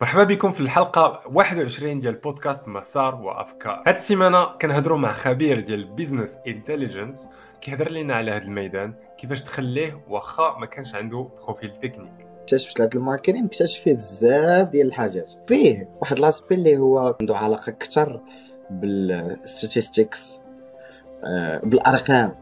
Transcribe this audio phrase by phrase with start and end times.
[0.00, 3.82] مرحبا بكم في الحلقة 21 ديال بودكاست مسار وأفكار.
[3.86, 7.28] هاد السيمانة كنهضروا مع خبير ديال business intelligence
[7.60, 12.26] كيهضر لنا على هذا الميدان كيفاش تخليه واخا ما كانش عنده fr profil technique.
[12.40, 15.32] اكتشفت هذا ال marketing اكتشف فيه بزاف ديال الحاجات.
[15.48, 18.20] فيه واحد l'aspect اللي هو عنده علاقة أكثر
[18.70, 20.40] بال statistics
[21.24, 22.34] آه، بالأرقام.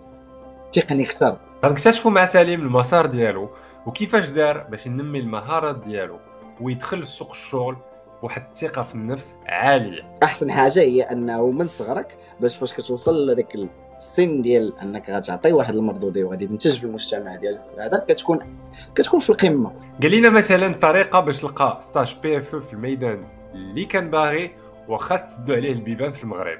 [0.73, 3.51] تقني أكثر غنكتشفوا مع سليم المسار ديالو
[3.87, 6.19] وكيفاش دار باش ينمي المهارات ديالو.
[6.61, 7.77] ويدخل لسوق الشغل
[8.21, 10.17] بواحد الثقة في النفس عالية.
[10.23, 13.55] أحسن حاجة هي أنه من صغرك باش فاش كتوصل لذاك
[13.99, 18.57] السن ديال أنك غتعطي واحد المردوديه وغادي تنتج في المجتمع ديالك هذا كتكون
[18.95, 19.73] كتكون في القمة.
[20.03, 24.51] قال لنا مثلا طريقة باش تلقى stage PFE في الميدان اللي كان باغي
[24.89, 26.59] واخا تسدوا عليه البيبان في المغرب.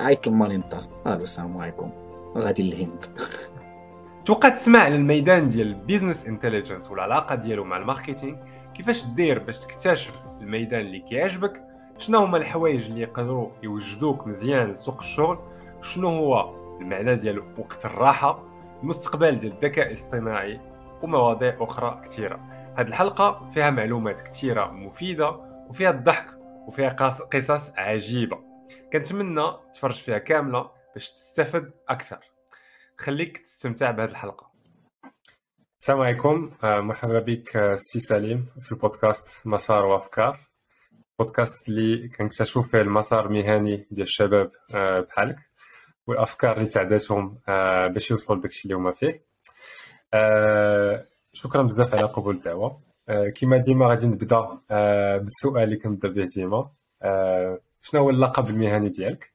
[0.00, 1.90] عيط المالي الدار ألو السلام عليكم.
[2.36, 3.04] غادي للهند.
[4.24, 8.36] توقع تسمع على الميدان ديال ال business intelligence والعلاقة ديالو مع ال marketing.
[8.74, 11.64] كيفاش دير باش تكتشف الميدان اللي كيعجبك؟
[11.98, 15.38] شنو هما الحوايج اللي يقدروا يوجدوك مزيان لسوق الشغل؟
[15.82, 18.44] شنو هو المعنى ديال وقت الراحة؟
[18.82, 20.60] المستقبل ديال الذكاء الاصطناعي؟
[21.02, 22.40] ومواضيع أخرى كثيره
[22.76, 25.30] هذه الحلقة فيها معلومات كثيره مفيدة
[25.68, 26.26] وفيها الضحك
[26.66, 26.88] وفيها
[27.32, 28.38] قصص عجيبة.
[28.92, 32.18] كنتمنى تفرج فيها كاملة باش تستفد أكثر.
[32.98, 34.43] خليك تستمتع بهذه الحلقة.
[35.84, 36.50] السلام عليكم.
[36.64, 40.40] آه، مرحبا بك آه، سي سليم في البودكاست مسار وافكار.
[41.18, 45.36] بودكاست اللي كنكتشفوا فيه المسار المهني ديال الشباب آه، بحالك
[46.06, 47.38] والأفكار اللي ساعدتهم
[47.94, 49.24] باش يوصلوا لداكشي اللي هما فيه.
[51.32, 52.80] شكرا بزاف على قبول الدعوة.
[53.36, 54.58] كما ديما غادي نبدأ
[55.18, 56.62] بالسؤال اللي كنبدأ به ديما.
[57.80, 59.32] شنو هو اللقب المهني ديالك؟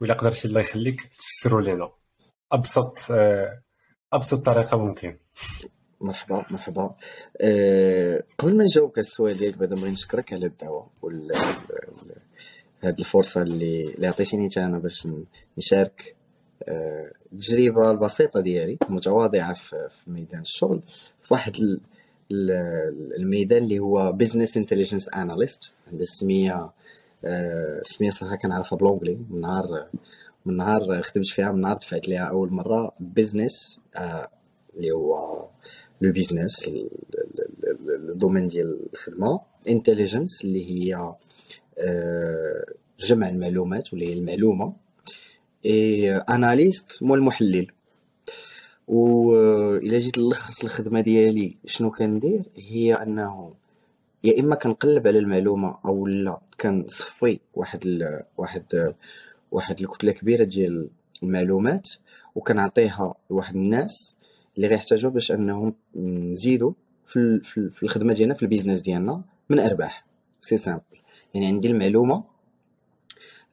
[0.00, 1.90] ولا قدرتي الله يخليك تفسروا لنا
[2.52, 2.98] أبسط
[4.12, 5.18] أبسط طريقة ممكن.
[6.02, 6.94] مرحبا مرحبا.
[7.40, 11.32] أه قبل ما نجاوبك على السؤال ديالك بعدا بغيت نشكرك على الدعوة وال
[12.84, 15.08] هذه الفرصة اللي اللي عطيتيني حتى أنا باش
[15.58, 16.16] نشارك
[16.68, 20.82] أه التجربة البسيطة ديالي المتواضعه في, في ميدان الشغل
[21.22, 21.56] في واحد
[23.18, 26.70] الميدان اللي هو business intelligence analyst عندها السميه
[27.24, 29.88] أه سمية صراحة كنعرفها بال anglais من نهار
[30.46, 34.28] من نهار خدمت فيها من نهار دفعت ليها أول مرة business أه
[34.76, 35.48] اللي هو
[36.02, 36.70] le business
[37.88, 41.14] ال domaine ديال الخدمه intelligence اللي هي
[43.00, 44.72] جمع المعلومات واللي هي المعلومه
[45.66, 47.66] et analyst هو المحلل
[48.88, 49.34] و
[49.76, 53.54] الا جيت نلخص الخدمه ديالي شنو كندير هي انه
[54.24, 58.22] يا اما كنقلب على المعلومه أو لا كنصفي واحد ال...
[58.36, 58.94] واحد
[59.50, 60.88] واحد الكتله كبيره ديال
[61.22, 61.88] المعلومات
[62.34, 64.16] وكنعطيها لواحد الناس
[64.56, 66.72] اللي غيحتاجوا باش انهم نزيدوا
[67.06, 67.40] في
[67.70, 70.04] في الخدمة ديالنا في ال business ديالنا من أرباح.
[70.40, 70.82] c'est simple
[71.34, 72.24] يعني عندي المعلومة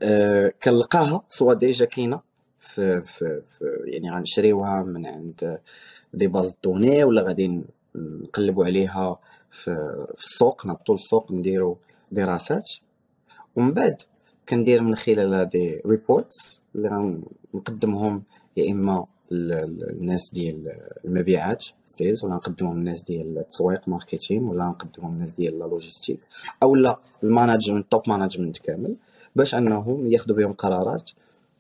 [0.02, 2.22] أه كنلقاها soit déjà كاينة
[2.60, 5.60] في, في, في يعني غنشريوها من عند
[6.14, 7.62] des bases de données ولا غادي
[7.96, 9.20] نقلبوا عليها
[9.52, 11.76] في, في السوق نهبطوا للسوق نديروا
[12.12, 12.72] دراسات.
[13.56, 14.02] ومن بعد
[14.50, 16.90] كندير من خلالها des reports اللي
[17.54, 18.24] غنقدمهم
[18.58, 25.32] يا إما الناس ديال المبيعات sales ولا نقدمهم الناس ديال التسويق marketing ولا نقدمهم الناس
[25.32, 26.20] ديال la logistique
[26.64, 28.96] أو لا ال management top management كامل
[29.36, 31.12] باش أنهم ياخذوا بهم قرارات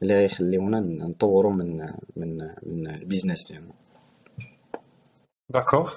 [0.01, 1.77] اللي غيخليونا نطوروا من
[2.15, 3.73] من من ال business ديالنا.
[5.49, 5.93] d'accord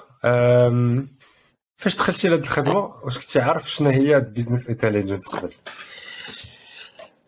[1.77, 5.53] فاش دخلتي لهاد الخدمة واش كنتي عارف شنو هي business intelligence قبل؟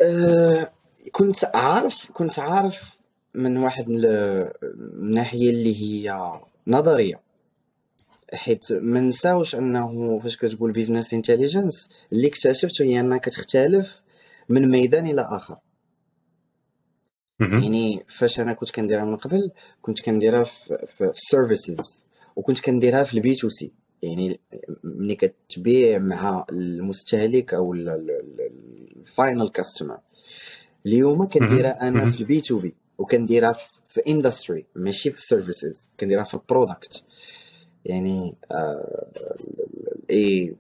[0.02, 0.72] أه
[1.12, 2.95] كنت عارف كنت عارف
[3.36, 3.86] من واحد
[4.64, 6.32] الناحيه اللي هي
[6.68, 7.22] نظرية.
[8.34, 14.02] حيت ما نساوش أنه فاش كتقول business intelligence اللي اكتشفته هي أنها كتختلف
[14.50, 15.58] من ميدان إلى آخر.
[17.64, 19.52] يعني فاش أنا كنت كنديرها من قبل
[19.82, 22.04] كنت كنديرها في ال services
[22.36, 24.40] وكنت كنديرها في ال B2C يعني
[24.84, 29.98] ملي كتبيع مع المستهلك أو ال final customer
[30.86, 33.56] اليوم كنديرها أنا في ال B2B وكنديرها
[33.88, 37.04] في industry ماشي في services كنديرها في product
[37.86, 39.08] يعني آه
[40.10, 40.56] اي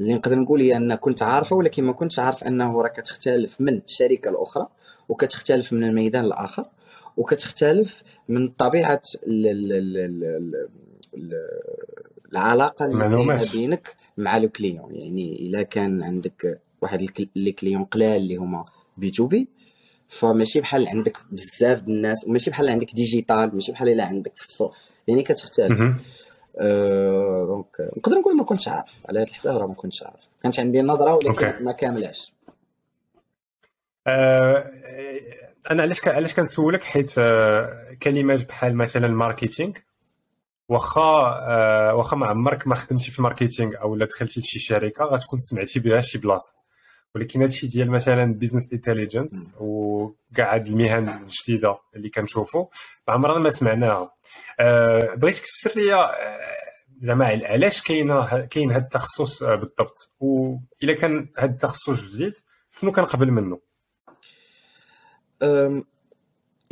[0.00, 3.80] اللي نقدر نقول هي أن كنت عارفة ولكن ما كنتش عارف أنه راه كتختلف من
[3.86, 4.68] شركة لأخرى
[5.08, 6.66] وكتختلف من الميدان الآخر
[7.16, 9.96] وكتختلف من طبيعة ال ال ال
[11.14, 11.34] ال
[12.32, 14.94] العلاقة اللي بينك مع ال client.
[14.94, 18.64] يعني إلا كان عندك واحد les clients قلال اللي هما
[18.96, 19.48] B2B
[20.12, 24.42] فماشي بحال عندك بزاف د الناس وماشي بحال عندك digital ماشي بحال إلا عندك في
[24.42, 24.74] السوق
[25.08, 25.80] يعني كتختلف
[26.60, 30.28] أه donc نقدر نقول ما كنتش عارف على هذا الحساب راه ما كنتش عارف.
[30.42, 31.64] كانت عندي نظرة ولكن.
[31.64, 32.32] ما كاملاش.
[34.06, 34.70] آه،
[35.70, 39.72] أنا علاش علاش كنسولك حيت آه، كلمات بحال مثلا marketing
[40.68, 41.00] واخا
[41.48, 45.38] آه، واخا ما عمرك ما خدمتي في ال marketing أو لا دخلتي لشي شركة غتكون
[45.38, 46.61] سمعتي بها شي بلاصة.
[47.14, 52.66] ولكن هادشي ديال مثلا business intelligence وكاع هاد المهن الجديدة اللي كنشوفوا
[53.08, 54.14] ما عمرنا ما سمعناها.
[54.60, 56.10] آه، بغيتك تفسر لي آه،
[57.00, 62.34] زعما علاش كاين كاين هاد التخصص آه، بالضبط؟ واذا كان هاد التخصص جديد
[62.80, 63.60] شنو كان قبل منه؟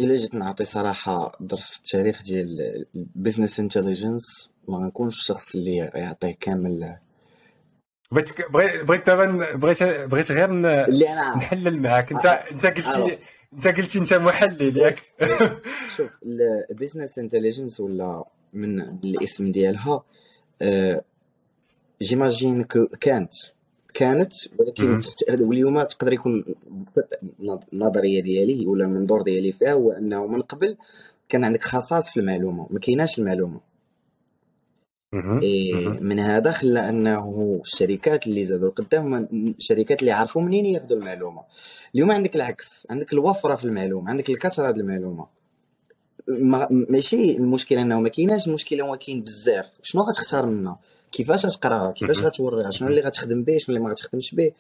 [0.01, 6.35] إلا جيت نعطي صراحة درس التاريخ ديال ال business intelligence ما غنكونش الشخص اللي يعطيه
[6.41, 6.97] كامل
[8.13, 13.15] بغيت بغيت بغيت دابا بغيت بغيت غير اللي أنا نحلل معاك انت آه، انت قلتي
[13.15, 13.19] آه.
[13.53, 15.03] انت قلتي انت محلل ياك
[15.97, 16.11] شوف
[16.71, 20.03] ال business intelligence ولا من الاسم ديالها
[20.63, 21.05] أه،
[22.03, 23.33] j'imagine que كانت
[23.95, 26.45] كانت ولكن واليوم تقدر يكون
[27.73, 30.77] النظريه ديالي ولا المنظور ديالي فيها هو أنه من قبل
[31.29, 33.70] كان عندك خصائص في المعلومة ما كايناش المعلومة.
[35.13, 41.43] من هذا خلى أنه الشركات اللي زادوا القدام هما الشركات اللي عرفوا منين ياخذوا المعلومة.
[41.95, 45.27] اليوم عندك العكس عندك الوفرة في المعلومة عندك الكثرة ديال المعلومة.
[46.29, 49.71] ما ماشي المشكلة إنه ما كايناش المشكلة هو كاين بزاف.
[49.83, 50.79] شنو غتختار منها؟
[51.13, 52.23] كيفاش غتقراها؟ كيفاش.
[52.23, 54.53] غتوريها؟ شنو اللي غتخدم به؟ شنو اللي ما غتخدمش به؟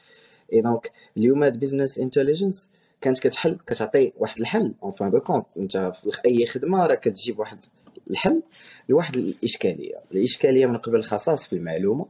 [0.52, 5.46] et donc اليوم هاد business intelligence كانت كتحل كتعطي واحد الحل en fin de compte
[5.56, 7.58] أنت في أي خدمة راك كتجيب واحد
[8.10, 8.42] الحل
[8.88, 9.94] لواحد الإشكالية.
[10.12, 12.06] الإشكالية من قبل خصائص في المعلومة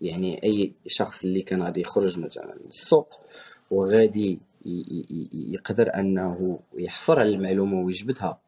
[0.00, 3.20] يعني أي شخص اللي كان غادي يخرج مثلا للسوق
[3.70, 4.38] وغادي
[5.32, 8.40] يقدر أنه يحفر على المعلومة ويجبدها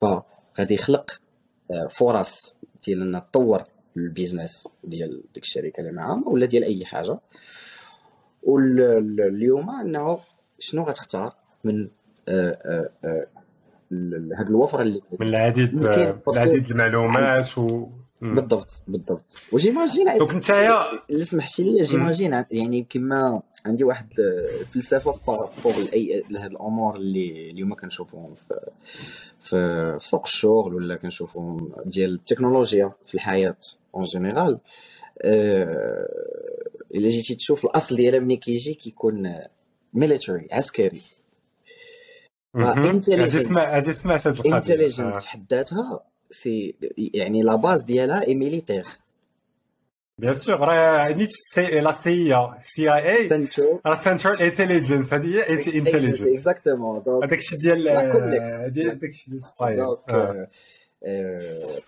[0.00, 1.20] فغادي يخلق
[1.70, 2.54] آه، فرص
[2.86, 3.64] ديال انه تطور
[3.96, 7.18] ال business ديال ديك الشركة اللي معاها ولا ديال أي حاجة.
[8.42, 10.20] واليوم أنه
[10.58, 11.88] شنو غتختار من
[13.92, 17.86] آه، آه، آه، هاد الوفرة اللي من العديد parce que- العديد المعلومات و.
[18.22, 19.36] بالضبط بالضبط.
[19.52, 24.08] و j'imagine donc نتايا اللي سمحتي لي j'imagine يعني كما عندي واحد
[24.60, 28.60] الفلسفه par rapport à les لهاد الأمور اللي اليوم كنشوفوهم في
[29.38, 33.56] في في سوق الشغل ولا كنشوفوهم ديال التكنولوجيا في الحياة
[33.94, 34.58] en général
[36.94, 39.34] إلا جيتي تشوف الأصل ديالها ملي كيجي كيكون
[39.94, 41.02] military عسكري.
[43.92, 45.18] سمعت القضية intelligence آه.
[45.18, 46.00] في حد ذاتها
[46.30, 46.74] c'est
[47.14, 48.86] يعني la base ديالها est militaire
[50.18, 53.48] bien sûr راه نيت c'est la C CIA
[53.86, 58.68] راه central intelligence هذه هي انتليجنس exactement هذاك الشيء ديال connect.
[58.68, 60.48] ديال داك الشيء ديال spy donc آه.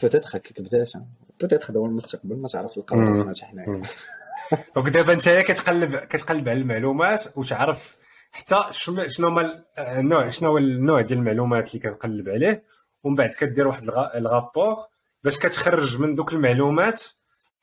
[0.02, 0.92] peut-être هكاك بدات
[1.40, 3.22] peut-être هو المستقبل ما تعرف القرار مم.
[3.22, 3.66] سمعت حنايا.
[4.76, 7.96] donc دابا انت كتقلب كتقلب على المعلومات وتعرف
[8.32, 12.64] حتى شنو هما ال- النوع شنو هو النوع ديال المعلومات اللي كنقلب عليه
[13.04, 14.76] ومن بعد كدير واحد الغ- الغابور
[15.24, 17.02] باش كتخرج من دوك المعلومات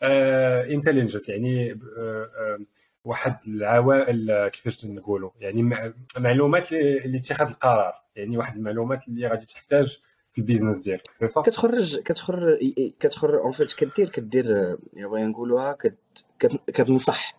[0.03, 2.59] انتليجنس يعني آه، آه،
[3.03, 9.27] واحد العوائل كيفاش نقولوا يعني مع- معلومات اللي اللي اتخاذ القرار يعني واحد المعلومات اللي
[9.27, 9.99] غادي تحتاج
[10.31, 12.57] في البيزنس ديالك سي صح كتخرج كتخرج
[12.99, 14.45] كتخرج اون فيت كدير كدير
[14.93, 17.38] بغينا نقولوها كت- كت- كتنصح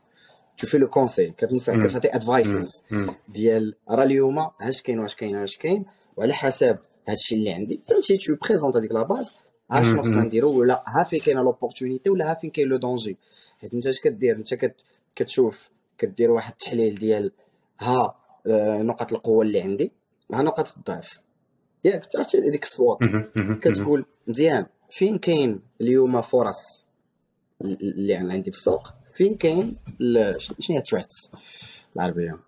[0.61, 1.77] tu fais le conseil كتنصح.
[1.87, 2.83] كتعطي advices.
[3.29, 5.85] ديال راه اليوم اش كاين واش كاين واش كاين
[6.17, 9.35] وعلى حساب هادشي اللي عندي فهمتي tu présentes هذيك la base
[9.71, 10.23] ها شنو خصنا.
[10.23, 13.17] نديرو ولا ها فين كاينة l'opportunité ولا ها فين كاين le danger
[13.61, 14.85] حيت انت اش كدير انت كت
[15.17, 15.69] كتشوف
[15.99, 17.33] كدير واحد التحليل ديال
[17.81, 18.15] ها
[18.83, 19.93] نقط القوه اللي عندي
[20.35, 21.21] ها نقط الضعف
[21.85, 22.99] ياك تعرفتي ديك ال SWOT.
[23.03, 23.61] مم.
[23.63, 26.85] كتقول مزيان فين كاين اليوم فرص
[27.61, 28.89] اللي عندي في السوق
[29.21, 29.77] فين كاين
[30.39, 31.33] شنو هي ال threats
[31.97, 32.39] بالعربية.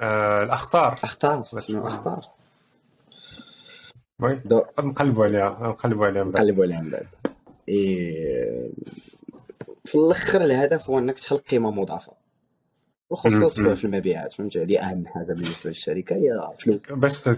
[0.00, 0.94] آه، الأخطار.
[1.42, 2.24] بس- اسمها أخطار
[4.22, 4.42] oui
[4.78, 7.06] نقلبوا عليها نقلبوا عليها من بعد نقلبوا عليها من بعد
[7.68, 8.70] إيه،
[9.84, 12.12] في الآخر الهدف هو إنك تخلق قيمة مضافة.
[13.34, 13.48] مم.
[13.48, 16.80] في- المبيعات فهمت؟ هذه أهم حاجة بالنسبة للشركة هي فلوس.
[16.90, 17.28] باش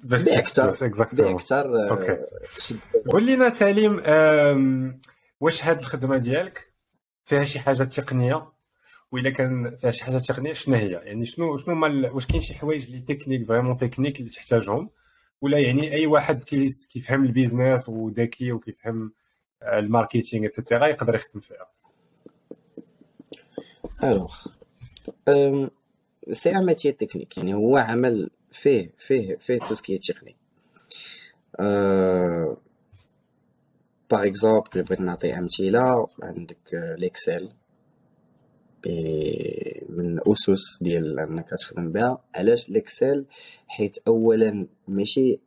[0.00, 2.18] باش أكثر بيع exactement أكثر ok.
[2.58, 2.76] شد-
[3.10, 4.02] قول لنا سليم
[5.40, 6.71] واش هاد الخدمة ديالك؟
[7.24, 8.52] فيها شي حاجة تقنية
[9.12, 12.54] والا كان فيها شي حاجة تقنية شنو هي؟ يعني شنو شنو ال- واش كاين شي
[12.54, 14.90] حوايج اللي technique vraiment technique اللي تحتاجهم؟
[15.40, 19.12] ولا يعني أي واحد كيفهم ال business وذكي وكيفهم
[19.62, 21.66] ال marketing et cetera يقدر يخدم فيها.
[24.04, 24.36] alors
[26.30, 30.36] c'est un technique يعني هو عمل فيه فيه فيه tout ce qui est تقني
[31.60, 32.56] أه،
[34.12, 37.48] par exemple بغيت نعطي امثله عندك l'Excel
[39.88, 42.24] من أسس ديال أنك تخدم بها.
[42.34, 43.26] علاش l'Excel
[43.68, 45.40] حيت اولا ماشي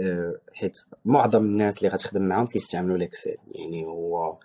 [0.00, 0.72] آه، حيت
[1.04, 4.36] معظم الناس اللي غتخدم معاهم كيستعملوا l'Excel يعني هو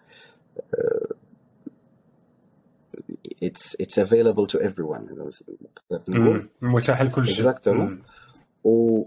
[3.44, 5.12] it's it's available to everyone.
[6.10, 7.36] نقول متاح لكل شيء.
[7.36, 8.04] exactement
[8.64, 9.04] و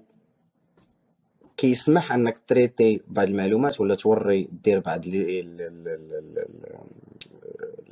[1.60, 5.70] كيسمح انك تريتي بعض المعلومات ولا توري دير بعض لي لي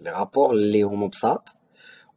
[0.06, 1.48] رابور اللي هما بساط.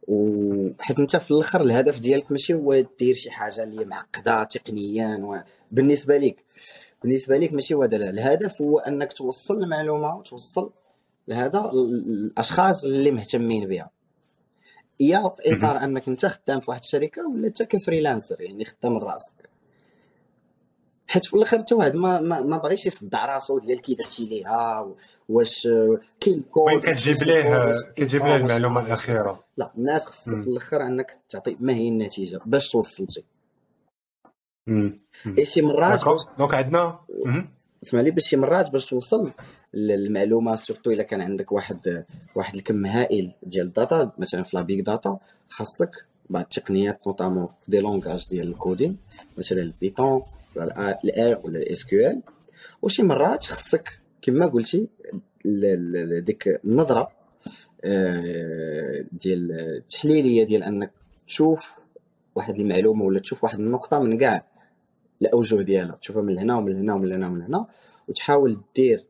[0.08, 6.18] وحيت انت في الآخر الهدف ديالك ماشي هو دير شي حاجة اللي معقدة تقنيا بالنسبة
[6.18, 6.44] لك
[7.02, 10.72] بالنسبة لك ماشي هو هذا الهدف هو انك توصل المعلومة وتوصل
[11.28, 13.90] لهذا الأشخاص اللي مهتمين بها.
[15.00, 18.98] يا في إطار أنك أنت خدام في واحد الشركة ولا أنت ك freelancer يعني خدام
[18.98, 19.51] راسك.
[21.08, 24.94] حيت في الآخر حتى واحد ما ما, ما بغيش يصدع راسو ديال كي درتي ليها
[25.28, 25.68] واش
[26.20, 31.18] كاين الكود وين كتجيب ليه كتجيب ليه المعلومة الأخيرة؟ لا الناس خصك في الآخر انك
[31.28, 33.24] تعطي ما هي النتيجة باش توصلتي
[35.38, 36.00] اي شي مرات
[36.38, 36.98] donc عندنا
[37.82, 39.32] اسمع لي باش شي مرات باش توصل
[39.74, 42.04] للمعلومة surtout إلا كان عندك واحد
[42.34, 45.90] واحد الكم هائل ديال ال data مثلا في la big data خاصك
[46.30, 48.96] بعض التقنيات notamment في des langages ديال ال coding
[49.38, 50.22] مثلا ال Python
[50.56, 52.22] ال R ولا ال SQL؟
[52.82, 54.88] وشي مرات خصك كما قلتي
[56.24, 57.12] ديك النظرة
[57.84, 60.92] آه، ديال التحليلية ديال أنك
[61.26, 61.80] تشوف
[62.34, 64.46] واحد المعلومة ولا تشوف واحد النقطة من كاع
[65.22, 67.66] الأوجه ديالها تشوفها من هنا ومن هنا ومن هنا ومن هنا
[68.08, 69.06] وتحاول دير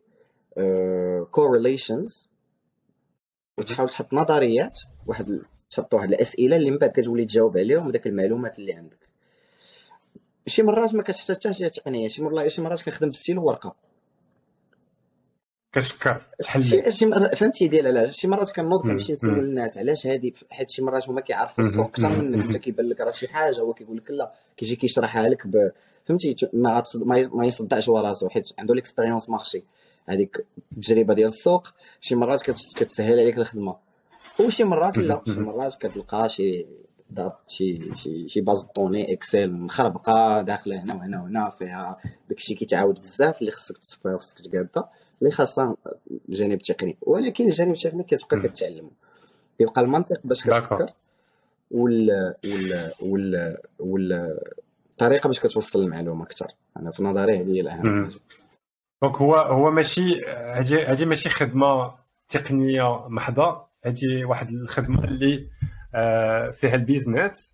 [1.30, 7.88] correlations آه، وتحاول تحط نظريات واحد تحط واحد الأسئلة اللي من بعد كتولي تجاوب عليهم
[7.88, 9.01] بداك المعلومات اللي عندك.
[10.46, 13.74] شي مرات ما كتحتاج حتى شي تقنية شي مرات شي مرات كنخدم بالستيل ورقة.
[15.72, 16.64] كتفكر تحل.
[16.64, 20.82] شي شي فهمتي ديال علاش؟ شي مرات كنوض كنمشي نسول الناس علاش هادي؟ حيت شي
[20.82, 24.10] مرات هما كيعرفوا السوق أكثر منك انت كيبان لك راه شي حاجة هو كيقول لك
[24.10, 25.70] لا كيجي كيشرحها لك ب...
[26.04, 26.82] فهمتي؟ ما
[27.32, 29.62] ما يصدعش هو راسو حيت عنده l'expérience marché
[30.08, 31.68] هذيك التجربة ديال السوق
[32.00, 32.42] شي مرات
[32.76, 33.76] كتسهل عليك الخدمة.
[34.40, 36.66] وشي مرات لا شي مرات كتلقى شي
[37.14, 42.54] data شي شي شي base de données Excel مخربقة داخلة هنا وهنا وهنا فيها داكشي
[42.54, 44.90] كيتعاود بزاف اللي خصك تصفيها وخصك تقادها
[45.22, 45.76] اللي خاصها
[46.28, 48.90] الجانب التقني ولكن الجانب التقني كتبقى كتعلم
[49.58, 50.92] كيبقى المنطق باش كتفكر
[51.70, 54.38] وال وال وال وال
[54.90, 58.18] الطريقة باش كتوصل المعلومة أكثر أنا في نظري هذه هي الأهم حاجة.
[59.02, 61.94] donc هو هو ماشي هذه هذه ماشي خدمة
[62.28, 63.66] تقنية محضة.
[63.84, 65.48] هذه واحد الخدمة اللي
[65.94, 67.52] آه، فيها ال business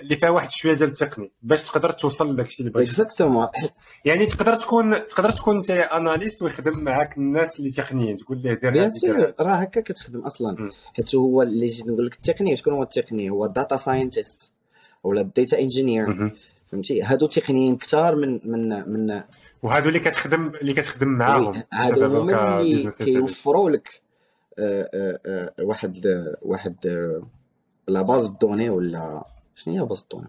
[0.00, 2.90] اللي فيها واحد شوية ديال التقني باش تقدر توصل لداك الشيء اللي بغيتي.
[2.90, 3.46] exactement
[4.04, 8.70] يعني تقدر تكون تقدر تكون انت analyst ويخدم معاك الناس اللي تقنيين تقول ليه دير
[8.70, 10.70] bien sûr راه هكا كتخدم أصلا.
[10.96, 14.52] حيت هو اللي نقول لك التقني شكون هو التقني؟ هو ال data scientist
[15.04, 16.32] ولا ال data engineer
[16.66, 19.22] فهمتي؟ هادو تقنيين كثار من من من
[19.62, 21.62] وهادو اللي كتخدم اللي كتخدم معاهم.
[21.72, 24.03] هادو هما اللي كيوفروا لك.
[25.60, 26.06] واحد
[26.42, 26.76] واحد
[27.88, 30.26] la base de données ولا شنو هي base de données؟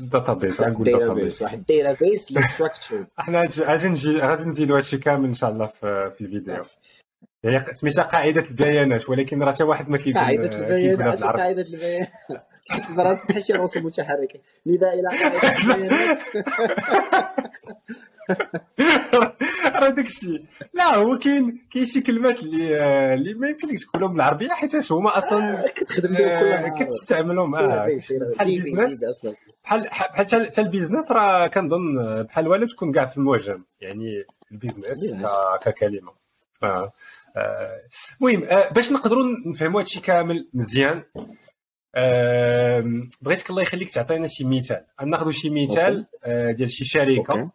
[0.00, 5.34] database نقول database واحد database اللي structure إحنا غادي نجي غادي نزيدوا هادشي كامل إن
[5.34, 6.64] شاء الله في, في الفيديو.
[7.42, 12.08] يعني سميتها قاعدة البيانات ولكن راه حتى واحد ما كيقول قاعدة البيانات قاعدة البيانات
[12.68, 16.18] تحس براسك بحال شي رسوم متحركه نداء إلى قاعدة البيانات.
[19.74, 20.44] راه داك الشيء
[20.74, 25.64] لا هو كاين كاين شي كلمات اللي اللي ما يمكنلكش تقولهم بالعربيه حيت هما أصلا
[25.76, 27.52] كتخدم بهم كلها كتستعملهم.
[27.52, 28.00] بحال
[28.40, 28.92] البيزنس.
[29.64, 34.59] بحال بحال حتى ال business راه كنظن بحال والو تكون كاع في المعجم يعني ال
[34.59, 35.16] business
[35.62, 36.12] ككلمة.
[38.20, 41.02] المهم باش نقدروا نفهموا هادشي كامل مزيان
[43.22, 44.84] بغيتك الله يخليك تعطينا شي مثال.
[45.04, 47.50] ناخذ شي مثال ديال شي شركة.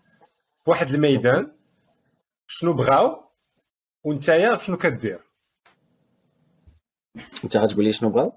[0.67, 1.51] واحد الميدان
[2.47, 3.23] شنو بغاو
[4.03, 5.19] وانت شنو كدير.
[7.43, 8.33] أنت غتقول لي شنو بغاو؟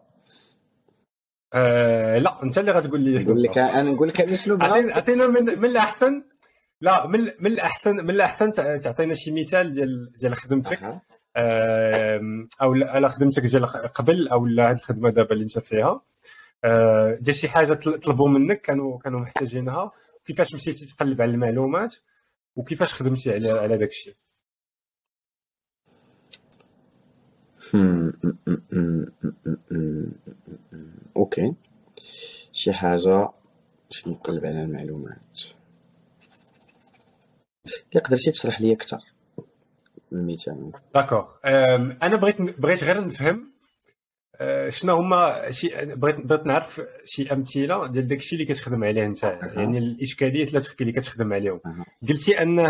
[1.54, 5.26] آه لا أنت اللي غتقول لي شنو نقول لك أنا نقول لك شنو بغاو؟ عطينا
[5.26, 6.24] من, من الأحسن
[6.80, 11.00] لا من من الاحسن من الأحسن تعطينا شي مثال ديال ديال خدمتك.
[11.36, 12.20] آه
[12.62, 16.00] أو لا خدمتك ديال قبل أو لا هذه الخدمة دابا اللي أنت فيها.
[16.64, 19.92] آه ديال شي حاجة طلبوا منك كانوا كانوا محتاجينها.
[20.24, 21.94] كيفاش مشيتي تقلب على المعلومات.
[22.56, 24.14] وكيفاش خدمتي على على داك الشيء؟
[31.16, 31.54] okay.
[32.52, 33.28] شي حاجة
[33.90, 35.40] باش نقلب على المعلومات.
[37.92, 38.98] إلا قدرتي تشرح لي أكثر.
[40.12, 40.72] المثال.
[40.94, 41.24] d'accord
[42.02, 43.52] أنا بغيت بغيت غير نفهم
[44.68, 49.22] شنو هما شي بغيت بغيت نعرف شي أمثلة ديال داكشي اللي كتخدم عليه انت؟
[49.56, 51.60] يعني الإشكاليات اللي كتخدم عليهم.
[52.08, 52.66] قلتي انه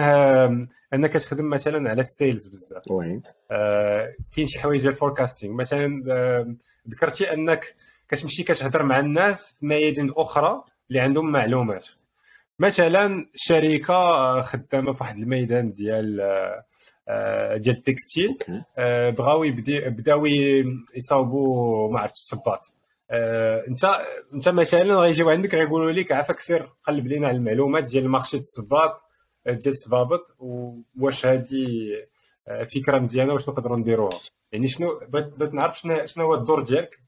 [0.94, 2.90] أنك كتخدم مثلا على ال sales بزاف.
[2.90, 3.20] oui.
[3.50, 6.54] آه كاين شي حوايج ديال ال forecasting مثلا آه
[6.88, 7.74] ذكرتي أنك
[8.08, 11.86] كتمشي كتهضر مع الناس في ميادين أخرى اللي عندهم معلومات.
[12.58, 16.64] مثلا شركة خدامة في واحد الميدان ديال آه آه،
[17.56, 18.38] ديال ال textile.
[18.78, 19.44] آه، بغاو
[19.86, 20.26] بداو
[20.96, 22.72] يصاوبوا ما عرفتش الصباط.
[23.10, 23.84] آه، انت
[24.34, 28.36] انت مثلا غيجيو عندك غيقولوا لك عافاك سير قلب لينا على المعلومات ديال ال marché
[28.36, 29.04] الصباط
[29.46, 30.36] ديال الصبابط
[31.00, 31.66] واش هذه
[32.74, 34.18] فكرة مزيانة واش نقدروا نديروها.
[34.52, 37.00] يعني شنو بغيت نعرف شنو شنو هو الدور ديالك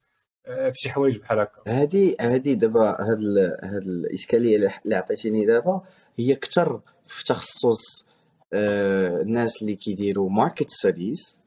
[0.45, 1.63] في شي حوايج بحال هكا.
[1.69, 3.19] هذه هذه دابا هاد
[3.63, 5.83] هاد الإشكالية اللي عطيتيني دابا
[6.19, 8.08] هي أكثر في تخصص
[8.53, 11.39] الناس اللي كيديروا market studies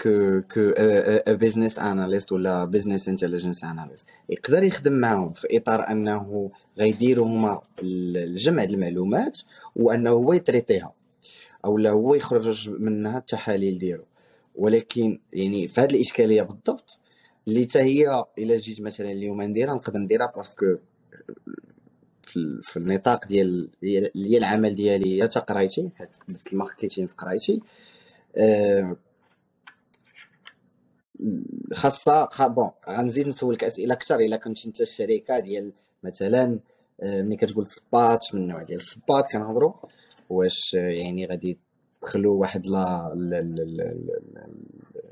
[0.00, 0.72] que que
[1.28, 8.62] business analyst ولا business intelligence analyst يقدر يخدم معاهم في إطار أنه غيديروا هما الجمع
[8.64, 9.38] المعلومات
[9.76, 10.92] وأنه هو يتريتيها
[11.64, 14.04] أو لا هو يخرج منها التحاليل ديالو.
[14.54, 16.98] ولكن يعني في هذه الإشكالية بالضبط
[17.48, 20.76] اللي حتى هي إلا جيت مثلا اليوم نديرها نقدر نديرها parce que
[22.62, 25.22] في النطاق ديال ديال العمل ديالي.
[25.22, 25.90] حتى قرايتي
[26.28, 27.60] درت ال marketing في قرايتي.
[28.36, 28.96] أه
[31.72, 36.58] خاصة bon غنزيد نسولك أسئلة أكثر إلا كنت أنت الشركة ديال مثلا
[37.02, 39.72] آه، ملي كتقول سبات من نوع ديال السبات كنهضروا
[40.30, 41.58] واش يعني غادي
[42.00, 43.12] تدخلوا واحد لا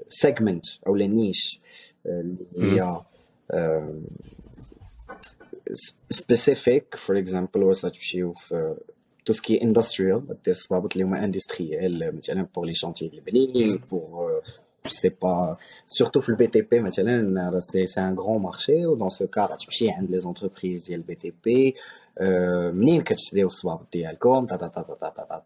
[0.09, 1.61] سيجمنت أو لا نيش
[2.07, 2.21] آه،
[2.57, 3.01] اللي هي
[6.11, 8.75] سبيسيفيك فور اكزامبل واش غتمشيو في
[9.25, 14.43] تو سكي اندستريال دير الصبابط اللي هما اندستريال مثلا بور لي شونتي البني بور
[14.87, 15.57] سي با
[15.89, 19.45] سورتو في البي تي بي مثلا سي سي ان غران مارشي و دون سو كا
[19.45, 21.75] غتمشي عند لي زونتربريز ديال البي تي بي
[22.73, 24.47] منين كتشريو الصبابط ديالكم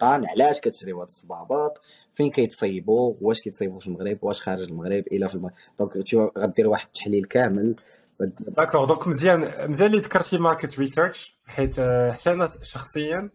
[0.03, 1.81] علاش كتشريو هاد الصبابط
[2.15, 5.97] فين كيتصيبوا واش كيتصيبوا في المغرب واش خارج المغرب إلى في المغرب donc
[6.39, 7.77] غدير واحد التحليل كامل
[8.21, 13.31] d'accord donc مزيان مزيان اللي ذكرتي market research حيت آه، حتى أنا شخصيا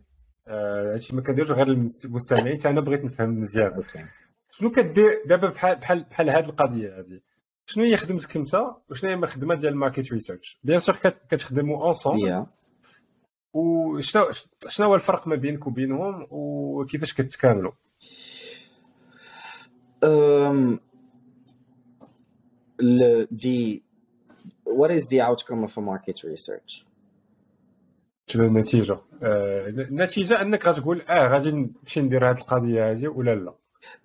[0.47, 3.83] آه، هادشي ما كنديرش غير المستمعين حتى أنا بغيت نفهم مزيان.
[4.51, 7.19] شنو كدير دابا بحال بحال بحال هذه القضية هذه
[7.65, 10.95] شنو هي خدمتك أنت وشنو هي الخدمة ديال ال market research bien sûr
[11.29, 12.45] كتخدموا اونصومبل
[13.53, 14.31] وشنو
[14.67, 17.71] شنو هو الفرق ما بينك وبينهم وكيفاش كتكاملوا
[23.31, 23.83] دي
[24.65, 26.85] what is the outcome of a market research?
[28.27, 33.53] شنو النتيجة؟ آه النتيجة أنك غتقول آه غادي نمشي ندير هذه القضية هذه ولا لا؟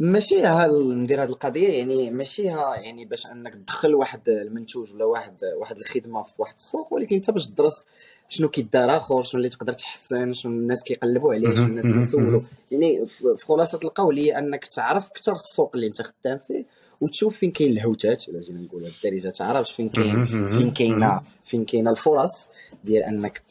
[0.00, 5.04] ماشي ها ندير هذه القضية يعني ماشي ها يعني باش أنك تدخل واحد المنتوج ولا
[5.04, 7.86] واحد واحد الخدمة في واحد السوق ولكن أنت باش تدرس
[8.28, 12.40] شنو كيدار آخر شنو اللي تقدر تحسن شنو الناس كيقلبوا عليه شنو الناس كيسولوا.
[12.70, 16.64] يعني في خلاصة القول هي أنك تعرف أكثر السوق اللي أنت خدام فيه
[17.00, 21.90] وتشوف فين كاين الهوتات ولا جينا نقولوا بالدارجه تعرف فين كاين فين كاينة فين كاينة
[21.90, 22.48] الفرص
[22.84, 23.42] ديال أنك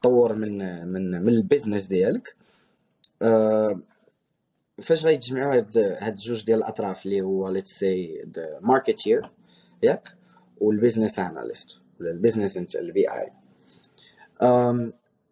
[0.00, 2.36] تطور من من من ال business ديالك.
[3.22, 3.80] أه
[4.82, 8.24] فاش غيتجمعوا هاد هاد جوج ديال الأطراف اللي هو let's say
[8.60, 9.30] marketeur
[9.82, 10.08] ياك
[10.60, 11.68] وال business analyst
[12.00, 13.32] ولا ال business انت ال BI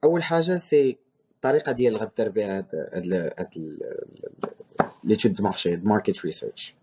[0.05, 0.99] أول حاجة c'est
[1.35, 3.79] الطريقة ديال غدير بها هاد هاد
[5.05, 6.75] l'étude de marché market research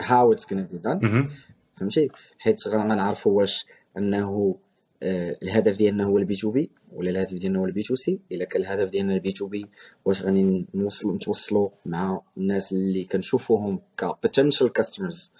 [0.00, 1.26] how it's gonna be done.
[1.74, 3.66] فهمتي؟ حيت غنعرفوا واش
[3.98, 4.56] انه
[5.02, 8.18] آه، الهدف ديالنا هو ال B2B ولا الهدف ديالنا هو ال B2C.
[8.32, 9.66] الا كان الهدف ديالنا ال B2B
[10.04, 15.30] واش غادي نوصلوا نتوصلوا مع الناس اللي كنشوفوهم ك potential customers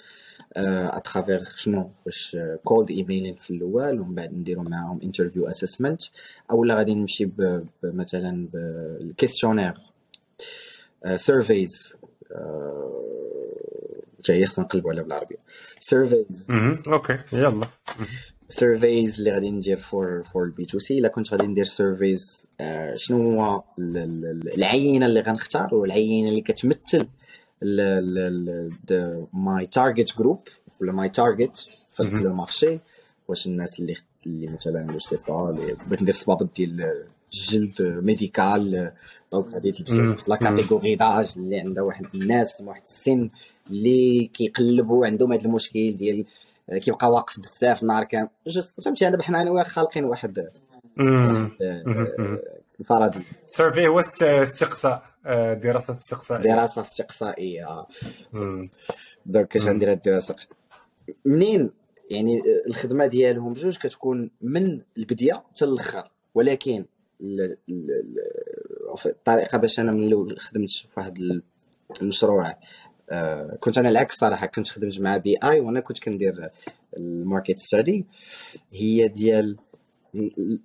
[0.56, 6.02] اترافيغ شنو؟ واش كولد ايميلين في الأول ومن بعد نديروا معاهم انترفيو اسسمنت
[6.50, 7.30] اولا غادي نمشي
[7.82, 9.74] مثلا بالكيستيونير
[11.16, 11.94] سيرفيز
[14.24, 15.36] جاي خصنا نقلبوا عليها بالعربية.
[15.80, 16.50] سيرفيز
[16.88, 17.18] أوكي.
[17.32, 17.66] يلا.
[18.48, 22.94] سيرفيز اللي غادي ندير فور فور البي تو سي إلا كنت غادي ندير سيرفيز آه،
[22.94, 27.06] شنو هو العينة اللي غنختار والعينة اللي كتمثل
[29.32, 30.48] my target group
[30.80, 32.78] ولا my target في ال marché
[33.28, 35.50] واش الناس اللي اللي مثلا je sais pas
[35.86, 38.92] بغيت ندير صبابط ديال الجلد médical
[39.32, 39.92] donc غادي تلبس
[40.28, 43.30] la catégorie d'âge اللي عندها واحد الناس واحد السن
[43.70, 46.24] اللي كيقلبوا عندهم هذا المشكل ديال
[46.80, 48.28] كيبقى واقف بزاف النهار كامل.
[48.84, 50.46] فهمتي أنا بحنا أنا خالقين واحد
[52.80, 57.86] الفرضيه survey هو است- استقصاء آه، دراسة استقصاء دراسة استقصائية
[58.32, 58.68] مم.
[59.26, 59.62] donc كاش.
[59.66, 60.36] غندير هاد الدراسة.
[61.24, 61.70] منين؟
[62.10, 66.04] يعني الخدمة ديالهم بجوج كتكون من البداية حتى الأخر.
[66.34, 66.84] ولكن
[69.06, 71.42] الطريقة باش أنا من الأول خدمت في واحد ال-
[72.02, 72.56] المشروع
[73.10, 76.50] آه، كنت أنا العكس صراحة كنت خدمت مع BI وأنا كنت كندير
[76.96, 78.06] ال market study
[78.72, 79.56] هي ديال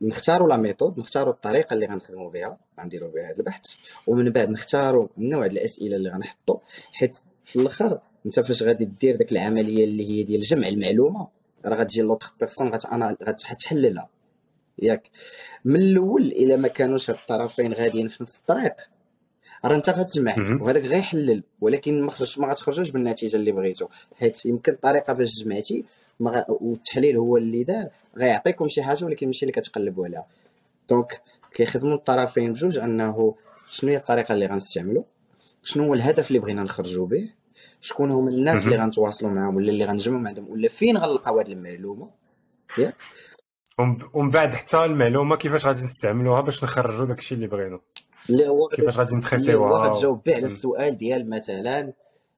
[0.02, 3.62] نختاروا la méthode نختاروا الطريقة اللي غنخدموا بها غنديروا بها هذا البحث
[4.08, 6.58] ومن بعد نختاروا النوع الأسئلة اللي غنحطوا
[6.93, 11.28] حيت في الأخر أنت فاش غادي دير ديك العملية اللي هي ديال جمع المعلومة
[11.65, 12.70] راه غتجي لوطخ بيرسون
[13.24, 14.10] غتحللها.
[14.80, 15.10] ياك.
[15.66, 18.74] من الأول إلا ما كانوش الطرفين غاديين في نفس الطريق.
[19.66, 20.36] راه انت غتجمع.
[20.62, 23.88] وهذاك غيحلل ولكن ما خرج ما غتخرجوش بالنتيجة اللي بغيتو.
[24.16, 25.86] حيت يمكن الطريقة باش جمعتي.
[26.50, 27.88] والتحليل هو اللي دار
[28.18, 30.26] غيعطيكم شي حاجة ولكن ماشي اللي كتقلبوا عليها.
[30.89, 31.21] donc
[31.54, 33.36] كيخدموا الطرفين بجوج أنه
[33.70, 35.04] شنو هي الطريقة اللي غنستعملوا
[35.63, 37.30] شنو هو الهدف اللي بغينا نخرجوا به؟
[37.82, 38.78] شكون هما الناس اللي.
[38.78, 42.10] غنتواصلوا معاهم ولا اللي غنجمعوا عندهم ولا فين غنلقاو هذه المعلومة؟
[42.78, 42.96] ياك.
[44.13, 47.80] ومن بعد حتى المعلومة كيفاش غادي نستعملوها باش نخرجوا داكشي اللي بغينا
[48.30, 50.46] اللي هو كيفاش غادي اللي هو ن traiter يوها غتجاوب به على.
[50.46, 51.94] السؤال ديال مثلا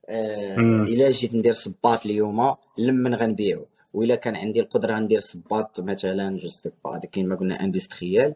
[0.09, 0.57] آه.
[0.59, 6.47] إلا جيت ندير صباط اليوم لمن غنبيعو؟ وإلا كان عندي القدرة ندير صباط مثلا je
[6.47, 8.35] sais pas هذاك كاين ما قلنا industriel.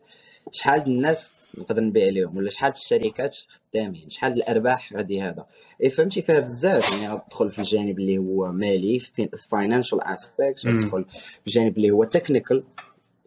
[0.51, 3.37] شحال الناس نقدر نبيع لهم ولا شحال الشركات
[3.73, 5.45] خدامين؟ شحال الأرباح غادي هذا؟
[5.83, 10.67] اي فهمتي؟ فيها بزاف يعني غتدخل في الجانب اللي هو مالي في financial aspect.
[10.67, 12.63] غتدخل في الجانب اللي هو technical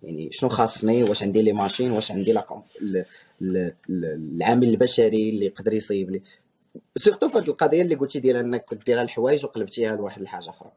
[0.07, 2.47] يعني شنو خاصني واش عندي les machines واش عندي لا
[3.91, 6.23] العامل البشري اللي يقدر يصيب لي
[6.97, 10.71] surtout في هذه القضية اللي قلتي ديال إنك كنت ديرها الحوايج وقلبتيها لواحد الحاجة أخرى.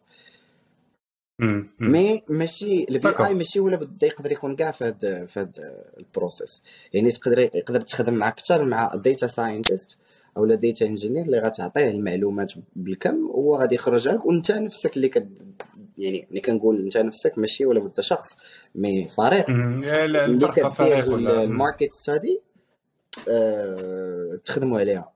[1.80, 3.26] مي ماشي البي داكور.
[3.26, 6.63] اي ماشي ولا بدا يقدر يكون كاع في هذا في هذا البروسيس
[6.94, 9.98] يعني تقدر يقدر تخدم مع أكثر مع ديتا ساينتست
[10.38, 15.10] أو لا ديتا انجينير اللي غتعطيه المعلومات بالكم وهو غادي يخرجها لك وأنت نفسك اللي
[16.00, 18.38] يعني اللي كنقول انت نفسك ماشي ولا بد شخص
[18.76, 19.50] مي فريق.
[19.50, 19.80] مم.
[19.80, 21.44] لا، اللي الفرق فريق كدير ولا.
[21.44, 22.42] الماركت ستادي
[23.30, 25.14] أه تخدموا عليها.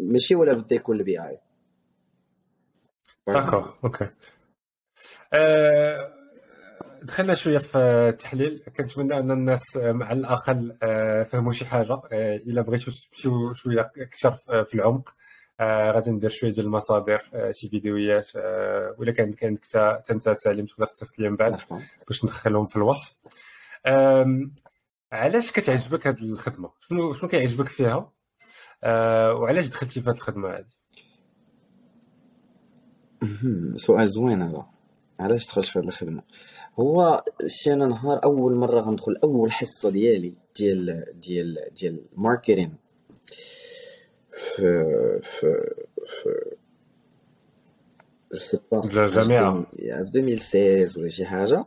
[0.00, 1.38] ماشي ولا بدا يكون البي اي
[3.26, 4.08] d'accord okay.
[5.32, 6.10] آه،
[7.02, 8.62] دخلنا شوية في التحليل.
[8.76, 11.92] كنتمنى أن الناس آه، مع الأقل آه، فهموا شي حاجة.
[12.12, 14.30] آه، إلا بغيتوا تمشيو شوية أكثر
[14.64, 15.08] في- العمق.
[15.08, 15.14] آه،
[15.60, 20.66] غادي ندير شوية ديال المصادر آه، شي فيديوهات آه، ولا كان كان انت انت سالم
[20.66, 21.58] تقدر تصيفط لي من بعد
[22.08, 23.18] باش ندخلهم في الوصف.
[25.12, 28.12] علاش كتعجبك هذه الخدمة؟ شنو شنو كيعجبك فيها؟
[28.84, 30.66] آه، وعلاش دخلتي في هذه الخدمة هذه.
[33.76, 34.66] سؤال زوين هذا.
[35.20, 36.22] علاش دخلت في هذه الخدمة؟
[36.80, 42.70] هو شي أنا نهار أول مرة غندخل أول حصة ديالي ديال ديال ديال ال marketing
[44.34, 45.74] في في
[46.06, 46.56] في
[48.32, 49.66] je sais pas في الجامعة.
[49.76, 51.64] في 2016 ولا شي حاجة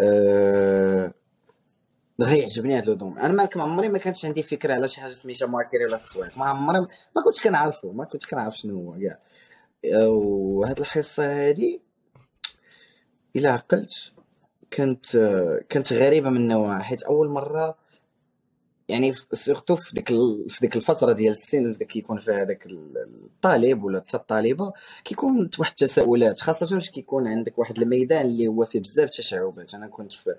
[0.00, 1.14] أه...
[2.20, 5.10] غيعجبني هذا le domaine أنا ما ما عمري ما كانتش عندي فكرة على شي حاجة
[5.10, 6.80] سميتها marketing ولا تسويق ما عمري
[7.16, 9.18] ما كنتش كنعرفو ما كنتش كنعرف شنو هو كاع.
[10.06, 11.80] وهاد الحصة هادي
[13.36, 14.12] إلا عقلت
[14.70, 15.16] كانت
[15.68, 17.78] كانت غريبة من نوعها حيت أول مرة
[18.88, 20.08] يعني surtout في ديك
[20.48, 24.72] في ديك الفترة ديال السن اللي كيكون فيها داك الطالب ولا حتى الطالبة
[25.04, 29.86] كيكون واحد التساؤلات خاصة واش كيكون عندك واحد الميدان اللي هو فيه بزاف التشعبات أنا
[29.86, 30.34] كنت في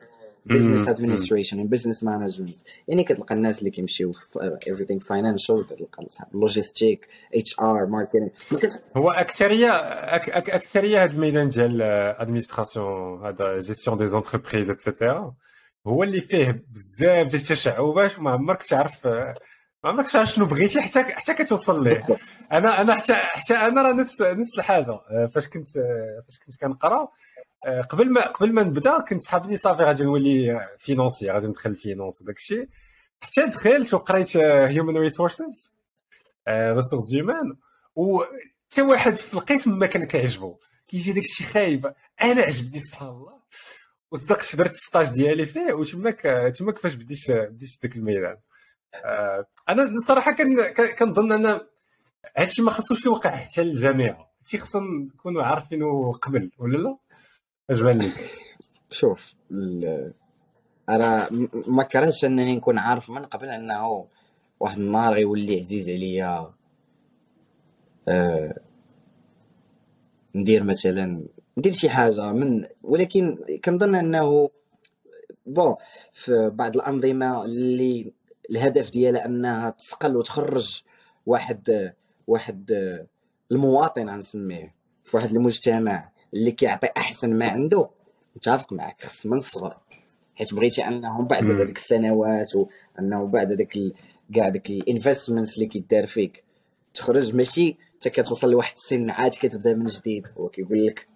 [0.45, 0.87] business.
[0.87, 8.27] administration business management يعني كتلقى الناس اللي كيمشيو في everything financial كتلقى logistique HR marketing
[8.51, 8.83] ما كت...
[8.97, 9.71] هو اكثريه
[10.15, 15.33] أك أكثرية هذا الميدان ديال administration هذا gestion des entreprises et cetera
[15.89, 19.33] هو اللي فيه بزاف ديال التشعبات وما عمرك تعرف ما
[19.89, 22.03] عمرك تعرف شنو بغيتي حتى حتى كتوصل ليه.
[22.51, 24.91] أنا أنا حتى حتى أنا راه نفس نفس الحاجة.
[24.91, 27.07] آه، فاش كنت آه، فاش كنت كنقرا
[27.65, 31.47] آه، قبل ما قبل ما نبدا كنت صحاب لي صافي غادي نولي fr: financier غادي
[31.47, 32.69] ندخل ال finance وداك الشيء.
[33.21, 35.71] حتى دخلت وقريت human resources
[36.49, 37.55] ressources humaines
[37.95, 40.57] وحتى واحد في القسم ما كان كيعجبو.
[40.87, 41.93] كيجي داك الشيء خايب.
[42.21, 43.39] أنا عجبني سبحان الله.
[44.11, 46.21] وصدقت درت stage ديالي فيه وتماك
[46.57, 48.37] تماك فاش بديت بديت داك الميدان.
[48.95, 51.61] آه، أنا الصراحة كن- كن- كنظن أن
[52.37, 54.31] هادشي ما خصوش يوقع حتى للجامعة.
[54.41, 56.97] هادشي خصنا نكونوا عارفينه قبل ولا لا؟
[57.99, 58.35] لك
[58.91, 59.33] شوف
[60.89, 61.29] أنا
[61.67, 64.07] ما كرهتش أنني نكون عارف من قبل أنه
[64.59, 66.53] واحد النهار غيولي عزيز عليا.
[68.07, 68.55] آه
[70.35, 71.25] ندير مثلا
[71.59, 74.49] ندير شي حاجة من ولكن كنظن أنه
[75.45, 75.75] بون
[76.13, 78.13] في بعض الأنظمة اللي
[78.51, 80.81] الهدف ديالها أنها تسقل وتخرج
[81.25, 81.93] واحد
[82.27, 82.71] واحد
[83.51, 87.89] المواطن غنسميه في واحد المجتمع اللي كيعطي أحسن ما عنده.
[88.35, 89.77] متفق معك خص من الصغر.
[90.35, 91.43] حيت بغيتي أنهم بعد.
[91.43, 93.77] هذيك السنوات وانه بعد هذاك
[94.33, 96.43] كاع داك الانفستمنتس اللي كيدار فيك
[96.93, 100.27] تخرج ماشي حتى كتوصل لواحد السن عاد كتبدأ من جديد.
[100.37, 101.07] هو كيقول لك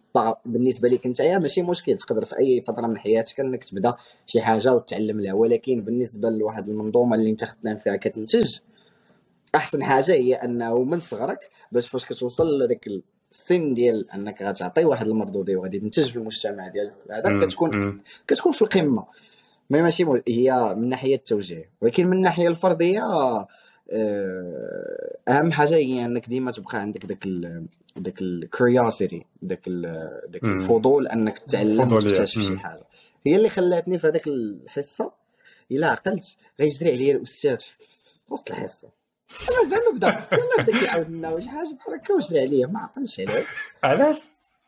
[0.46, 3.94] بالنسبة لك أنت ماشي مشكل تقدر في أي فترة من حياتك أنك تبدأ
[4.28, 8.58] شي حاجة وتتعلم لها ولكن بالنسبة لواحد المنظومة اللي أنت خدام فيها كتنتج
[9.56, 11.40] أحسن حاجة هي أنه من صغرك
[11.72, 12.88] باش فاش كتوصل لذاك
[13.32, 17.40] السن ديال أنك غتعطي واحد المردودية وغادي تنتج في المجتمع ديالك هذا.
[17.46, 18.02] كتكون.
[18.28, 19.06] كتكون في القمة
[19.70, 23.02] ما ماشي هي من ناحية التوجيه ولكن من الناحيه الفردية
[23.92, 27.26] آه، أهم حاجة هي أنك ديما تبقى عندك داك
[27.96, 29.70] داك ال curiosity داك
[30.28, 30.56] داك مم.
[30.56, 31.94] الفضول أنك تتعلم.
[31.94, 32.58] وتكتشف شي.
[32.58, 32.84] حاجة.
[33.28, 35.12] هي اللي خلاتني في هذاك الحصة
[35.72, 37.74] إلا عقلت غيجري عليا الأستاذ في
[38.30, 38.90] وسط الحصة.
[39.32, 43.20] أنا زعما بدا ولا بدا كيعاود لنا شي حاجة بحال هكا وجري عليا ما عقلش
[43.20, 43.44] عليه
[43.84, 44.16] علاش؟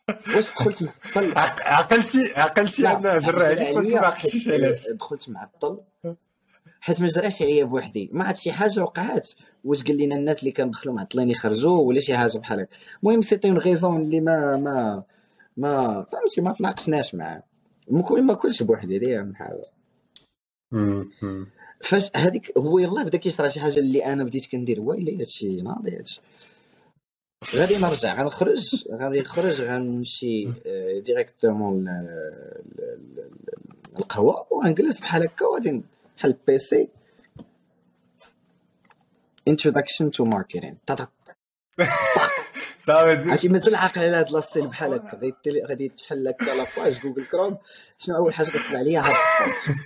[0.10, 4.90] واش دخلت معطل عق- عقلتي عقلتي انه جرى عليك ما عقلتيش علاش.
[4.90, 5.78] دخلت معطل
[6.86, 9.32] حيت ما جراش عليا بوحدي ما عاد شي حاجة وقعات.
[9.64, 12.76] واش قال لنا الناس اللي كندخلوا معطلين يخرجوا ولا شي حاجة بحال هكا.
[13.04, 15.04] المهم c'était une raison اللي ما ما
[15.58, 17.44] ما فهمتي ما تناقشناش معاه.
[17.90, 19.66] ما كل ما كلش بوحدي هذه أهم حاجة.
[21.82, 24.82] فاش هذيك هو يلاه بدا كيشرح شي حاجة اللي أنا بديت كندير.
[24.82, 26.22] ويلي هادشي ناضي هادشي.
[27.56, 32.34] غادي نرجع غنخرج غادي نخرج غنمشي آه، directement ل-
[32.78, 34.48] ل- ل- القهوة.
[34.52, 35.84] وغنجلس بحال هكا وغادي
[36.18, 36.90] بحال ال PC
[39.50, 40.76] introduction to marketing.
[40.92, 41.08] طا-
[42.80, 45.18] صافي عرفتي مازال عاقل على هاد le style بحال هكا.
[45.18, 47.58] غادي غادي تحل هكا la page جوجل كروم
[47.98, 49.14] شنو أول حاجة كتطلع عليا هاد
[49.46, 49.78] السبوت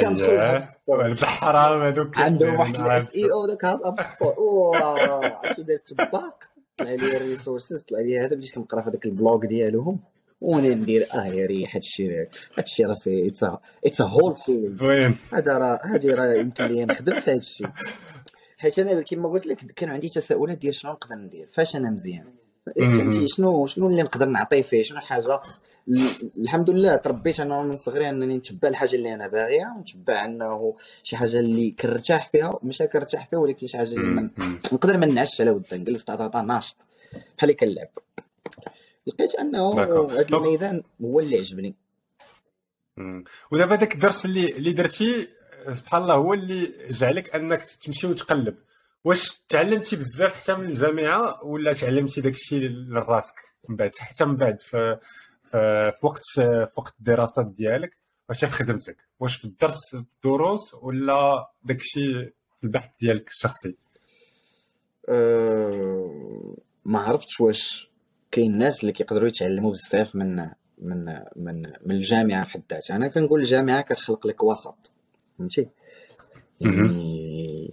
[0.00, 4.76] كندخل اييه هاد السبوت الحرام هذوك عندهم واحد الاس اي أو داك هاز أب سبوت
[4.76, 8.34] عرفتي درت باك طلع لي الريسورسز طلع لي هذا.
[8.36, 10.00] بديت كنقرا في هذاك البلوغ ديالهم.
[10.42, 12.26] وأنا ندير آه يا ريح هادشي
[12.58, 13.26] هادشي راه سي
[13.86, 17.66] اتس هول فيلد زوين هذا راه هذه راه يمكن لي نخدم في هذا الشيء
[18.58, 21.48] حيت أنا كما قلت لك كان عندي تساؤلات ديال شنو نقدر ندير.
[21.52, 22.24] فاش أنا مزيان.
[22.76, 25.40] فهمتي؟ شنو شنو اللي نقدر نعطي فيه؟ شنو حاجة؟
[25.88, 30.76] ال- الحمد لله تربيت أنا من صغري أنني نتبع الحاجة اللي أنا باغيها ونتبع أنه
[31.02, 34.30] شي حاجة اللي كنرتاح فيها مش كنرتاح فيها ولكن شي حاجة اللي من.
[34.72, 36.10] نقدر ما نعسش على ودها نجلس
[36.44, 36.76] ناشط.
[37.12, 37.88] بحال اللي كنلعب.
[39.06, 39.82] لقيت أنه.
[39.82, 41.74] هذا الميدان هو اللي عجبني.
[43.50, 45.28] ودابا داك الدرس اللي اللي درتي
[45.72, 48.56] سبحان الله هو اللي جعلك أنك تمشي وتقلب.
[49.04, 53.34] واش تعلمتي بزاف حتى من الجامعة ولا تعلمتي داك الشيء لراسك
[53.68, 54.98] من بعد؟ حتى من بعد في
[55.42, 57.96] في, في وقت في وقت الدراسات ديالك
[58.28, 62.12] واش في خدمتك؟ واش في الدرس في الدروس ولا داك الشيء
[62.60, 63.76] في البحث ديالك الشخصي؟
[65.08, 67.90] أه ما عرفتش واش
[68.32, 70.36] كاين ناس اللي كيقدروا يتعلموا بزاف من
[70.78, 71.04] من
[71.36, 74.92] من من الجامعة في حد ذاتها أنا كنقول الجامعة كتخلق لك وسط
[75.38, 75.68] فهمتي؟
[76.60, 77.70] يعني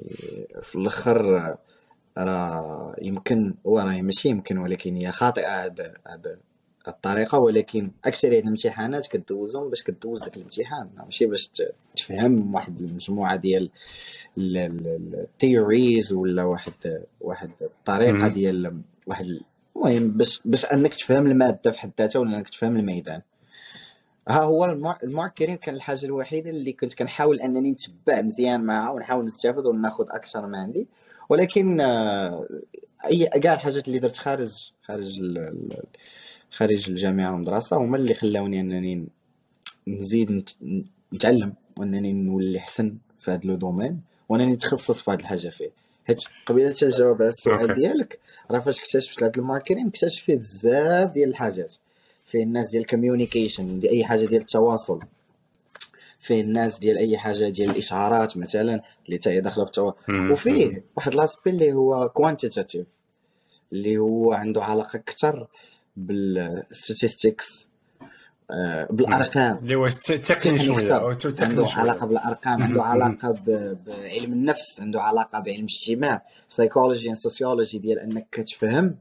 [0.62, 1.56] في الأخر
[2.17, 6.39] راه يمكن وراه ماشي يمكن ولكن هي خاطئة هاد هاد
[6.88, 10.89] الطريقة ولكن أكثر الامتحانات كدوزهم باش كدوز داك الامتحان.
[10.98, 11.52] ماشي باش
[11.95, 13.69] تفهم واحد المجموعة ديال
[14.38, 18.28] ال theories ولا واحد واحد الطريقة.
[18.28, 19.39] ديال واحد
[19.88, 23.22] المهم باش باش أنك تفهم المادة في حد ذاتها ولا أنك تفهم الميدان.
[24.28, 28.92] ها هو المار- ال marketing كان الحاجة الوحيدة اللي كنت كنحاول أنني نتبع مزيان معها
[28.92, 30.88] ونحاول نستافد وناخذ أكثر ما عندي.
[31.30, 32.48] ولكن آه،
[33.06, 35.22] اي كاع الحاجات اللي درت خارج خارج
[36.52, 39.08] خارج الجامعة والمدرسة هما اللي خلاوني أنني
[39.88, 45.50] نزيد نت- نتعلم وأنني نولي أحسن في هذا le domaine وأنني نتخصص في هذه الحاجة
[45.50, 45.70] فيه.
[46.10, 47.74] حيت قبيلة تجاوب على السؤال.
[47.74, 48.19] ديالك
[48.52, 51.76] راه فاش اكتشفت هذا ال marketing اكتشفت فيه بزاف ديال الحاجات
[52.26, 55.00] فيه الناس ديال ال communication أي حاجة ديال التواصل
[56.19, 59.98] فيه الناس ديال أي حاجة ديال الإشعارات مثلا اللي حتى هي داخلة في التواصل.
[60.32, 62.88] وفيه واحد l'aspect اللي هو quantitatif
[63.74, 65.48] اللي هو عنده علاقة أكثر
[65.97, 67.67] بال statistics
[68.89, 69.57] بالأرقام.
[69.57, 70.93] اللي هو تقني شوية
[71.41, 76.23] عنده علاقة بالأرقام عنده علاقة بعلم النفس عنده علاقة بعلم الاجتماع.
[76.47, 78.95] psychology sociology ديال أنك كتفهم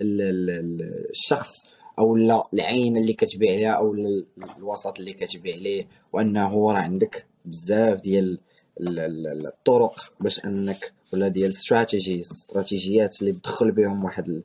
[0.00, 1.66] ال- ال- ال- الشخص
[1.98, 4.26] أو لا العين اللي كتبيع عليها أو ال-
[4.58, 8.38] الوسط اللي كتبيع عليه وأنه راه عندك بزاف ديال
[8.80, 14.42] ال- ال- الطرق باش أنك ولا ديال استراتيجيز استراتيجيات اللي بتدخل بهم واحد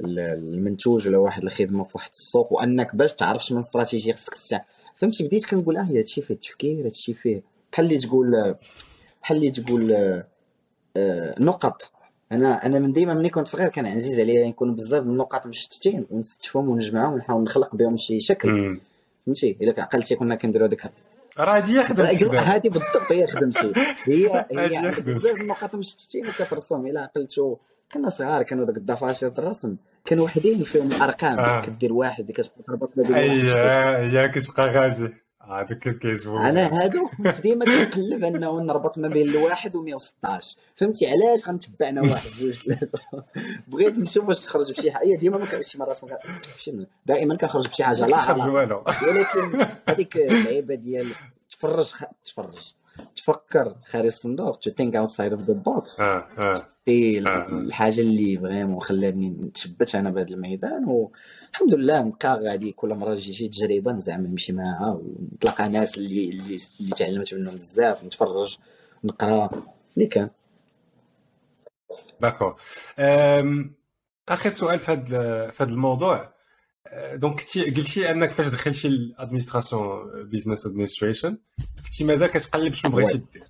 [0.00, 5.46] المنتوج ولا واحد الخدمة في واحد السوق وأنك باش تعرف من استراتيجيه خصك فهمتي؟ بديت
[5.46, 8.54] كنقول آه هادشي فيه التفكير هادشي فيه بحال اللي تقول
[9.22, 9.92] بحال اللي تقول
[10.96, 11.90] آه نقط.
[12.32, 16.06] أنا أنا من ديما ملي كنت صغير كان عزيز عليا يكونوا بزاف من النقط مشتتين
[16.10, 18.80] ونستفهم ونجمعهم ونحاول نخلق بهم شي شكل.
[19.26, 20.90] فهمتي؟ إلا عقلتي كنا كنديروا ديك
[21.38, 23.72] راه هادي خدمتي هادي بالضبط هي خدمتي.
[24.04, 27.56] هي هي بزاف النقط مشتتين وكترسم إلا عقلتو
[27.92, 29.76] كنا صغار كانوا داك الدفاشر الرسم.
[30.04, 31.38] كانوا وحدين فيهم الأرقام.
[31.38, 31.60] آه.
[31.60, 33.42] كدير واحد كتبقى تربط ما بين أي
[34.18, 35.14] هي كتبقى غادي
[35.50, 40.56] هذاك كيف كيجبو أنا هادو كنت ديما كنقلب أنه نربط ما بين الواحد و 116
[40.74, 42.98] فهمتي؟ علاش غنتبع أنا واحد؟ جوج ثلاثة.
[43.68, 45.16] بغيت نشوف واش تخرج بشي حاجة.
[45.16, 51.06] ديما ما شي مرات ما دائما كنخرج بشي حاجة لا ولكن هذيك اللعيبة ديال
[51.50, 51.92] تفرج
[52.24, 52.72] تفرج.
[53.16, 53.76] تفكر.
[53.84, 56.00] خارج الصندوق to think outside of the box
[56.88, 63.14] هي الحاجة اللي vraiment خلاتني نتثبت أنا بهذا الميدان والحمد لله نبقى غادي كل مرة
[63.14, 68.58] تجي شي تجربة زعما نمشي معاها ونتلاقى ناس اللي اللي, اللي تعلمت منهم بزاف نتفرج
[69.04, 69.50] نقرا
[69.96, 70.30] اللي كان.
[72.20, 72.56] d'accord
[74.28, 76.36] آخر سؤال في هذا في هذا الموضوع.
[77.14, 81.38] donc قلتي أنك فاش دخلتي ال administration business administration
[81.84, 83.44] كنتي مازال كتقلب شنو بغيتي دير.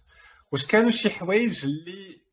[0.53, 2.26] واش كانوا شي حوايج اللي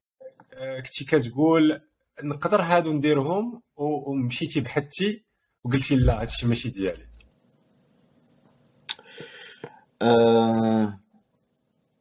[0.85, 1.81] كنتي كتقول
[2.23, 5.23] نقدر هادو نديرهم ومشيتي بحثتي
[5.63, 7.07] وقلتي لا هادشي ماشي ديالي.
[10.01, 10.99] آه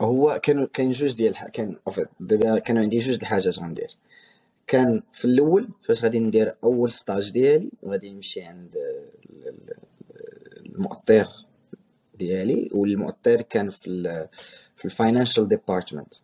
[0.00, 1.76] هو كانوا كاين جوج ديال كان
[2.20, 3.96] دابا كانوا عندي جوج د الحاجات غندير.
[4.66, 8.76] كان في الأول فاش غادي ندير أول stage ديالي غادي نمشي عند
[10.66, 11.26] المؤطر
[12.14, 14.28] ديالي والمؤطر كان في
[14.76, 16.14] في ال financial department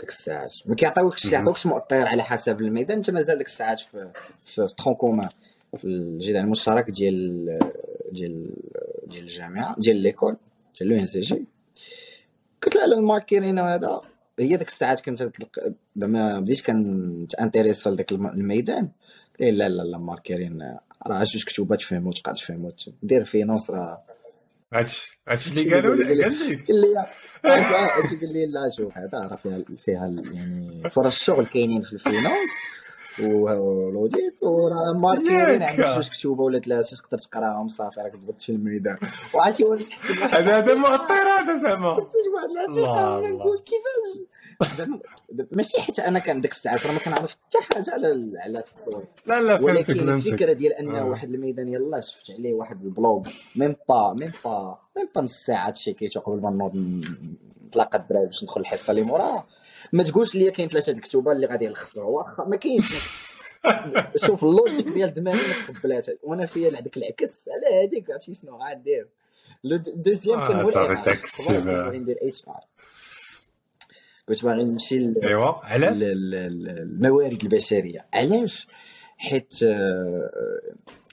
[0.00, 0.52] ديك الساعات.
[0.66, 4.10] ما كيعطيوكش كيعطيوكش مؤطر على حسب الميدان انت مازال ديك الساعات في
[4.44, 5.28] في, tronc
[5.76, 7.58] في الجدع المشترك ديال
[8.12, 8.50] ديال
[9.06, 10.36] ديال الجامعة ديال l'école
[10.78, 11.44] ديال l'ENCG.
[12.62, 14.00] قلت له الماركيتينغ هذا
[14.38, 15.30] هي ديك الساعات كنت
[15.96, 18.88] زعما بديت كن t'intéresse لذاك الميدان.
[19.40, 24.02] لا لا لا ماركيتينغ راه جوج كتوبات تفهمو تبقى تفهمو دير finance راه
[24.74, 25.18] هادشي
[25.50, 27.06] اللي قالوا لي قال لك قال لي
[27.44, 31.99] هادشي قال لي لا شوف هذا راه فيها فيها يعني فرص الشغل كاينين في ال
[31.99, 32.50] finance
[33.20, 38.96] ولوديت وراه ماركيرين عندك جوج كتوبه ولا ثلاثة تقدر تقراهم صافي راك ضبطتي الميدان.
[39.34, 39.80] وعرفتي واش
[40.22, 41.88] هذا هذا مؤطر هذا زعما.
[41.90, 44.26] واحد نقول كيفاش.
[44.78, 45.00] زعما
[45.52, 49.42] ماشي حيت أنا كان ديك الساعات راه ما كنعرف حتى حاجة على على التصوير لا
[49.42, 51.04] لا ولكن الفكرة ديال ان آه.
[51.04, 55.70] واحد الميدان يلاه شفت عليه واحد البلوغ ميم با ميم با ميم با نص ساعه
[55.70, 56.76] تشيكيتو قبل ما نوض
[57.66, 59.46] نتلاقى الدراري باش ندخل الحصه اللي موراها
[59.92, 62.92] ما تقولش لي كاين ثلاثة الكتوبه اللي غادي يلخصوها واخا ما كاينش
[64.26, 68.58] شوف ال logique ديال دماغي ما تقبلاتها وأنا فيا هذاك العكس على هذيك عرفتي شنو
[68.62, 69.08] غادير
[69.96, 72.73] deuxième كان هو الإعلان ندير HR
[74.28, 78.06] كنت باغي نمشي ايوا علاش؟ الموارد البشرية.
[78.14, 78.68] علاش؟
[79.16, 80.30] حيت آه،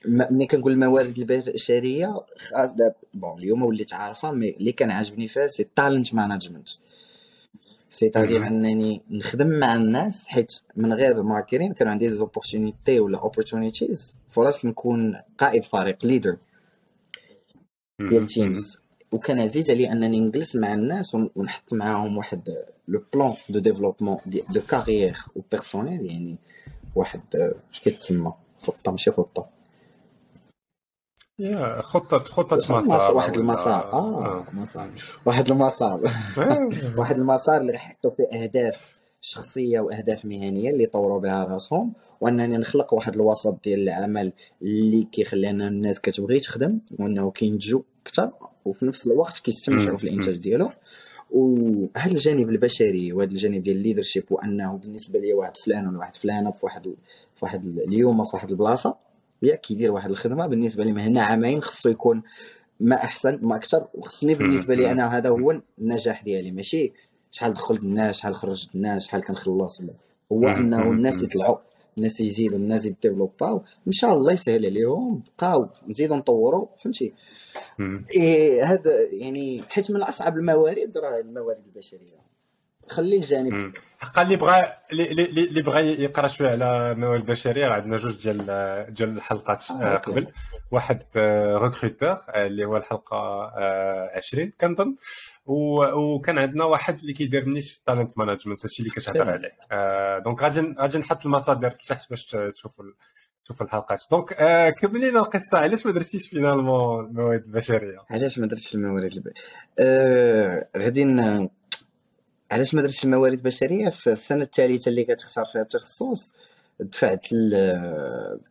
[0.06, 2.76] ملي كنقول الموارد البشرية خاص
[3.14, 6.70] bon اليوم وليت عارفة mais اللي كان عاجبني فيها c'est talent management
[7.90, 14.16] c'est-à-dire أنني نخدم مع الناس حيت من غير ماركيتينغ كان عندي des opportunités ولا opportunities
[14.30, 16.38] فرص نكون قائد فريق leader
[18.00, 18.81] ديال teams
[19.12, 22.42] وكان عزيز علي انني نجلس مع الناس ونحط معاهم واحد
[22.88, 26.38] le plan de développement de carrière و personnel يعني
[26.96, 27.22] واحد
[27.74, 29.46] اش كيتسمى؟ خطة ماشي خطة.
[31.40, 33.94] يا خطة خطة مسار واحد المسار.
[33.94, 34.46] آه, آه.
[34.54, 34.90] مسار.
[35.26, 36.00] واحد المسار.
[36.98, 41.94] واحد المسار اللي يحطوا فيه أهداف شخصية وأهداف مهنية اللي يطوروا بها راسهم.
[42.22, 48.32] وأنني نخلق واحد الوسط ديال العمل اللي كيخلينا الناس كتبغي تخدم وأنه كينتجوا أكثر
[48.66, 50.72] وفي نفس الوقت كيستمتعوا في الانتاج ديالو.
[51.32, 56.52] وهذا الجانب البشري وهذا الجانب ديال الليدرشيب وأنه بالنسبة لي واحد فلان ولا واحد فلانة
[56.52, 56.84] في واحد
[57.36, 58.96] في واحد اليوم في واحد البلاصة
[59.42, 60.48] يا كيدير واحد الخدمة.
[60.48, 62.24] بالنسبة لي هنا عامين خصو يكون
[62.80, 63.88] ما أحسن ما أكثر.
[63.94, 66.52] وخصني بالنسبة لي أنا هذا هو النجاح ديالي.
[66.52, 66.94] ماشي
[67.32, 69.82] شحال دخلت الناس شحال خرجت الناس شحال كنخلص
[70.32, 71.58] هو أنه الناس يطلعوا
[71.98, 77.14] الناس يزيدوا الناس يديفلوباو ان شاء الله يسهل عليهم بقاو نزيدوا نطوروا فهمتي؟
[78.16, 82.21] إيه هذا يعني حيت من أصعب الموارد راه الموارد البشرية.
[82.90, 83.74] خلي الجانب.
[84.00, 88.38] حقا اللي بغى اللي بغى يقرأ شوية على الموارد البشريه راه عندنا جوج ديال
[88.94, 90.28] ديال الحلقات آه قبل.
[90.72, 93.52] واحد recruteur آه اللي هو الحلقة
[94.16, 94.96] 20 آه كنظن.
[95.46, 99.52] وكان عندنا واحد اللي كيدير نيش talent management هادشي اللي كتهضر عليه.
[99.72, 102.86] آه donc غادي غادي نحط المصادر تحت باش تشوفوا
[103.48, 104.02] شوف الحلقات.
[104.12, 109.14] donc آه كمل لنا القصة علاش ما درتيش finalement الموارد البشريه علاش ما درتش الموارد
[109.14, 109.28] الب...
[109.80, 111.02] آه غادي.
[112.52, 116.34] علاش ما درتش الموارد البشريه في السنة الثالثه اللي كتختار فيها التخصص
[116.80, 117.28] دفعت.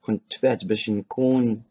[0.01, 1.62] كنت دفعت باش نكون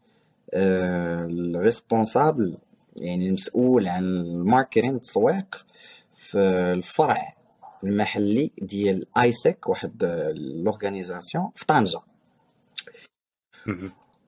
[0.54, 2.58] آه ال responsable
[2.96, 5.66] يعني المسؤول عن الماركتينغ التسويق
[6.14, 6.38] في
[6.72, 7.34] الفرع
[7.84, 10.04] المحلي ديال AIESEC واحد
[10.34, 12.00] l'organisation في طنجة.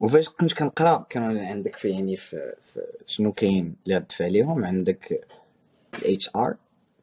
[0.00, 5.26] وفاش كنت كنقرأ كان عندك في يعني في, في شنو كاين اللي غتدفع عليهم عندك
[5.94, 6.56] ال HR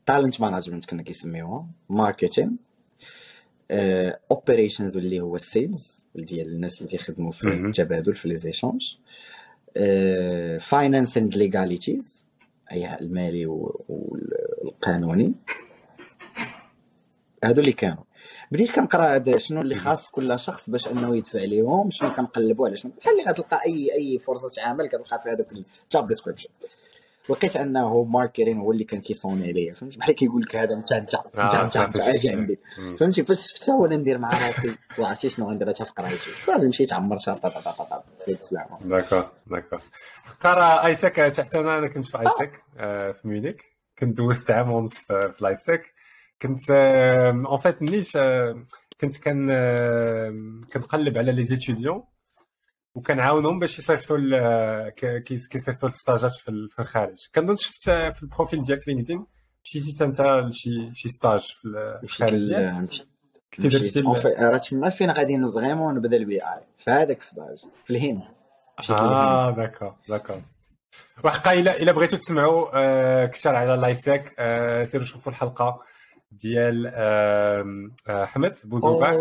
[0.10, 2.52] talent management كنا كيسميوها ماركتينغ
[4.32, 8.96] operations اللي هو ال sales ديال الناس اللي كيخدموا في التبادل في les échanges
[10.60, 12.24] finance and legalities
[12.72, 13.46] اي المالي
[13.90, 15.34] والقانوني
[17.44, 18.04] هادو اللي كانوا
[18.52, 22.76] بديت كنقرا هذا شنو اللي خاص كل شخص باش انه يدفع ليهم شنو كنقلبوا على
[22.76, 26.50] شنو بحال اللي غتلقى اي اي فرصه عمل كتلقى في هذاك ال job description
[27.30, 31.16] لقيت أنه ماركيتينغ هو اللي كان كيصوني عليا فهمت؟ بحال كيقول لك هذا انت انت
[31.16, 32.60] انت انت أجي عندي.
[33.00, 37.34] فهمتي فاش شفتها وأنا ندير مع راسي وعرفتي شنو؟ غندير في قرايتي صافي مشيت عمرتها
[37.34, 38.80] طا طا طا طا سيت سلامة.
[38.82, 39.80] d'accord d'accord
[40.42, 42.64] قرا AIESEC حتى أنا كنت في AIESEC
[43.16, 43.64] في ميونيك
[44.00, 45.94] كنت دوزت عام ونص في ال AIESEC.
[46.42, 48.04] كنت en fait ملي
[49.02, 49.48] كنت كان
[50.74, 52.04] كنقلب على les étudiants
[52.96, 54.18] وكنعاونهم باش يصيفطوا
[55.50, 57.18] كيصيفطوا ال stageات في الخارج.
[57.36, 59.26] كنظن شفت في ال profil ديالك LinkedIn
[59.66, 63.04] مشيتي انت لشي شي stage في الخارج.
[63.54, 64.02] كنتي درتي
[64.40, 68.24] راه تما فين غادي vraiment نبدا ال BI؟ في هذاك ال stage في الهند.
[68.90, 70.42] آه d'accord d'accord
[71.24, 75.84] وحقا الا إلا بغيتو تسمعوا آه كثر على l'AIESEC آه سيروا شوفوا الحلقة.
[76.32, 76.88] ديال
[78.10, 79.12] احمد بوزوبع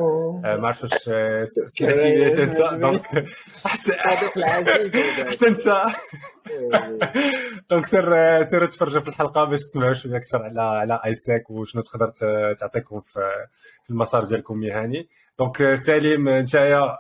[0.57, 3.07] ما عرفتش واش سمعتي تنسى donc
[3.65, 5.87] حتى حتى انت.
[7.71, 12.09] donc سير سير تفرجوا في الحلقة باش تسمعوا شوية أكثر على على AIESEC وشنو تقدر
[12.55, 13.21] تعطيكم في
[13.91, 16.99] المسار ديالكم المهني donc سليم نتايا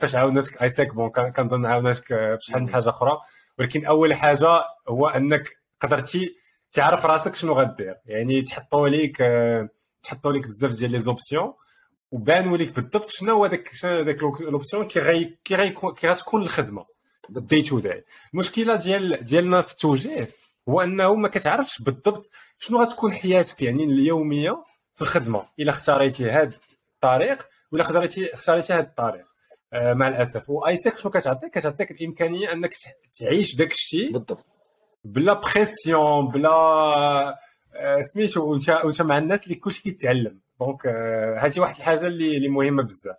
[0.00, 3.18] فاش عاونتك AIESEC bon كنظن عاونتك بشحال من حاجة أخرى.
[3.58, 6.36] ولكن أول حاجة هو أنك قدرتي
[6.74, 7.96] تعرف راسك شنو غدير.
[8.06, 9.16] يعني تحطوا ليك
[10.02, 11.52] تحطوا ليك بزاف ديال les options
[12.10, 16.86] وبانوا ليك بالضبط شنو هو داك داك l'option كي غي كي غي كي غتكون الخدمة
[17.28, 20.28] بال day to day المشكلة ديال ديالنا في التوجيه
[20.68, 24.64] هو أنه ما كتعرفش بالضبط شنو غتكون حياتك يعني اليومية
[24.94, 26.56] في الخدمة إلا اختاريتي هذا
[26.94, 29.24] الطريق ولا اختاريتي اختاريتي هذا الطريق.
[29.72, 30.50] مع الأسف.
[30.50, 32.74] و AIESEC شنو كتعطيك؟ كتعطيك الإمكانية أنك
[33.20, 34.46] تعيش داك الشيء بالضبط.
[35.04, 36.50] بلا pression بلا
[37.76, 40.40] آه، سميتو وانت مع الناس اللي كلشي كيتعلم.
[40.60, 43.16] donc آه، هذه واحد الحاجة اللي اللي مهمة بزاف.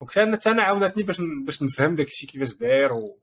[0.00, 3.18] donc أنا أنا عاونتني باش باش نفهم داك الشيء كيفاش داير و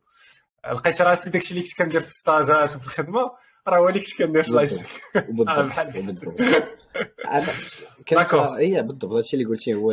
[0.72, 3.32] لقيت راسي داك الشيء اللي كنت كندير في ال stageات وفي الخدمة
[3.68, 4.86] راه هو اللي كنت كندير في l'AIESEC
[5.30, 6.36] بحال بالضبط.
[8.06, 9.12] كانت هي بالضبط.
[9.14, 9.92] هادشي اللي قلتي هو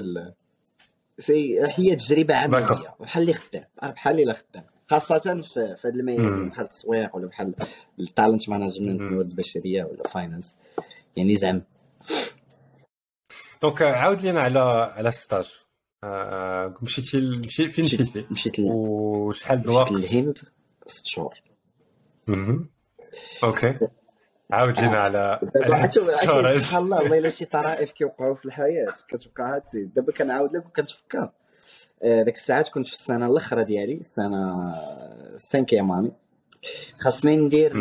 [1.76, 2.94] هي تجربة عملية.
[3.00, 3.64] بحال اللي خدام.
[3.82, 4.64] بحال اللي خدام.
[5.00, 7.54] خاصه في هذه الميادين بحال التسويق ولا بحال
[8.00, 10.56] ال talent management الموارد البشرية ولا finance
[11.16, 11.62] يعني زعما
[13.62, 14.60] دونك عاود لينا على
[14.96, 15.50] على stage
[16.04, 20.38] آه مشيتي مشي فين مشيتي؟ مشيت وشحال د الوقت؟ الهند
[20.86, 21.34] ست شهور.
[23.44, 23.78] أوكي.
[24.50, 25.40] عاود لينا على
[25.86, 31.30] سبحان الله والله إلا شي طرائف كيوقعوا في الحياة كتبقى هاتي دابا كنعاود لك وكنتفكر.
[32.04, 34.72] آه، ديك الساعات كنت في السنة الأخرى ديالي السنة
[35.34, 36.12] ال cinquième اني
[36.98, 37.80] خاصني ندير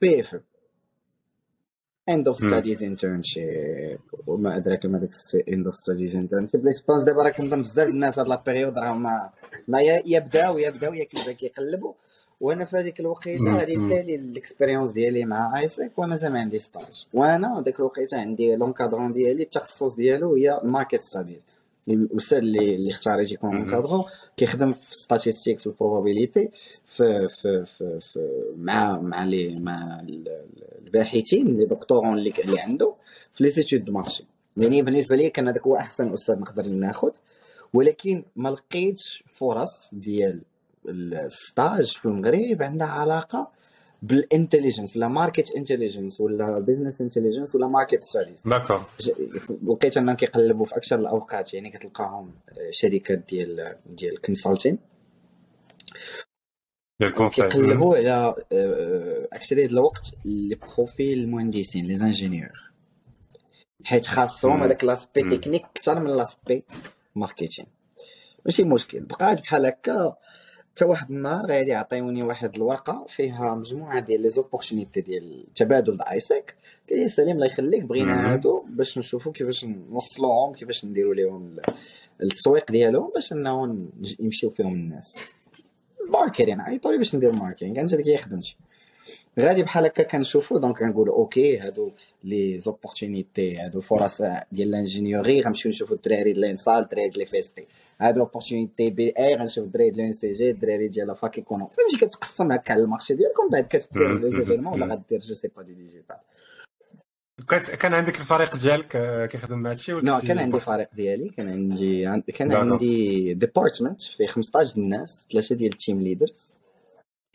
[0.00, 0.40] PFE
[2.08, 5.10] end of studies internship وما أدراك ما داك
[5.48, 8.92] end of studies internship لي سبونس دابا راه كنظن بزاف الناس هاد la période راه
[8.92, 9.30] ما
[9.68, 11.92] ما يبداو يبداو يا كيبدا كيقلبوا
[12.40, 17.06] وأنا في هذيك الوقيتة غادي سالي ال expérience ديالي مع AIESEC وأنا زعما عندي stage
[17.14, 21.40] وأنا ديك الوقيتة عندي l'encadrant ديالي التخصص ديالو هي ال market studies
[21.88, 24.04] الأستاذ اللي اللي اختار يجي يكون encadrant
[24.36, 26.50] كيخدم في statistiques في ال probabilité
[26.84, 30.04] في في في, في مع مع لي مع
[30.78, 32.94] الباحثين les doctorants اللي اللي عنده
[33.32, 34.24] في les études de marché.
[34.56, 37.10] يعني بالنسبة لي كان هذاك هو أحسن أستاذ نقدر ناخذ
[37.72, 40.42] ولكن ما لقيتش فرص ديال
[40.88, 43.50] ال stage في المغرب عندها علاقة
[44.02, 48.84] بال intelligence ولا market intelligence ولا business intelligence ولا market studies d'accord
[49.66, 52.30] لقيت أنهم كيقلبوا في أكثر الأوقات يعني كتلقاهم
[52.70, 54.78] شركات ديال ديال ال consulting
[57.02, 58.34] كيقلبوا على
[59.32, 62.66] أكثر الوقت les profils المهندسين les ingénieurs
[63.84, 66.64] حيت خاصهم هذاك l'aspect technique أكثر من l'aspect
[67.14, 67.66] marketing
[68.46, 69.00] ماشي مشكل.
[69.00, 70.16] بقات بحال هكا
[70.76, 76.54] حتى واحد النهار غادي يعطيوني واحد الورقة فيها مجموعة ديال les opportunités ديال تبادل AIESEC
[76.90, 81.56] قال لي سليم الله يخليك بغينا هادو باش نشوفوا كيفاش نوصلوهم كيفاش نديروا لهم
[82.22, 83.86] التسويق ديالهم باش انه
[84.20, 85.18] يمشيو فيهم الناس.
[86.08, 88.56] ماركتين عيطوا لي باش ندير ماركتين كانت هذيك هي خدمتي
[89.40, 91.90] غادي بحال هكا كنشوفو دونك كنقولوا أوكي هادو
[92.24, 94.22] لي زوبورتونيتي هادو فرص
[94.52, 97.66] ديال الانجينيوري غنمشيو نشوفو الدراري ديال الانصال الدراري ديال فيستي
[98.00, 102.52] هادو اوبورتونيتي بي إي غنشوف الدراري ديال سي جي الدراري ديال فاك ايكونوم فهمتي؟ كتقسم
[102.52, 106.16] هكا على المارشي ديالكم بعد كتدير لي زيفينمون ولا غدير جو سي با دي ديجيتال
[107.80, 112.32] كان عندك الفريق ديالك آه، كيخدم مع هادشي ولا كان عندي فريق ديالي كان عندي
[112.32, 116.54] كان عندي department فيه 15 الناس ثلاثة ديال ال team leaders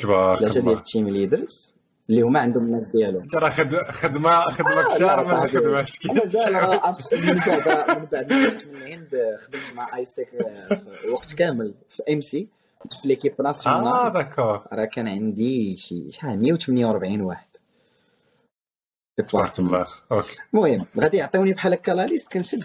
[0.02, 1.74] تبارك ثلاثة ديال ال team leaders
[2.12, 3.28] اللي هما عندهم الناس ديالهم.
[3.28, 9.97] ترى خدمه خدمة كثار من الخدمه مازال من بعد من بعد من الهند خدمت مع
[9.97, 10.30] AIESEC
[11.14, 11.74] وقت كامل.
[11.89, 12.47] في MC
[13.01, 17.47] في l'équipe nationale آه d'accord راه كان عندي شي شحال؟ 148 واحد.
[19.18, 19.86] تبارك الله.
[20.53, 22.64] المهم غادي يعطيوني بحال هكا la liste كنشد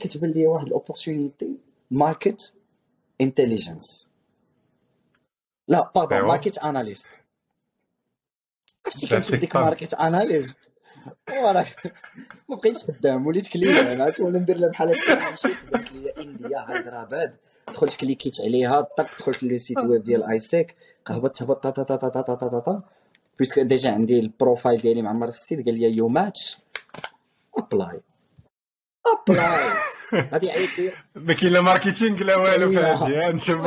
[0.00, 1.58] كتبان لي واحد ال opportunité
[1.90, 2.52] market
[3.20, 4.06] intelligence
[5.68, 7.06] لا pardon market analyst
[8.86, 10.54] عرفتي كنشوف ديك market analyst.
[11.30, 11.66] وراه
[12.48, 13.26] ما بقيتش خدام.
[13.26, 14.12] وليت client أنا.
[14.20, 15.24] ولا ندير لها بحال هكا.
[15.72, 17.36] قالت لي India هيدراباد
[17.68, 18.80] دخلت cliquيت عليها.
[18.80, 20.76] طق دخلت le site web ديال AIESEC.
[21.08, 22.82] هبطت هبط تا تا تا تا تا تا تا
[23.38, 25.66] parce que déjà عندي ال profile ديالي معمر في ال site.
[25.66, 26.58] قال لي you match
[27.58, 28.00] apply
[29.06, 29.72] apply
[30.32, 33.66] غادي يعيط لي ما كاين لا marketing لا والو في هذه نشوف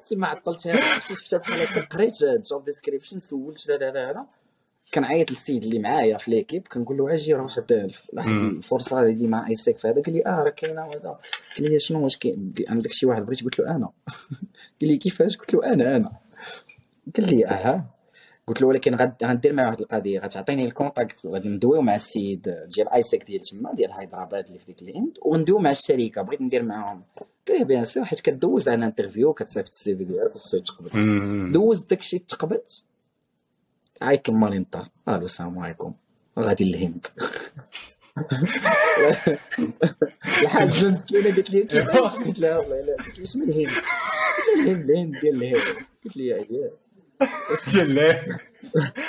[0.00, 1.80] فهمتي ما عطلتها شفتها بحال هكا.
[1.80, 4.26] قريت job description سولت لا لا لا لا.
[4.94, 9.48] كنعيط للسيد اللي معايا في l'équipe كنقول له أجي راه واحد واحد الفرصة هذه مع
[9.48, 11.18] AIESEC فهذا قال لي آه راه كاينة وهذا.
[11.58, 12.18] قال لي شنو واش
[12.68, 13.86] عندك شي واحد بغيتي؟ قلت له أنا.
[14.80, 16.12] قال لي كيفاش؟ قلت له أنا أنا.
[17.16, 17.84] قال لي أها.
[18.48, 18.94] قلت له ولكن
[19.24, 23.74] غندير معاه واحد القضية غتعطيني ال contact غادي ندويو مع السيد ديال AIESEC ديال تما
[23.74, 26.22] ديال هيدراباد اللي في ديك الهند وندويو مع الشركة.
[26.22, 27.02] بغيت ندير معاهم.
[27.48, 31.52] قال لي bien sûr حيت كدوز على interview كتصيفط ال CV ديالك خصو يتقبل.
[31.52, 32.82] دوز داكشي تقبلت.
[34.02, 35.92] عيط لمالين الدار ألو السلام عليكم
[36.38, 37.06] غادي للهند.
[40.42, 43.70] الحاجة مسكينة قالت لي كيفاش؟ قلت لها والله لا قلت لي شنو الهند
[44.56, 45.56] الهند الهند ديال الهند.
[46.04, 46.70] قلت لي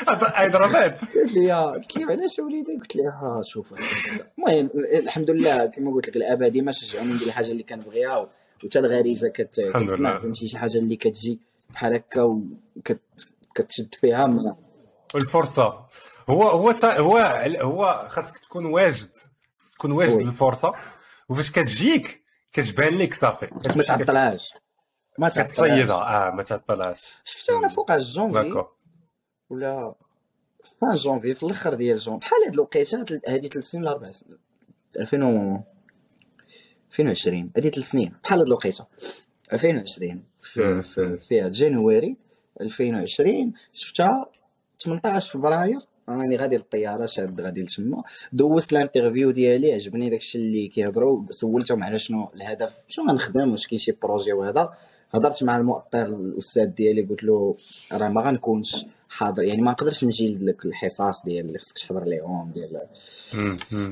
[0.07, 3.73] هاي ضربات قالت لي قلت لي علاش وليدي؟ قلت لها شوف.
[4.37, 8.29] المهم الحمد لله كما قلت لك الاباء ديما شجعوني ندير الحاجة اللي كنبغيها
[8.63, 11.39] وحتى الغريزة كتسمع فهمتي شي حاجة اللي كتجي
[11.69, 14.53] بحال هكا وكتشد فيها من
[15.15, 15.85] الفرصه
[16.29, 17.17] هو هو هو
[17.61, 19.09] هو خاصك تكون واجد
[19.73, 20.73] تكون واجد للفرصه
[21.29, 23.47] وفاش كتجيك كتبان لك صافي.
[23.75, 24.53] ما تعطلهاش.
[25.19, 28.63] ما كتصيدها آه ما تعطلهاش شفتها أنا فوق جونفي
[29.49, 29.95] ولا
[30.81, 34.37] فان جونفي في الآخر ديال جونفي بحال هاد الوقيتة هادي ثلاث سنين ولا أربع سنين.
[34.99, 35.63] 2000
[36.89, 38.13] 2020 هادي ثلاث سنين.
[38.23, 38.85] بحال هاد الوقيتة.
[39.53, 42.17] 2020 في, في, في جانواري.
[42.61, 44.29] 2020 شفتها
[44.79, 45.79] 18 فبراير.
[46.09, 48.03] راني غادي للطيارة شاد غادي لتما.
[48.33, 52.77] دوزت ال interview ديالي عجبني داكشي اللي كيهضروا سولتهم على شنو الهدف.
[52.87, 54.73] شنو غنخدم؟ واش كاين شي projet وهذا.
[55.11, 57.55] هضرت مع المؤطر الأستاذ ديالي قلت له
[57.91, 62.51] راه ما غنكونش حاضر يعني ما نقدرش نجي لك الحصص ديال اللي خصك تحضر ليهم
[62.51, 62.87] ديال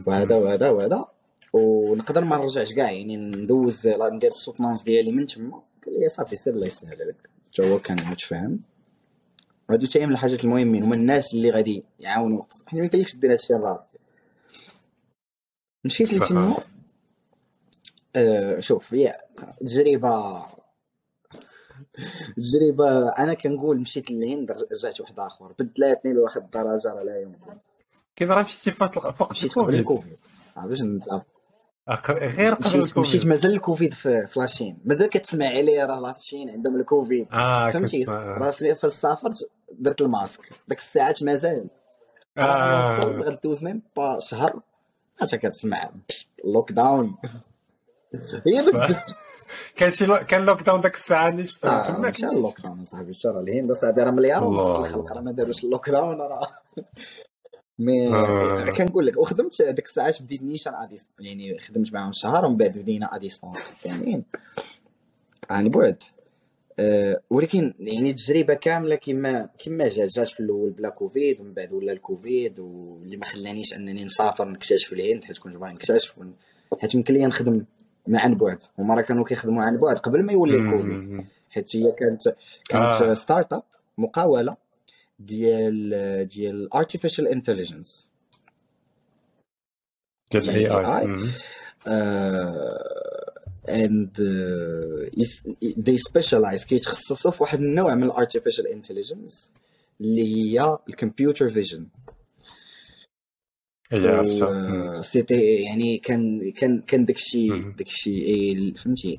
[0.08, 1.06] وهذا وهذا وهذا.
[1.54, 5.62] ونقدر ما نرجعش كاع يعني ندوز ندير ال soutenance ديالي من تما.
[5.86, 8.60] قال لي صافي سير الله يسهل لك حتى هو كان متفاهم.
[9.70, 12.48] هادو حتى من الحاجات المهمين هما الناس اللي غادي يعاونوك.
[12.66, 13.88] حيت ما يمكنلكش دير هادشي لراسك
[15.86, 16.58] مشيت لتما.
[18.16, 19.22] آه شوف هي
[19.66, 20.46] تجربة
[22.38, 25.54] تجربه أنا كنقول مشيت للهند رجعت واحد آخر.
[25.60, 27.52] بدلاتني لواحد الدرجه راه لا يمكن
[28.16, 30.18] كيف راه مشيتي فوق مشيت قبل الكوفيد.
[30.58, 30.82] باش
[32.10, 32.98] غير قبل الكوفيد.
[32.98, 37.28] مشيت مازال الكوفيد في في la Chine مازال كتسمع عليه راه la Chine عندهم الكوفيد.
[37.32, 39.30] آه فهمتي؟ راه في السفر
[39.72, 40.42] درت الماسك.
[40.68, 41.70] ديك الساعات مازال.
[42.38, 43.00] آه.
[43.00, 44.60] غدوز ميم با شهر.
[45.22, 45.92] حتى كتسمع
[46.46, 47.18] لوك داون
[48.14, 48.96] هي بس
[49.76, 50.16] كان شي لو...
[50.16, 54.02] كان لوك داون داك الساعة اللي شفتها تما كان لوك داون صاحبي شرا الهند صاحبي
[54.02, 56.48] راه مليار ونص الخلق راه ما داروش اللوك داون راه.
[57.80, 58.72] مي آه.
[58.72, 63.16] كنقول لك وخدمت ديك الساعات بديت نيشان اديس يعني خدمت معاهم شهر ومن بعد بدينا
[63.16, 64.24] اديستونس فاهمين
[65.50, 66.04] عن بعد.
[66.80, 71.74] أه ولكن يعني التجربه كاملة كما كما جات جات في الأول بلا كوفيد ومن بعد
[71.74, 76.14] ولا الكوفيد واللي ما خلانيش أنني نسافر نكتشف الهند حيت كنت باغي نكتشف
[76.82, 77.66] حيت يمكن لي نخدم
[78.08, 81.92] من عن بعد هما راه كانوا كيخدموا عن بعد قبل ما يولي الكوفيد حيت هي
[81.92, 82.24] كانت
[82.70, 83.14] كانت آه.
[83.14, 83.64] startup
[83.98, 84.58] مقاولة
[85.20, 88.08] ديال ديال artificial intelligence.
[90.32, 91.16] ديال ال AI
[95.24, 95.42] is-
[95.86, 99.52] they specialize كيتخصصوا في واحد النوع من ال artificial intelligence
[100.02, 100.24] اللي
[100.60, 101.88] هي ال computer vision
[105.02, 107.48] سيتي يعني كان كان كان داكشي.
[107.78, 109.18] داكشي إيه، فهمتي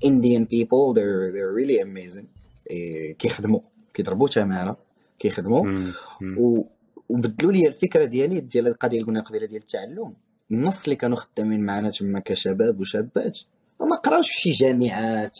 [0.52, 2.24] people they're they're really amazing.
[2.70, 3.60] إيه، كيخدموا
[3.94, 4.78] كيضربوا تمارة
[5.18, 5.90] كيخدموا.
[7.08, 10.14] وبدلوا لي الفكرة ديالي ديال القضية اللي قلنا قبيلة ديال التعلم.
[10.50, 13.38] النص اللي كانوا خدامين معنا تما كشباب وشابات
[13.80, 15.38] ما قراوش في شي جامعات.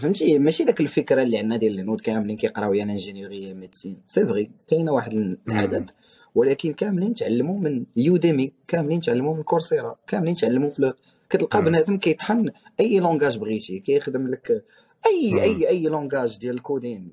[0.00, 3.96] فهمتي ماشي داك الفكرة اللي عندنا ديال الهنود كاملين كيقراو يا ingénierie يا médecine.
[4.06, 5.90] c'est vrai كاينة واحد العدد.
[6.34, 10.92] ولكن كاملين تعلموا من Udemy كاملين تعلموا من Coursera كاملين تعلموا في
[11.30, 11.64] كتلقى.
[11.64, 12.50] بنادم كيطحن
[12.80, 14.64] أي langage بغيتي كيخدم لك
[15.06, 15.38] أي مم.
[15.38, 17.08] أي أي langage ديال ال coding.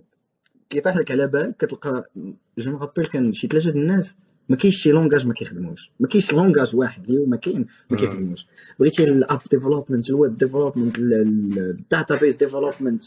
[0.69, 2.09] كيطيح لك على بالك كتلقى
[2.57, 4.15] جو مغابيل كان شي ثلاثة د الناس
[4.49, 5.91] ما كاينش شي langage ما كيخدموش.
[5.99, 7.97] ما كاينش langage واحد اللي هو ما كاين ما.
[7.97, 8.47] كيخدموش.
[8.79, 13.03] بغيتي ال app development ال web development ال database development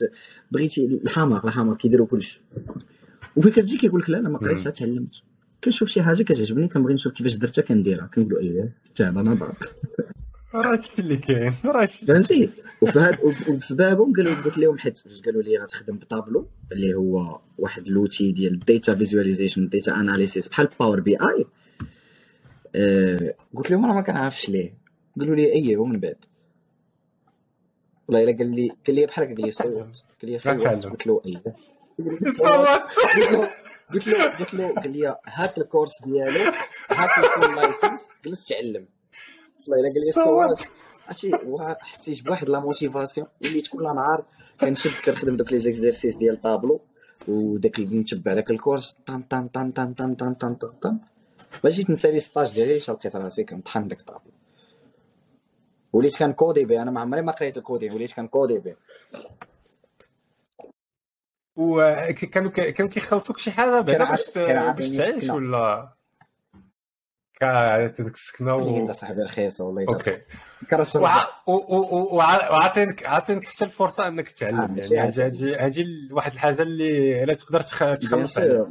[0.52, 2.40] بغيتي الحماق الحماق كيديروا كلشي.
[3.36, 5.22] وفين كتجي كيقول لك لا أنا ما قريتش تعلمت.
[5.64, 8.06] كنشوف شي حاجة كتعجبني كنبغي نشوف كيفاش درتها كنديرها.
[8.06, 9.52] كنقول إيه حتى هذا نظر
[10.54, 12.50] راه هادشي اللي كاين راه فهمتي؟
[13.48, 18.52] وبسببهم قالوا قلت لهم حيت فاش قالوا لي غتخدم بطابلو اللي هو واحد l'outil ديال
[18.52, 21.46] ال data visualization ال data analysis بحال Power BI
[23.54, 24.74] قلت لهم أنا ما كنعرفش ليه.
[25.20, 26.16] قالوا لي إيه ومن بعد.
[28.08, 29.74] والله إلا قال لي قال لي بحال هكا قال لي صوت
[30.22, 30.80] قال لي صوت غنتعلم.
[30.80, 31.42] قلت له إيه.
[32.26, 32.82] الصوت
[33.94, 36.52] قلت له قلت له قال لي هات ال course ديالو
[36.90, 38.86] هات ال full license جلس تعلم.
[39.68, 40.12] والله إلا قال لي
[41.08, 44.24] عرفتي وا- حسيت بواحد la motivation وليت كل نهار
[44.60, 46.80] كنشد كنخدم دوك les exercices ديال طابلو
[47.28, 50.98] وداك اللي نتبع داك ال course طن طن طن طن طن طن طن طن طن.
[51.64, 54.32] باش جيت نسالي stage ديالي لقيت راسي كنطحن داك الطابلو
[55.92, 58.74] وليت كنكودي به أنا ما عمري ما قريت ال coding وليت كنكودي به.
[61.58, 64.30] وكانوا كانوا كيخلصوك شي حاجة بعدا باش
[64.76, 65.30] باش تعيش.
[65.30, 65.92] ولا؟
[67.40, 68.92] كانت ديك السكنه و...
[68.92, 70.22] صاحبي رخيصة والله okay.
[70.70, 75.08] كرش وع- و- و- و- وع- وعطينك عطينك حتى الفرصة إنك آه، تتعلم ماشي يعني.
[75.10, 78.70] هذه هذه واحد الحاجة اللي لا تقدر تخلص عليها sûr.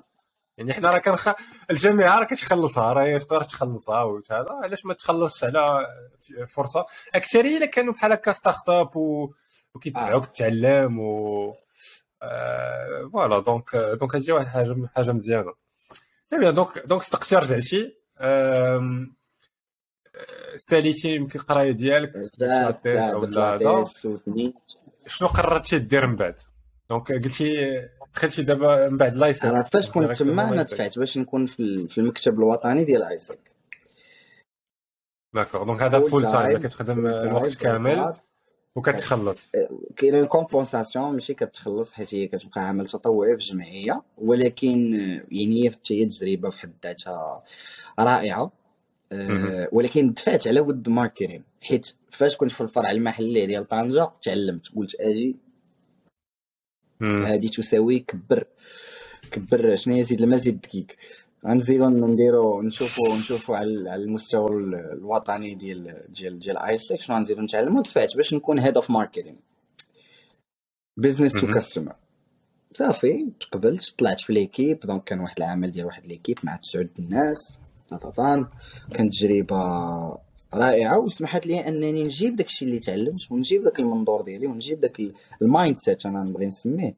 [0.58, 0.74] يعني.
[0.74, 1.30] حنا راه كنخ
[1.72, 5.88] الجامعة راه كتخلصها راه تقدر تخلصها وهذا علاش ما تخلصش على
[6.48, 6.86] فرصة؟
[7.16, 9.34] اكثريه إلا كانوا بحال هكا startup و...
[9.76, 11.58] وكيدفعوك تتعلم و آه،
[13.14, 15.54] voilà donc donc هذه واحد حاجة حاجة مزيانه
[16.32, 17.98] bien donc donc صدقتي رجعتي
[20.56, 22.16] ساليتي يمكن القرايه ديالك
[23.16, 23.84] ولا هذا
[25.06, 26.40] شنو قررتي دير من بعد
[26.90, 27.52] donc قلتي
[28.14, 31.90] دخلتي دابا من بعد licence أنا فاش كنت تما أنا دفعت باش نكون في ال-
[31.90, 33.40] في المكتب الوطني ديال AIESEC
[35.36, 38.14] d'accord donc هذا full time كتخدم الوقت كامل
[38.78, 39.52] وكتخلص.
[39.96, 44.02] كاينة compensation ماشي كتخلص حيت هي كتبقى عمل تطوعي في الجمعية.
[44.18, 45.70] ولكن آه، يعني هي
[46.06, 47.44] تجربة في حد ذاتها
[48.00, 48.52] رائعة.
[49.12, 49.68] مهم.
[49.72, 54.96] ولكن دفعت على ود marketing حيت فاش كنت في الفرع المحلي ديال طنجة تعلمت قلت
[55.00, 55.36] أجي.
[57.02, 58.44] هذه تساوي كبر
[59.32, 60.88] كبر شنو هي؟ زيد الماء زيد الدقيق.
[61.46, 67.42] غنزيدو نديرو نشوفو نشوفو على على المستوى ال- الوطني ديال ديال ديال AIESEC شنو غنزيدو
[67.42, 69.36] نتعلمو دفعت باش نكون head of marketing
[70.98, 71.48] business to.
[71.54, 71.96] customer
[72.74, 77.58] صافي تقبلت طلعت في l'équipe donc كان واحد العمل ديال واحد l'équipe مع تسعود الناس.
[77.92, 78.46] طاطان
[78.94, 79.58] كانت تجربة
[80.54, 85.14] رائعة وسمحت لي أنني نجيب داكشي اللي تعلمت ونجيب داك المنظور ديالي ونجيب داك ال-
[85.42, 86.96] ال mindset أنا نبغي نسميه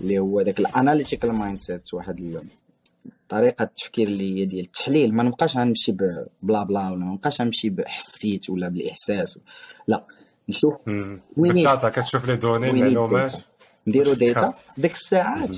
[0.00, 2.20] اللي هو داك ال analytical mindset واحد
[3.28, 5.14] طريقة التفكير اللي هي ديال التحليل.
[5.14, 9.38] ما نبقاش غنمشي بلا بلا ولا ما نبقاش غنمشي بحسيت ولا بالإحساس.
[9.88, 10.04] لا
[10.48, 10.74] نشوف.
[10.86, 13.46] وين بال data كتشوف les données المعلومات ال data.
[13.86, 14.54] نديرو data.
[14.78, 15.56] ديك الساعات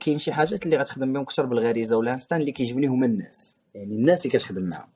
[0.00, 3.56] كاين شي حاجات اللي غتخدم بهم أكثر بالغريزة وال instinct اللي كيعجبني هما الناس.
[3.74, 4.88] يعني الناس اللي كتخدم معاهم.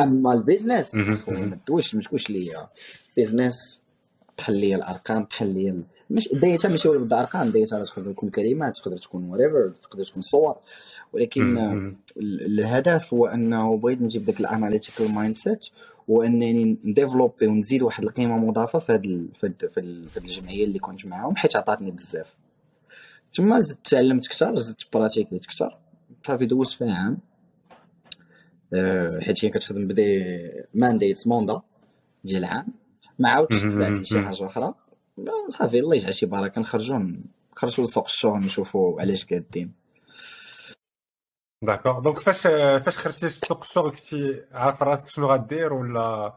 [0.00, 2.68] أما ال business ما تدوش ما تقولش ليا.
[3.16, 3.82] بيزنس
[4.36, 5.82] طحل لي الأرقام طحل لي
[6.12, 10.22] مش الداتا ماشي ولا بدا ارقام الداتا تقدر تكون كلمات تقدر تكون وريفر تقدر تكون
[10.22, 10.56] صور.
[11.12, 11.58] ولكن
[12.20, 15.66] الهدف هو أنه بغيت نجيب داك الاناليتيكال مايند سيت
[16.08, 19.46] وانني نديفلوبي ونزيد واحد القيمة مضافة في هاد ال- في
[19.76, 22.34] هاد- الجمعية اللي كنت معاهم حيت عطاتني بزاف.
[23.32, 25.78] تما زدت تعلمت كثر زدت براتيكيت كثر
[26.26, 27.18] صافي دوزت فيها عام
[28.74, 30.24] آه، حيت هي كتخدم ب des
[30.74, 31.60] mandats mandat
[32.24, 32.66] ديال عام.
[33.18, 34.74] ما عاودتش تبعت شي حاجة أخرى.
[35.48, 36.60] صافي الله يجعل شي بركة.
[36.60, 36.98] نخرجوا
[37.52, 39.74] نخرجوا لسوق الشغل نشوفوا علاش قادين.
[41.64, 42.42] d'accord donc فاش
[42.84, 46.36] فاش خرجتي لسوق الشغل كنتي عارف راسك شنو غدير ولا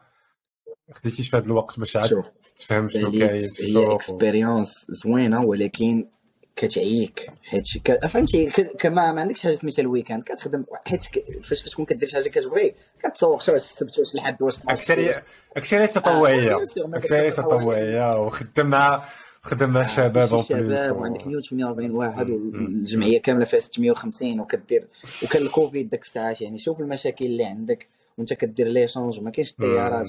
[0.93, 2.23] خديتي شوية الوقت باش عاد
[2.55, 6.09] تفهم شنو كاين هي expérience زوينة ولكن
[6.55, 7.67] كتعيك حيت
[8.05, 8.49] فهمتي
[8.79, 11.03] كما ما عندكش حاجة سميتها ال week-end كتخدم حيت
[11.43, 15.23] فاش كتكون كدير شي حاجة كتبغي كتسوق شي السبت واش الحد واش اكثريه
[15.57, 16.63] أكثرية تطوعية.
[16.77, 18.21] أكثرية تطوعية.
[18.21, 19.05] وخدم مع
[19.41, 24.87] خدم مع الشباب شباب وعندك 148 واحد والجمعية كاملة فيها 650 وكدير
[25.23, 27.87] وكان الكوفيد داك الساعات يعني شوف المشاكل اللي عندك
[28.17, 30.07] وانت كدير les échanges ما كاينش الطيارات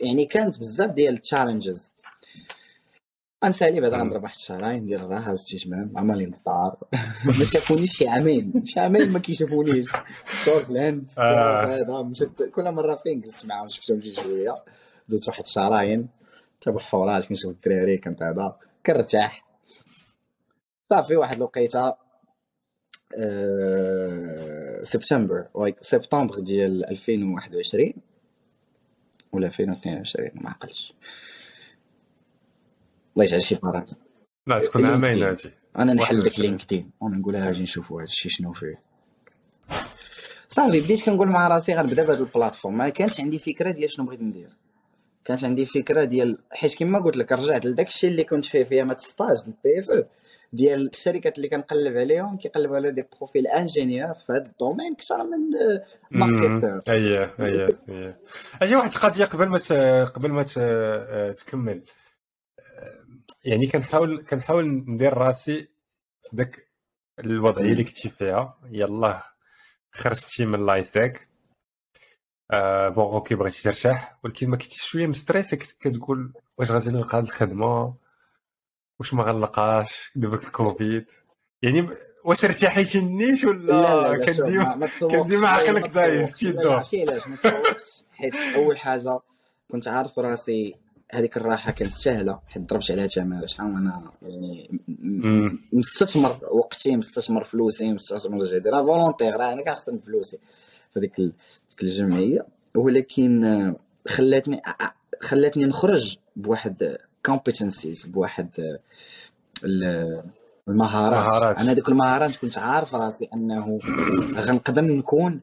[0.00, 1.90] يعني كانت بزاف ديال ال challenges
[3.44, 6.76] غنسالي بعدا غنضرب واحد الشهرين ندير الراحه والاستجمام عمالي نطار
[7.26, 9.86] ما شافونيش شي عامين شي عامين ما كيشوفونيش.
[10.44, 11.66] صور في الهند آه.
[11.66, 12.02] هذا.
[12.02, 14.54] مشيت كل مرة فين؟ جلست معاهم شفتهم شي شوية.
[15.08, 16.08] دوزت واحد الشهرين
[16.60, 19.46] تبحورات كنشوف الدراري كنت هذا كنرتاح
[20.90, 21.94] صافي واحد الوقيتة.
[23.18, 24.82] أه...
[24.82, 25.46] سبتمبر
[25.80, 27.92] سبتمبر ديال 2021
[29.32, 30.94] ولا 2022 ما عقلتش.
[33.14, 33.96] الله يجعل شي بركه
[34.46, 36.90] لا تكون عامين هادي أنا نحل داك LinkedIn.
[37.02, 38.82] نقول لها أجي نشوفوا هذا الشيء شنو فيه.
[40.48, 42.78] صافي بديت كنقول مع راسي غنبدا بهذا ال plateforme.
[42.78, 44.56] ما كانش عندي فكرة ديال شنو بغيت ندير.
[45.24, 48.82] كانت عندي فكرة ديال حيت كما قلت لك رجعت لداك الشيء اللي كنت فيه في
[48.82, 50.06] mon stage ال PFE
[50.52, 55.24] ديال الشركات اللي كنقلب عليهم كيقلبوا على des profils ingénieurs في هذا ال domaine أكثر
[55.24, 55.38] من
[56.10, 58.18] marketeur اييه اييه اييه
[58.62, 60.42] أجي واحد القضية قبل ما قبل ما
[61.32, 61.82] تكمل.
[63.44, 65.68] يعني كنحاول كنحاول ندير راسي
[66.22, 66.68] في ذاك
[67.18, 68.58] الوضعية اللي كنتي فيها.
[68.70, 69.22] يلا
[69.92, 71.28] خرجتي من l'AIESEC.
[72.50, 74.18] آه bon OK بغيتي ترتاح.
[74.24, 77.94] ولكن ما كنتيش شوية stressé كتقول واش غادي نلقى الخدمة؟
[79.00, 81.06] واش ما غنلقاش؟ دابا الكوفيد.
[81.62, 81.88] يعني
[82.24, 87.36] واش ارتاحيتي نيش ولا لا لا كان ديما كان ديما عقلك دايز عرفتي علاش ما
[87.36, 89.20] تصورش حيت أول حاجة
[89.70, 90.74] كنت عارف راسي
[91.12, 94.80] هذيك الراحة كنستاهلها حيت ضربت عليها تماره شحال أنا يعني
[95.72, 100.38] مستثمر وقتي مستثمر فلوسي مستثمر جهدي راه volontaire راه أنا كنخسر فلوسي
[100.94, 101.32] في ديك
[101.82, 102.46] الجمعية.
[102.74, 103.74] ولكن
[104.08, 104.62] خلاتني
[105.20, 108.78] خلاتني نخرج بواحد competencies بواحد
[109.64, 110.38] المهارات.
[110.68, 111.58] مهارات.
[111.58, 113.78] أنا هذيك المهارات كنت عارف راسي أنه
[114.34, 115.40] غنقدر نكون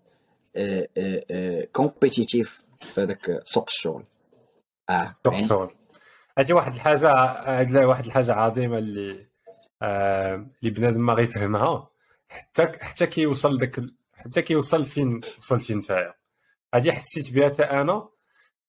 [1.73, 4.03] compétitif في هذاك سوق الشغل.
[4.89, 5.75] آه d'accord.
[6.37, 9.27] هذه واحد الحاجة واحد الحاجة عظيمة اللي
[9.81, 11.89] آه اللي بنادم ما غيفهمها.
[12.29, 13.79] حتى حتى كيوصل داك
[14.13, 16.13] حتى كيوصل فين وصلتي نتايا.
[16.75, 18.09] هذه حسيت بها أنا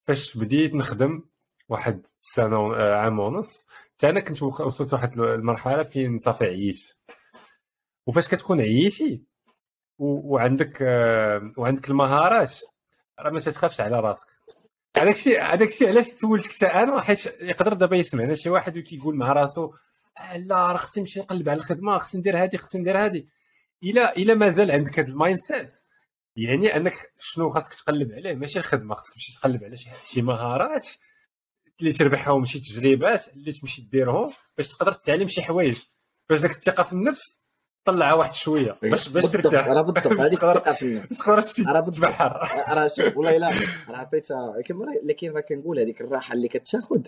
[0.07, 1.23] فاش بديت نخدم
[1.69, 3.67] واحد سنه آه، عام ونص.
[3.97, 6.81] حتى أنا كنت وصلت واحد المرحلة فين صافي عييت.
[8.07, 9.23] وفاش كتكون عييتي
[9.99, 12.61] وعندك آه، وعندك المهارات
[13.21, 14.38] راه ما تخافش على راسك.
[15.03, 19.17] هذاك الشيء هذاك الشيء علاش سولتك حتى أنا؟ حيت يقدر دابا يسمعنا شي واحد وكيقول
[19.17, 19.73] مع راسو
[20.19, 23.25] آه، لا راه خصني نمشي نقلب على الخدمة خصني ندير هذه خصني ندير هذه
[23.85, 25.77] الا إلا مازال عندك هذا ال mindset
[26.37, 30.89] يعني أنك شنو خاصك تقلب عليه؟ ماشي الخدمة خاصك تمشي تقلب على شي مهارات
[31.81, 35.83] اللي تربحهم شي تجربات اللي تمشي ديرهم باش تقدر تتعلم شي حوايج.
[36.29, 37.38] باش داك الثقة في النفس
[37.89, 38.77] طلعها واحد شوية.
[38.83, 39.69] باش باش ترتاح.
[39.69, 40.07] راه بالضبط.
[40.07, 42.33] هذيك الثقة في النفس تقدر تبحر.
[42.69, 43.49] راه شوف والله الا
[43.89, 44.55] راه عطيتها
[45.05, 47.01] لكن راه كنقول هذيك الراحة اللي كتاخذ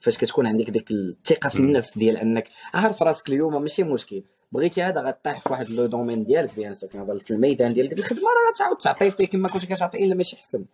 [0.00, 4.22] فاش كتكون عندك ديك الثقة في النفس ديال أنك عارف راسك اليوم ماشي مشكل.
[4.52, 6.90] بغيتي هذا غطيح في واحد le domaine ديالك bien sûr.
[6.90, 10.64] كنهضر في الميدان ديال الخدمة راه غتعاود تعطي فيه كما كنت كتعطي إلا ماشي أحسن.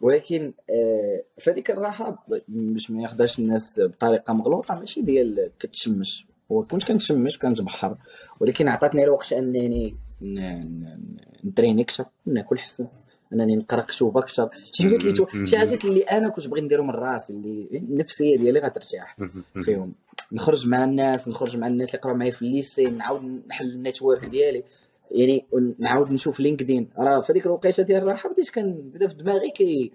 [0.00, 6.26] ولكن آه فهذيك الراحة باش ما ياخذهاش الناس بطريقة مغلوطة ماشي ديال كتشمش.
[6.48, 7.96] وكنت كنتشمش وكنتبحر
[8.40, 9.96] ولكن عطاتني الوقت أنني
[11.44, 12.86] نتريني أكثر ناكل حسن
[13.32, 14.48] أنني نقرأ كتب أكثر.
[14.72, 18.60] شي حاجات اللي شي حاجات اللي أنا كنت باغي نديرهم من راسي اللي النفسية ديالي
[18.60, 19.16] غترتاح
[19.60, 19.94] فيهم.
[20.32, 23.72] نخرج مع الناس نخرج مع الناس اللي قراو معايا في ال lycée نعاود نحل ال
[23.72, 24.64] network ديالي.
[25.10, 25.46] يعني
[25.78, 26.90] نعاود نشوف LinkedIn.
[26.98, 29.92] راه في هذيك الوقيتة ديال الراحة بديت كنبدا في دماغي كي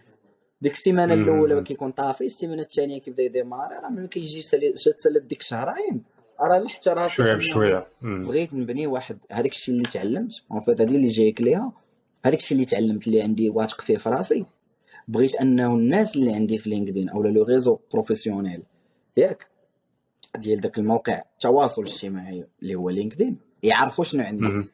[0.62, 6.04] ديك السيمانة الأولى كيكون طافي السيمانة الثانية كيبدا يديماري راه ملي كيجي تسالى ديك شهرين.
[6.42, 7.88] راه حتى راسي شوية بشوية.
[8.02, 9.18] بغيت نبني واحد.
[9.32, 10.42] هذاك الشيء اللي تعلمت.
[10.52, 11.72] en fait هذه اللي جايك ليها.
[12.26, 14.46] هذاك الشيء اللي تعلمت اللي عندي واثق فيه في راسي.
[15.08, 18.64] بغيت أنه الناس اللي عندي في LinkedIn أو le réseau professionnel
[19.18, 19.48] ياك
[20.38, 24.68] ديال داك الموقع التواصل الاجتماعي اللي هو LinkedIn يعرفوا شنو عندي.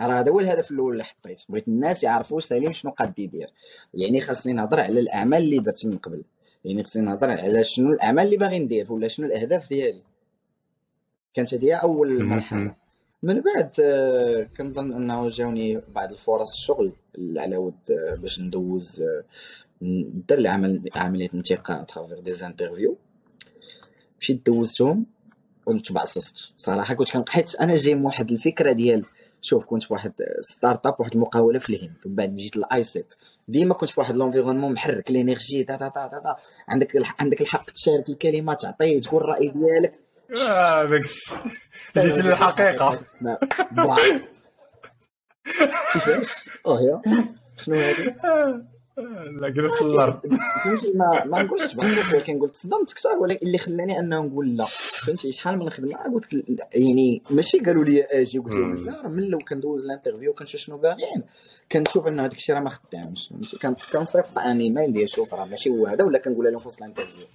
[0.00, 1.42] راه هذا هو الهدف الأول اللي حطيت.
[1.48, 3.52] بغيت الناس يعرفوا سليم شنو قاد يدير.
[3.94, 6.22] يعني خاصني نهضر على الأعمال اللي درت من قبل.
[6.64, 10.02] يعني خصني نهضر على شنو الأعمال اللي باغي ندير ولا شنو الأهداف ديالي.
[11.34, 12.74] كانت هذه أول مرحلة.
[13.22, 16.92] من بعد آه، كنظن أنه جاوني بعض الفرص الشغل
[17.36, 19.24] على ود آه، باش ندوز آه،
[19.82, 22.96] ندير العمل عملية انتقاء à travers des interviews
[24.20, 25.06] مشيت دوزتهم
[25.66, 29.04] وتبعصصت صراحة كنت كنقحيت أنا جاي من واحد الفكرة ديال
[29.40, 31.96] شوف كنت في واحد startup واحد المقاولة في الهند.
[32.06, 33.06] ومن بعد جيت l'AIESEC
[33.48, 36.36] ديما كنت في واحد l'environnement محرك l'énergie تا تا تا تا
[36.68, 40.07] عندك عندك الحق تشارك الكلمة تعطي تقول الرأي ديالك.
[40.36, 41.02] آه داك
[41.96, 43.00] جيت للحقيقه
[45.92, 46.26] كيفاش؟
[46.66, 47.02] آه يا.
[47.56, 48.14] شنو هذا؟
[49.40, 50.20] لا جلس الأرض.
[50.64, 54.64] فهمتي ما ما نقولش بعرف ولكن قلت صدمت كثر ولكن اللي خلاني انه نقول لا.
[54.64, 59.38] فهمتي؟ شحال من خدمة؟ قلت يعني ماشي قالوا لي آجي قلت لهم لا من لو
[59.38, 61.22] كندوز ال interview كنشوف شنو باغيين.
[61.72, 63.32] كنشوف انه هذاك الشيء راه ما خدامش.
[63.92, 67.26] كنصيفط ايميل ديال شوف راه ماشي هو هذا ولا كنقول لهم في وسط ال interview.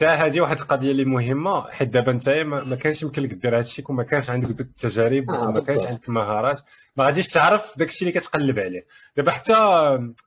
[0.00, 3.60] حتى هذه واحد القضية اللي مهمة حيت دابا انت ما كانش يمكن لك دير هذا
[3.60, 6.60] الشيء كون ما كانش عندك ديك التجارب آه ما كانش عندك المهارات
[6.96, 8.86] ما غاديش تعرف داك الشيء اللي كتقلب عليه.
[9.16, 9.54] دابا حتى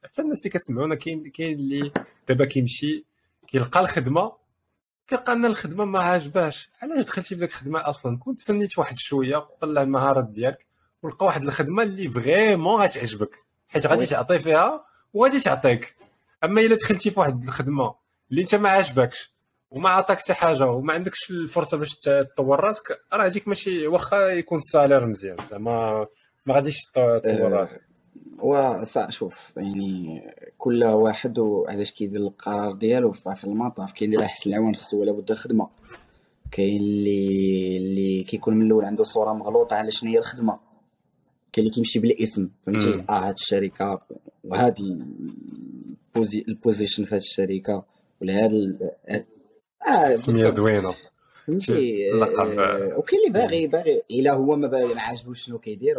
[0.03, 1.91] حتى الناس اللي كتسمعونا كاين كاين اللي
[2.29, 3.05] دابا كيمشي
[3.47, 4.33] كيلقى الخدمة
[5.07, 9.47] كيلقى أن الخدمة ما عاجباش علاش دخلتي في ديك الخدمة أصلا؟ كنت تسنيت واحد شوية
[9.61, 10.65] طلع المهارات ديالك
[11.03, 13.35] ولقى واحد الخدمة اللي vraiment غتعجبك
[13.67, 15.95] حيت غادي تعطي فيها وغادي تعطيك.
[16.43, 17.95] أما إلا دخلتي في واحد الخدمة
[18.31, 19.32] اللي أنت ما عاجبكش
[19.73, 24.57] وما عطاك حتى حاجة وما عندكش الفرصة باش تطور راسك راه هذيك ماشي واخا يكون
[24.57, 26.07] ال salaire مزيان زعما
[26.45, 27.81] ما غاديش تطور أه، راسك.
[28.39, 30.21] و شوف يعني
[30.57, 35.69] كل واحد وعلاش كيدير القرار ديالو في المطاف كاين اللي راه العوان خصو لابد خدمه
[36.51, 40.59] كاين اللي اللي كيكون من الأول عنده صورة مغلوطة على شنو هي الخدمة.
[41.53, 43.99] كاين اللي كيمشي بالاسم فهمتي؟ آه هاد الشركة
[44.43, 44.75] وهاد
[46.47, 47.85] ال position في هاد الشركة
[48.21, 48.51] ولا هاد
[50.15, 50.95] سمية زوينة.
[51.47, 55.95] فهمتي؟ آه وكاين اللي باغي باغي إلا هو ما باغي ما عاجبوش شنو كيدير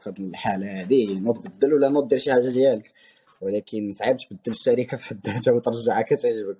[0.00, 2.92] في هذه الحالة هذه نوض بدل ولا نوض دير شي حاجة ديالك
[3.40, 6.56] ولكن صعيب تبدل الشركة في حد ذاتها وترجعها كتعجبك.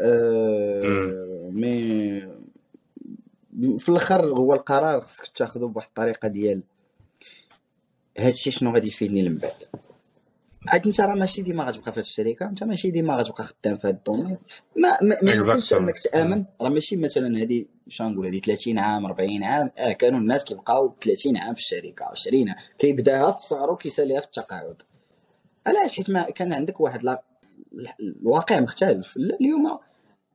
[0.00, 2.20] آه mais
[3.78, 6.62] في الآخر هو القرار خصك تاخذه بواحد الطريقة ديال
[8.18, 9.80] هادشي شنو غادي يفيدني من بعد.
[10.68, 13.86] عاد انت راه ماشي ديما غتبقى في هذه الشركة انت ماشي ديما غتبقى خدام في
[13.86, 14.38] هذا ال domaine
[14.76, 16.44] ما ما, ما يمكنش إنك تأمن.
[16.60, 20.94] راه ماشي مثلا هذه شنو نقول هذه 30 عام 40 عام آه كانوا الناس كيبقاو
[21.04, 24.82] 30 عام في الشركة 20 كيبداها في صغرو كيساليها في التقاعد.
[25.66, 27.22] علاش؟ حيت ما كان عندك واحد لا
[28.00, 29.16] الواقع مختلف.
[29.16, 29.78] اليوم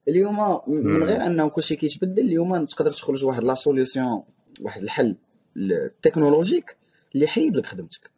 [0.08, 4.24] اليوم من غير أنه كلشي كيتبدل اليوم تقدر تخرج واحد la solution
[4.62, 5.16] واحد الحل
[5.58, 6.78] ال technologique
[7.16, 8.15] اللي يحيد لك خدمتك.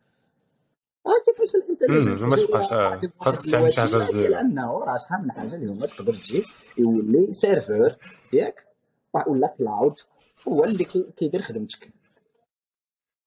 [1.26, 5.86] كيفاش الانترنت ما تبقاش خاصك تعمل شي حاجة زوينه لأنه راه شحال من حاجة اليوم
[5.86, 6.44] تقدر تجي
[6.78, 7.96] يولي serveur
[8.34, 8.68] ياك
[9.28, 9.94] ولا cloud
[10.48, 10.86] هو اللي
[11.18, 11.90] كيدير خدمتك.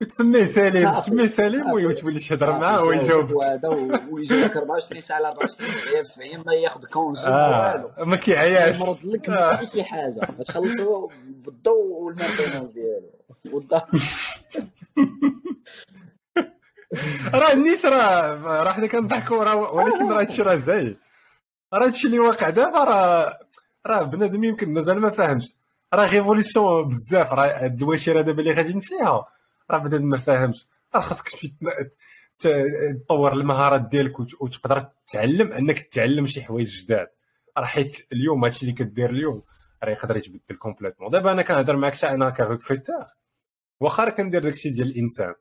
[0.09, 3.37] تسميه سليم تسميه سليم وتولي تهضر معاه ويجاوب.
[3.37, 3.69] هذا
[4.11, 8.81] ويجاوبك 24 ساعة 24 ساعة في 7 ما ياخذ congé آه ما كيعياش.
[8.81, 10.21] يمرض لك ما شي حاجة.
[10.47, 13.11] تخلصوا بالضوء وال maintenance ديالو.
[17.35, 20.97] راه النيت راه راه حنا كنضحكوا راه ولكن راه هادشي راه جاي
[21.75, 23.39] راه هادشي اللي واقع دابا راه
[23.87, 25.57] راه بنادم يمكن مازال ما فاهمش.
[25.95, 29.27] راه révolution بزاف راه هاد الوتيرة دابا اللي غاديين فيها
[29.71, 30.67] راه بنادم ما فاهمش.
[30.95, 31.29] راه خاصك
[32.39, 37.09] تطور المهارات ديالك وتقدر تعلم أنك تعلم شي حوايج جداد.
[37.59, 39.43] راه حيت اليوم هادشي اللي كدير اليوم
[39.85, 41.11] راه يقدر يتبدل complètement.
[41.11, 43.05] دابا أنا كنهضر معاك حتى أنا recruteur
[43.81, 45.35] واخا كندير داكشي ديال الإنسان.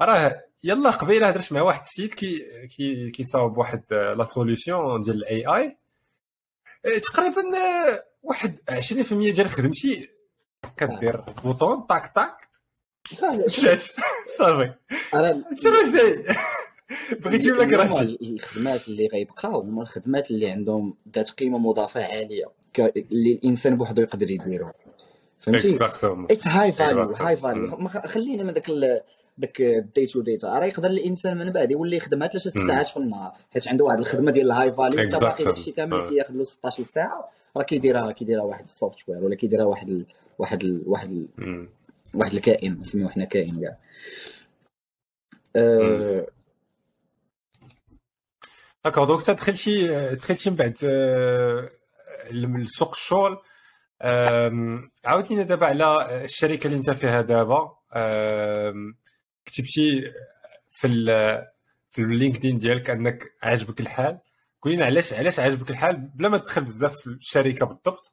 [0.00, 5.46] راه يلا قبيله هضرت مع واحد السيد كي كي كيصاوب واحد la solution ديال ال
[5.46, 5.76] AI
[6.86, 7.42] إيه، تقريبا
[8.22, 10.08] واحد 20% ديال خدمتي
[10.76, 12.48] كدير bouton طاك طاك.
[13.48, 13.80] شات.
[14.38, 14.74] صافي.
[15.62, 16.24] شنو جاي
[17.20, 18.18] بغيت نجيب لك راسي.
[18.22, 22.44] الخدمات اللي غيبقاو هما الخدمات اللي عندهم ذات قيمة مضافة عالية
[22.78, 24.72] اللي الإنسان بوحدو يقدر يديرهم
[25.40, 25.78] فهمتي؟
[26.30, 28.68] it's high value high value خلينا من ذاك
[29.36, 32.96] داك ال day to day راه يقدر الإنسان من بعد يولي يخدمها ثلاث ساعات في
[32.96, 36.34] النهار حيت عنده واحد الخدمة ديال ال high value انت باقي داكشي كامل اللي كياخذ
[36.34, 40.06] له 16 ساعة راه كيديرها كيديرها واحد software ولا كيديرها واحد ال...
[40.38, 40.82] واحد ال...
[40.86, 41.68] واحد ال...
[42.14, 43.76] واحد الكائن نسميوه حنا كائن كاع.
[45.56, 46.26] أه...
[48.84, 50.76] d'accord donc دخلتي دخلتي من بعد
[52.30, 53.38] لسوق الشغل.
[55.04, 57.72] عاودينا دابا على الشركة اللي انت فيها دابا.
[59.46, 60.12] كتبتي
[60.70, 60.88] في
[61.90, 64.18] في ال LinkedIn ديالك انك عاجبك الحال.
[64.62, 68.12] قول لنا علاش علاش عاجبك الحال بلا ما تدخل بزاف في الشركة بالضبط.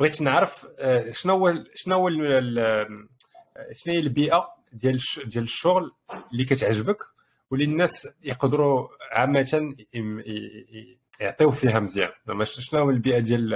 [0.00, 2.08] بغيت نعرف آه، شنو هو شنو هو
[3.72, 5.92] شنو هي البيئة ديال ديال الشغل
[6.32, 6.98] اللي كتعجبك
[7.50, 9.74] واللي الناس يقدروا عامة
[11.20, 12.08] يعطيو فيها مزيان.
[12.26, 13.48] زعما شنو هو البيئة ديال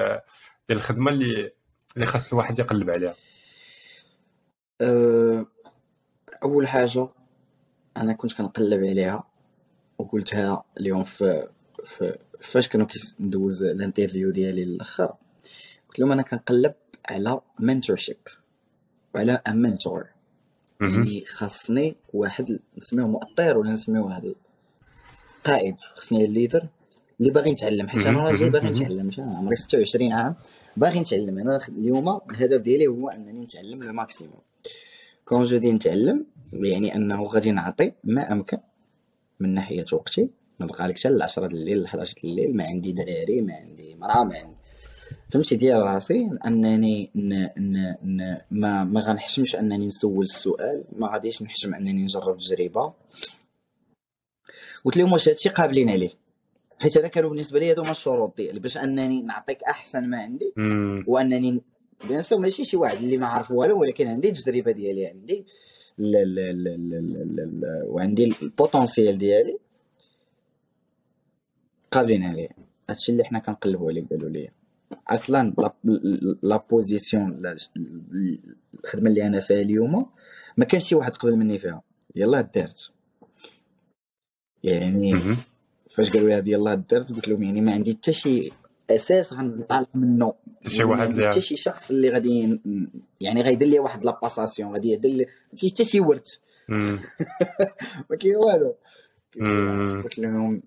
[0.69, 1.53] ديال الخدمة اللي
[1.97, 3.15] اللي خاص الواحد يقلب عليها؟
[4.81, 5.47] أه،
[6.43, 7.09] أول حاجة
[7.97, 9.25] أنا كنت كنقلب عليها
[9.99, 11.49] وقلتها اليوم في,
[11.85, 15.15] في فاش كانوا كندوز ال interview ديالي الآخر
[15.89, 16.75] قلت لهم أنا كنقلب
[17.09, 18.17] على mentorship
[19.15, 20.05] وعلى mentor
[20.81, 24.35] يعني خاصني واحد نسميه مؤطر ولا نسميه واحد
[25.45, 26.67] قائد خاصني ال leader
[27.21, 30.35] اللي باغي نتعلم حيت أنا راجل باغي نتعلم عمري 26 عام
[30.77, 31.39] باغي نتعلم.
[31.39, 34.41] أنا اليوم الهدف ديالي هو أنني نتعلم le maximum
[35.29, 38.59] quand je dis نتعلم يعني أنه غادي نعطي ما أمكن
[39.41, 40.31] من ناحية وقتي.
[40.61, 44.25] نبقى لك حتى ل 10 الليل ل 11 الليل ما عندي دراري ما عندي مراه
[44.25, 44.57] ما عندي.
[45.31, 47.45] فهمتي ديال راسي؟ أنني ن...
[47.59, 47.95] ن...
[48.03, 48.37] ن...
[48.51, 52.93] ما ما غنحشمش أنني نسول السؤال ما غاديش نحشم أنني نجرب تجربة.
[54.85, 56.11] قلت لهم واش هادشي قابلين عليه؟
[56.81, 60.53] حيت أنا كانوا بالنسبة لي هذوما الشروط ديالي باش أنني نعطيك أحسن ما عندي
[61.07, 61.63] وأنني
[62.09, 65.47] bien sûr ماشي شي واحد اللي ما عارف والو ولكن عندي التجربه ديالي عندي
[65.99, 69.59] ل ل ل وعندي ال potentiel ديالي
[71.91, 72.49] قابلين عليه.
[72.91, 74.51] هادشي اللي حنا كنقلبوا عليه قالوا لي
[75.09, 75.55] أصلا
[76.43, 77.43] la position
[78.85, 80.07] الخدمة اللي أنا فيها اليوم
[80.57, 81.83] ما كانش شي واحد قبل مني فيها.
[82.17, 82.91] يلاه دارت
[84.63, 85.15] يعني
[85.91, 88.51] فاش قالوا لي هذه يلاه دارت قلت لهم يعني ما عندي حتى شي
[88.91, 90.35] أساس غنطالع منه
[90.69, 92.61] شي واحد حتى شي شخص اللي غادي
[93.21, 96.39] يعني غيدير لي واحد la passation غادي يدير لي ما كاينش حتى شي ورث
[98.11, 98.75] ما كاين والو.
[100.03, 100.63] قلت لهم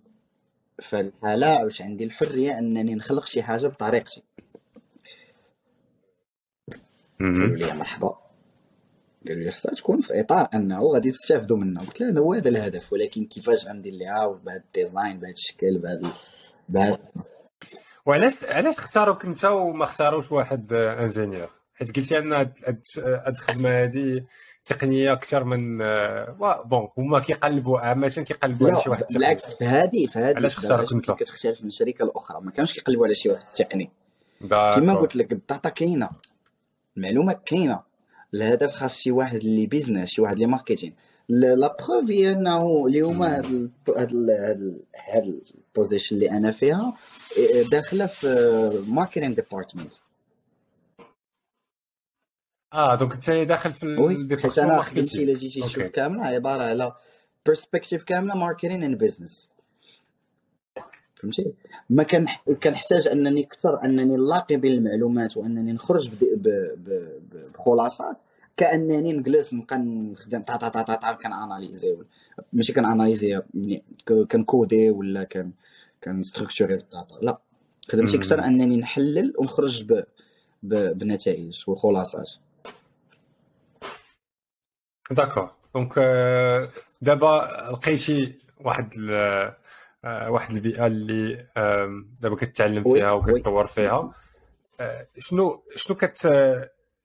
[0.80, 4.24] في الحاله واش عندي الحرية أنني نخلق شي حاجة بطريقتي.
[7.19, 8.17] قالوا لي مرحبا.
[9.28, 12.93] قالوا لي خصها تكون في إطار أنه غادي تستافدوا منها قلت له هو هذا الهدف
[12.93, 16.13] ولكن كيفاش غندير ليها بهذا ال design بهذا الشكل بهذا
[16.69, 16.99] بهذا
[18.06, 22.58] وعلاش علاش اختاروك انت وما اختاروش واحد ingénieur حيت قلتي ان هاد
[23.28, 24.24] الخدمة هذه
[24.66, 25.78] تقنية أكثر من
[26.65, 30.93] bon هما كيقلبوا عامة كيقلبوا على شي واحد بالعكس في هذه في هذه علاش اختارك
[30.93, 32.41] أنت؟ كتختلف من الشركة الأخرى.
[32.41, 33.91] ما كانوش كيقلبوا على شي واحد تقني.
[34.49, 36.10] كما قلت لك ال data كاينة.
[36.97, 37.80] المعلومة كاينة.
[38.34, 40.93] الهدف خاص شي واحد اللي business شي واحد اللي marketing
[41.32, 43.71] la preuve هي إنه اليوم هاد
[45.07, 45.41] هاد
[45.76, 46.93] ال position اللي أنا فيها
[47.71, 48.27] داخلة في
[48.88, 49.93] marketing department
[52.73, 56.95] آه donc أنت داخل في oui حيت أنا خدمتي إلا جيتي تشوف كاملة عبارة على
[57.45, 59.49] perspective كاملة marketing and business
[61.15, 61.53] فهمتي؟
[61.89, 62.25] ما كان
[62.63, 66.11] كنحتاج أنني أكثر أنني نلاقي بين المعلومات وأنني نخرج
[67.53, 68.17] بخلاصات
[68.62, 71.97] كأنني نجلس نبقى نخدم طا طا طا طا كن analyser
[72.53, 73.84] ماشي كن analyser يعني
[74.32, 75.51] كن coder ولا كان
[76.03, 77.41] كن structurer ال data لا.
[77.89, 80.03] خدمتي أكثر أنني نحلل ونخرج ب...
[80.64, 80.97] ب...
[80.97, 82.32] بنتائج وخلاصات.
[85.11, 85.99] d'accord donc
[87.01, 88.93] دابا لقيتي واحد
[90.05, 91.47] آه، واحد البيئة اللي
[92.22, 94.14] دابا كتعلم فيها وكتطور فيها.
[94.80, 96.28] آه، شنو شنو كت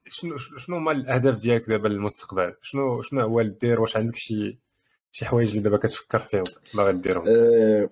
[0.09, 4.59] شنو شنو هما الأهداف ديالك دابا للمستقبل؟ شنو شنو هو دير واش عندك شي
[5.13, 6.45] شي حوايج اللي دابا كتفكر فيهم
[6.75, 7.91] باغي ديرهم؟ أه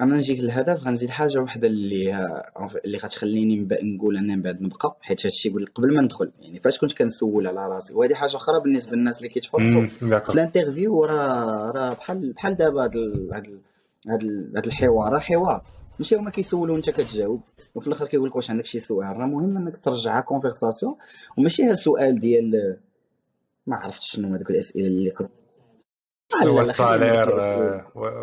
[0.00, 2.28] أنا نجيك الهدف غنزيد حاجة واحدة اللي
[2.84, 6.92] اللي غتخليني نقول اني من بعد نبقى حيت هادشي قبل ما ندخل يعني فاش كنت
[6.92, 9.86] كنسول على راسي وهذه حاجة أخرى بالنسبة للناس اللي كيتفرجوا.
[9.86, 13.60] في ال interview راه راه بحال بحال دابا هاد
[14.56, 15.12] هاد الحوار.
[15.12, 15.62] راه حوار
[15.98, 17.40] ماشي هما كيسولوا وانت كتجاوب.
[17.74, 20.96] وفي الآخر كيقول لك واش عندك شي سؤال؟ راه مهم انك ترجعها conversation
[21.36, 22.76] وماشي ها السؤال ديال
[23.66, 25.28] ما عرفتش شنو هذوك الأسئلة اللي قبل
[26.46, 27.26] هو الصالير؟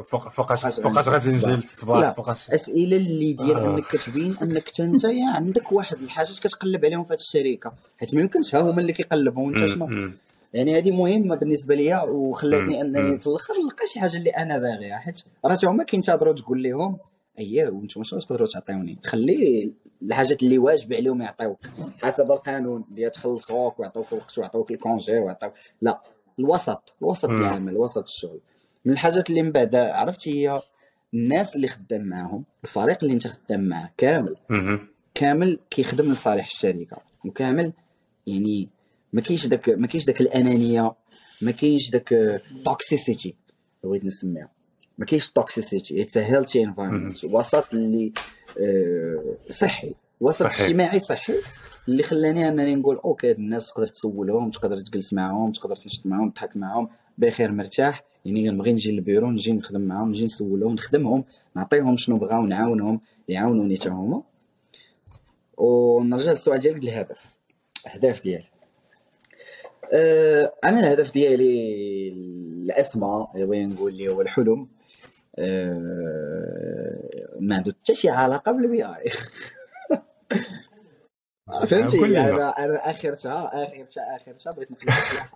[0.03, 3.75] فوقاش فوقاش غادي نجي في الصباح فوقاش أسئلة اللي ديال آه.
[3.75, 8.55] أنك كتبين أنك أنت عندك واحد الحاجات كتقلب عليهم في هذه الشركة حيت ما يمكنش.
[8.55, 10.11] ها هما اللي كيقلبوا وانت شنو؟
[10.53, 14.97] يعني هذه مهمة بالنسبة ليا وخلاتني أنني في الأخر نلقى شي حاجة اللي أنا باغيها
[14.97, 16.97] حيت راه هما كينتظروا تقول لهم
[17.39, 21.59] اييه وأنتم شنو تقدروا تعطيوني؟ خلي الحاجات اللي واجب عليهم يعطيوك.
[22.01, 26.01] حسب القانون اللي تخلصوك ويعطوك الوقت ويعطوك ال congé ويعطوك لا
[26.39, 28.39] الوسط الوسط العمل وسط الشغل.
[28.85, 30.61] من الحاجات اللي من بعد عرفتي هي
[31.13, 34.35] الناس اللي خدام معاهم الفريق اللي انت خدام معاه كامل.
[35.13, 36.97] كامل كيخدم لصالح الشركة.
[37.25, 37.73] وكامل
[38.27, 38.69] يعني
[39.13, 40.95] ما كاينش داك ما كاينش داك الأنانية
[41.41, 43.35] ما كاينش داك toxicity
[43.83, 44.49] بغيت نسميها.
[44.97, 48.13] ما كاينش toxicity it's healthy environment وسط اللي
[48.61, 49.93] آه، صحي.
[50.21, 50.45] وسط.
[50.45, 51.33] اجتماعي صحي.
[51.87, 56.57] اللي خلاني انني نقول أوكي الناس تقدر تسولهم تقدر تجلس معاهم تقدر تنشط معاهم تضحك
[56.57, 58.03] معاهم بخير مرتاح.
[58.25, 61.23] يعني نبغي نجي للبيرو نجي نخدم معاهم نجي نسولهم نخدمهم
[61.55, 64.23] نعطيهم شنو بغاو نعاونهم يعاونوني حتى هما.
[65.57, 67.35] ونرجع للسؤال ديالك الهدف
[67.85, 68.45] الأهداف ديالي
[69.93, 74.67] أه أنا الهدف ديالي الاسمى اللي بغينا نقول اللي هو الحلم.
[77.39, 79.11] ما عنده حتى شي علاقه بالبي اي
[81.67, 85.31] فهمتي لي أنا أنا اخرتها اخرتها اخرتها بغيت فلاحه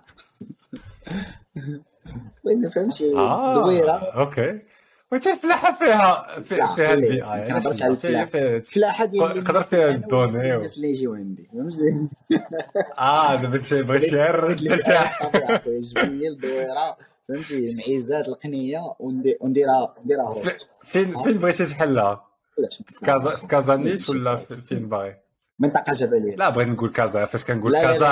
[2.46, 4.62] بغيت فهمتي آه دويره أوكي
[5.12, 8.26] وانت الفلاحه فيها فيها البي ما اي كنهضرش على الفلاحة.
[8.26, 12.08] فيها فلاحه ديال اللي قدر فيها الدوني والناس اللي يجيو عندي فهمتي
[13.00, 16.98] آه دابا انت بغيت غير جبني الدويره
[17.30, 20.34] فهمتي؟ المعيزات القنية وندي- ونديرها نديرها
[20.84, 22.26] فين فين بغيتي تحلها؟
[22.86, 25.18] في كازا في كازانيت ولا في- فين باغي؟
[25.60, 28.06] منطقه جبليه لا بغيت نقول كازا فاش كنقول كازا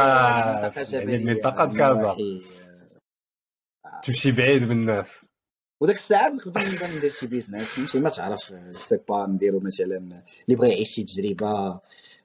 [0.94, 2.02] يعني منطقه كازا.
[2.02, 2.42] نواحي-
[4.04, 5.26] تمشي بعيد من الناس.
[5.82, 10.56] وداك الساعة نقدر نبدا ندير شي business فهمتي؟ ما تعرف sais pas نديرو مثلا اللي
[10.60, 11.80] بغى يعيش شي تجربة.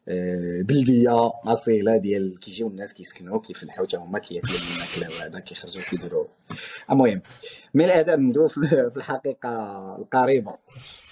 [0.07, 6.25] بلدية اصيله ديال كيجيو الناس كيسكنوا كيفلحوا حتى هما كياكلوا الماكله وهذا كيخرجوا كيديروا.
[6.91, 7.23] المهم
[7.75, 9.51] من الاهداف ندوي في الحقيقة
[9.97, 10.55] القريبة.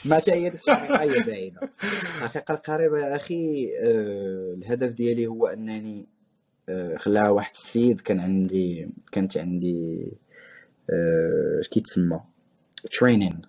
[0.05, 1.61] ما حتى هي الحقيقة هي بعيدة.
[2.23, 6.07] الحقيقة القريبة يا أخي آه، الهدف ديالي هو أنني
[6.69, 10.13] آه، خلاها واحد السيد كان عندي كانت عندي
[10.91, 12.21] آه، اش كيتسمى؟
[13.01, 13.41] training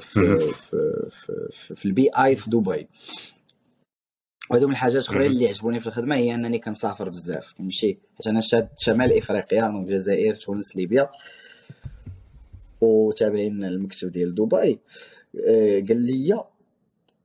[0.00, 0.38] في.
[0.38, 2.88] في, في, في, في ال BI في دبي.
[4.50, 5.22] وهذو من الحاجات مهم.
[5.22, 7.54] اللي عجبوني في الخدمة هي أنني كنسافر بزاف.
[7.58, 11.10] كنمشي حيت أنا شاد شمال إفريقيا دونك الجزائر تونس ليبيا.
[12.80, 14.80] وتابعين المكتب ديال دبي.
[15.48, 16.44] آه، قال لي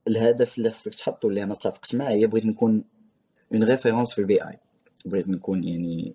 [0.08, 2.84] الهدف اللي خصك تحطو اللي أنا اتفقت معاه هي بغيت نكون
[3.52, 4.58] une référence في ال BI.
[5.04, 6.14] بغيت نكون يعني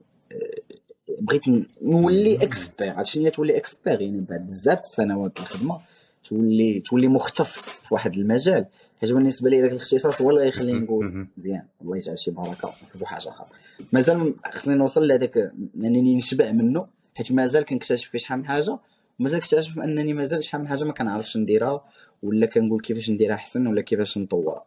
[1.19, 1.41] بغيت
[1.81, 5.79] نولي expert عرفت شنو تولي expert يعني بعد بزاف السنوات الخدمة
[6.23, 8.65] تولي تولي مختص في واحد المجال.
[9.01, 11.27] حيت بالنسبة لي ذاك الاختصاص هو اللي غيخليني نقول.
[11.37, 11.65] مزيان.
[11.81, 13.47] الله يجعل شي بركة نشوفوا حاجة أخرى
[13.91, 15.37] مازال خصني نوصل لهذاك
[15.75, 16.87] أنني نشبع منه.
[17.15, 18.77] حيت مازال كنكتشف في شحال من حاجة.
[19.19, 21.85] ومازال كنكتشف أنني مازال شحال من حاجة ما كنعرفش نديرها.
[22.23, 24.65] ولا كنقول كيفاش نديرها أحسن ولا كيفاش نطورها.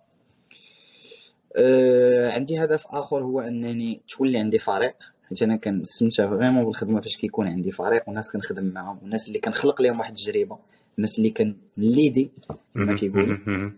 [1.56, 4.96] أه عندي هدف آخر هو أنني تولي عندي فريق.
[5.28, 9.82] حيت أنا كنستمتع فريمون بالخدمة فاش كيكون عندي فريق والناس كنخدم معاهم والناس اللي كنخلق
[9.82, 10.58] لهم واحد التجربة
[10.96, 12.30] الناس اللي كنليدي
[12.74, 13.70] كما كيقولوا.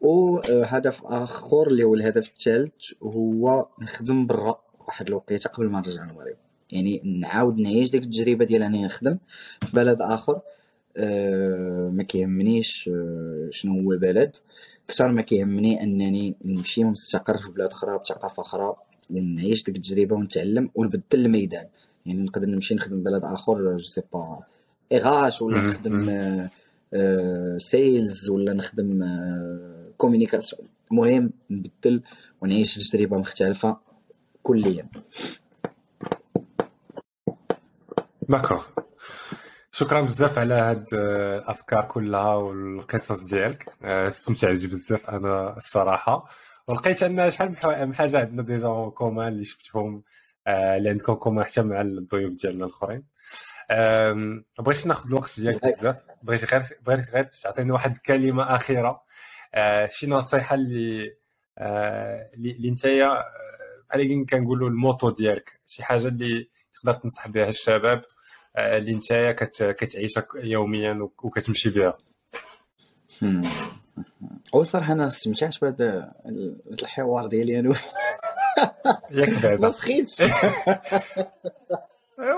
[0.00, 6.36] وهدف آخر اللي هو الهدف الثالث هو نخدم برا واحد الوقيتة قبل ما نرجع للمغرب.
[6.70, 9.18] يعني نعاود نعيش ديك التجربة ديال أنني نخدم
[9.60, 10.40] في بلد آخر
[10.96, 14.36] أه ما كيهمنيش أه شنو هو البلد.
[14.88, 18.76] أكثر ما كيهمني أنني نمشي ونستقر في بلاد أخرى بثقافة أخرى.
[19.10, 21.66] ونعيش ديك التجربة ونتعلم ونبدل الميدان.
[22.06, 24.42] يعني نقدر نمشي نخدم بلد آخر je sais pas
[24.92, 25.60] اغاش ولا.
[25.60, 26.50] نخدم آه،
[26.94, 32.02] آه، sales ولا نخدم آه، communication المهم نبدل
[32.40, 33.76] ونعيش تجربة مختلفة
[34.42, 34.88] كليا.
[38.28, 38.66] d'accord
[39.72, 43.68] شكرا بزاف على هاد آه، الأفكار كلها والقصص ديالك.
[43.82, 46.28] آه، استمتعت بزاف أنا الصراحة.
[46.68, 47.48] ولقيت أن شحال
[47.86, 50.02] من حاجة عندنا déjà commun اللي شفتهم
[50.46, 53.02] آه، اللي عندكم commun حتى مع الضيوف ديالنا الأخرين.
[53.70, 55.96] آم، بغيت ناخذ الوقت ديالك بزاف.
[56.22, 59.02] بغيت غير بغيت غير تعطيني واحد الكلمة أخيرة.
[59.54, 61.16] آه، شي نصيحة اللي
[61.58, 62.50] آه، اللي
[63.18, 63.24] آه،
[63.88, 65.60] بحال اللي كنقولوا الموتو ديالك.
[65.66, 68.02] شي حاجة اللي تقدر تنصح بها الشباب
[68.58, 68.92] اللي
[69.32, 71.96] كت- كتعيشها يوميا وك- وكتمشي بها.
[74.54, 76.12] هو صراحة أنا استمتعت بهذا
[76.82, 77.74] الحوار ديالي أنا.
[79.10, 80.20] ياك ما بعدا سخيتش.
[82.20, 82.36] أيوا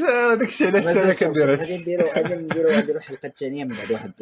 [0.00, 1.78] راه داك الشيء علاش أنا كندير هادشي.
[1.78, 4.12] نديرو غادي نديرو غادي نديرو حلقه ثانية من بعد واحد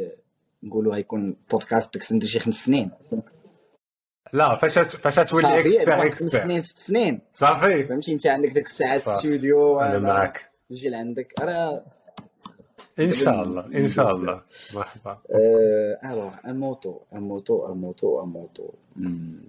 [0.62, 2.90] نقولوا غيكون بودكاست ديك ندير شي خمس سنين.
[4.32, 7.20] لا فاش فاش تولي expert expert سنين ست سنين.
[7.32, 7.84] صافي.
[7.84, 8.98] فهمتي؟ انت عندك ديك الساعة.
[8.98, 11.84] ستوديو أنا معك يجي لعندك راه
[13.00, 14.42] إن شاء الله إن شاء الله
[14.74, 18.74] مرحبا Euh, alors, un motto, un motto, un motto, un motto.
[18.96, 19.46] Hmm.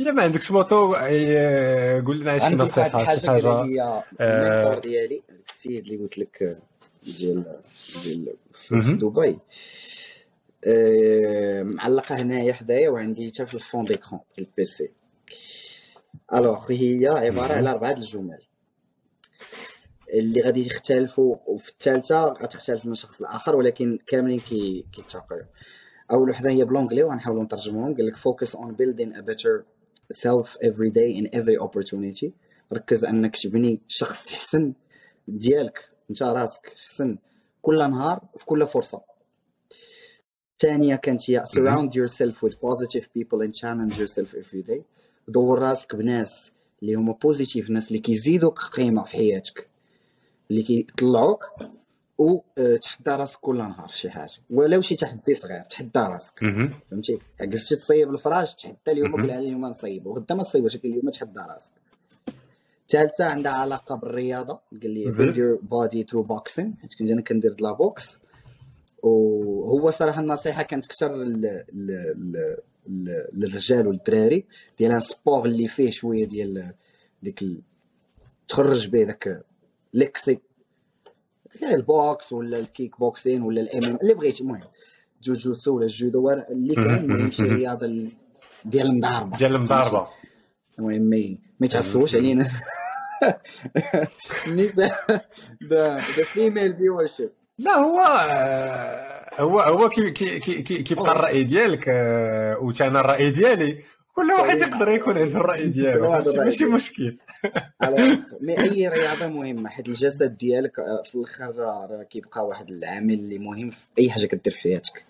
[0.00, 4.04] الا ما عندكش motto أي- قول لنا شي نصيحة شي حاجة هي آه.
[4.20, 6.56] ال mentor ديالي السيد اللي قلت لك آه،
[7.02, 7.44] ديال
[8.04, 8.92] ديال في.
[9.00, 9.38] دبي
[10.66, 14.90] آه، معلقة هنايا حدايا وعندي حتى في ال fond d'écran ال PC
[16.34, 17.52] alors هي عبارة.
[17.52, 18.38] على أربعة الجمل
[20.14, 25.38] اللي غادي يختلفوا وفي الثالثة غتختلف من شخص لآخر ولكن كاملين كي كيتفقوا.
[26.10, 29.64] أول وحدة هي ب l'anglais وغنحاولوا نترجموهم قال لك focus on building a better
[30.12, 32.30] self every day in every opportunity.
[32.72, 34.72] ركز أنك تبني شخص حسن
[35.28, 37.18] ديالك أنت راسك حسن
[37.62, 39.02] كل نهار في كل فرصة.
[40.52, 44.82] الثانية كانت هي surround yourself with positive people and challenge yourself every day.
[45.28, 46.52] دور راسك بناس
[46.82, 49.75] اللي هما positif ناس اللي كيزيدوك قيمة في حياتك.
[50.50, 51.48] اللي كيطلعوك
[52.18, 54.32] وتحدى راسك كل نهار شي حاجة.
[54.50, 56.38] ولو شي تحدي صغير تحدى راسك.
[56.90, 61.40] فهمتي؟ جلستي تصيب الفراش تحدى اليوم قول اليوم نصيبو غدا ما تصيبوش ولكن اليوم تحدى
[61.40, 61.72] راسك.
[62.82, 64.60] الثالثه عندها علاقة بالرياضة.
[64.82, 66.80] قال لي build your body through boxing.
[66.80, 68.18] حيت كنت أنا كندير la boxe
[69.02, 71.14] وهو صراحة النصيحة كانت أكثر
[73.32, 74.46] للرجال والدراري.
[74.78, 76.74] ديال sport اللي فيه شوية ديال
[77.22, 77.44] ديك
[78.48, 79.44] تخرج به داك
[79.96, 80.38] l'excès
[81.62, 84.60] ال boxe ولا ال kick-boxing ولا ال MMA اللي بغيتي المهم
[85.22, 88.08] jujitsu ولا الجودو اللي كان المهم شي رياضة
[88.64, 89.36] ديال المضاربة.
[89.36, 90.08] ديال المضاربة.
[90.78, 91.02] المهم
[91.60, 92.50] ما يتعصبوش علينا.
[94.46, 95.26] النساء
[95.70, 98.00] the female viewership لا هو
[99.38, 101.84] هو هو كي كي كي كيبقى الرأي ديالك
[102.62, 103.82] وتانا الرأي ديالي.
[104.16, 106.22] كل واحد يقدر يكون عنده الراي ديالو.
[106.36, 107.16] ماشي مشكل.
[108.40, 110.72] mais أي رياضة مهمة؟ حيت الجسد ديالك
[111.04, 115.04] في الآخر راه كيبقى واحد العامل اللي مهم في أي حاجة كدير في حياتك.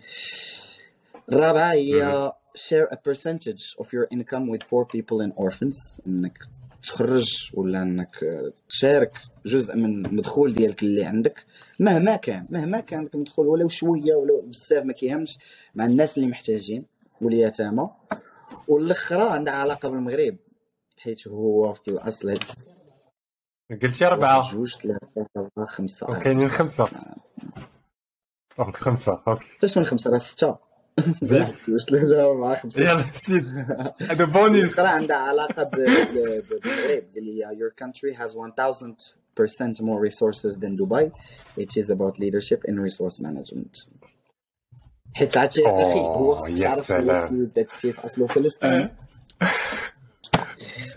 [1.33, 6.01] الرابعه هي share a percentage of your income with poor people and orphans.
[6.07, 6.39] إنك
[6.83, 8.17] تخرج ولا إنك
[8.69, 9.13] تشارك
[9.47, 11.45] جزء من المدخول ديالك اللي عندك.
[11.81, 15.39] مهما كان مهما كان عندك مدخول ولو شوية ولو بزاف ما كيهمش
[15.75, 16.85] مع الناس اللي محتاجين
[17.21, 17.89] واليتامى.
[18.69, 20.37] والأخرى عندها علاقة بالمغرب
[20.99, 22.39] حيت هو في الأصل
[23.83, 26.89] قلتي أربعة جوج ثلاثة أربعة خمسة وكاينين خمسة.
[28.59, 29.23] donc خمسة.
[29.29, 29.47] okay.
[29.65, 30.59] أش من خمسة؟ راه ستة.
[31.23, 31.49] زيد.
[31.69, 32.81] جوج ثلاثة أربعة خمسة.
[32.81, 33.47] يلا زيد.
[34.11, 34.79] هذا بونيس.
[34.81, 35.71] الأخرى عندها ب-
[36.49, 41.11] بالمغرب قال لي your country has 1000% more resources than Dubai.
[41.59, 43.89] It is about leadership and resource management.
[45.17, 47.51] حيت عرفتي أخي هو تعرف هو سلام.
[47.59, 48.95] السيد اصله فلسطيني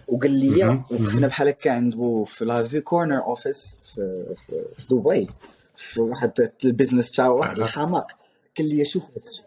[0.07, 4.25] وقال لي وقفنا بحال هكا عنده في لا في corner office في,
[4.91, 5.29] دبي
[5.75, 7.59] في واحد ال business تاعو واحد.
[7.59, 8.11] الحماق.
[8.57, 9.43] قال لي شوف هادشي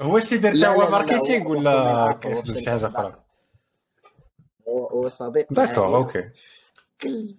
[0.00, 2.88] هو شي دار هو marketing ولا شي الإخبار.
[3.00, 3.22] أخرى.
[4.68, 5.52] هو صديق.
[5.52, 5.96] d'accord.
[5.96, 6.30] Okay.
[7.02, 7.36] قال لي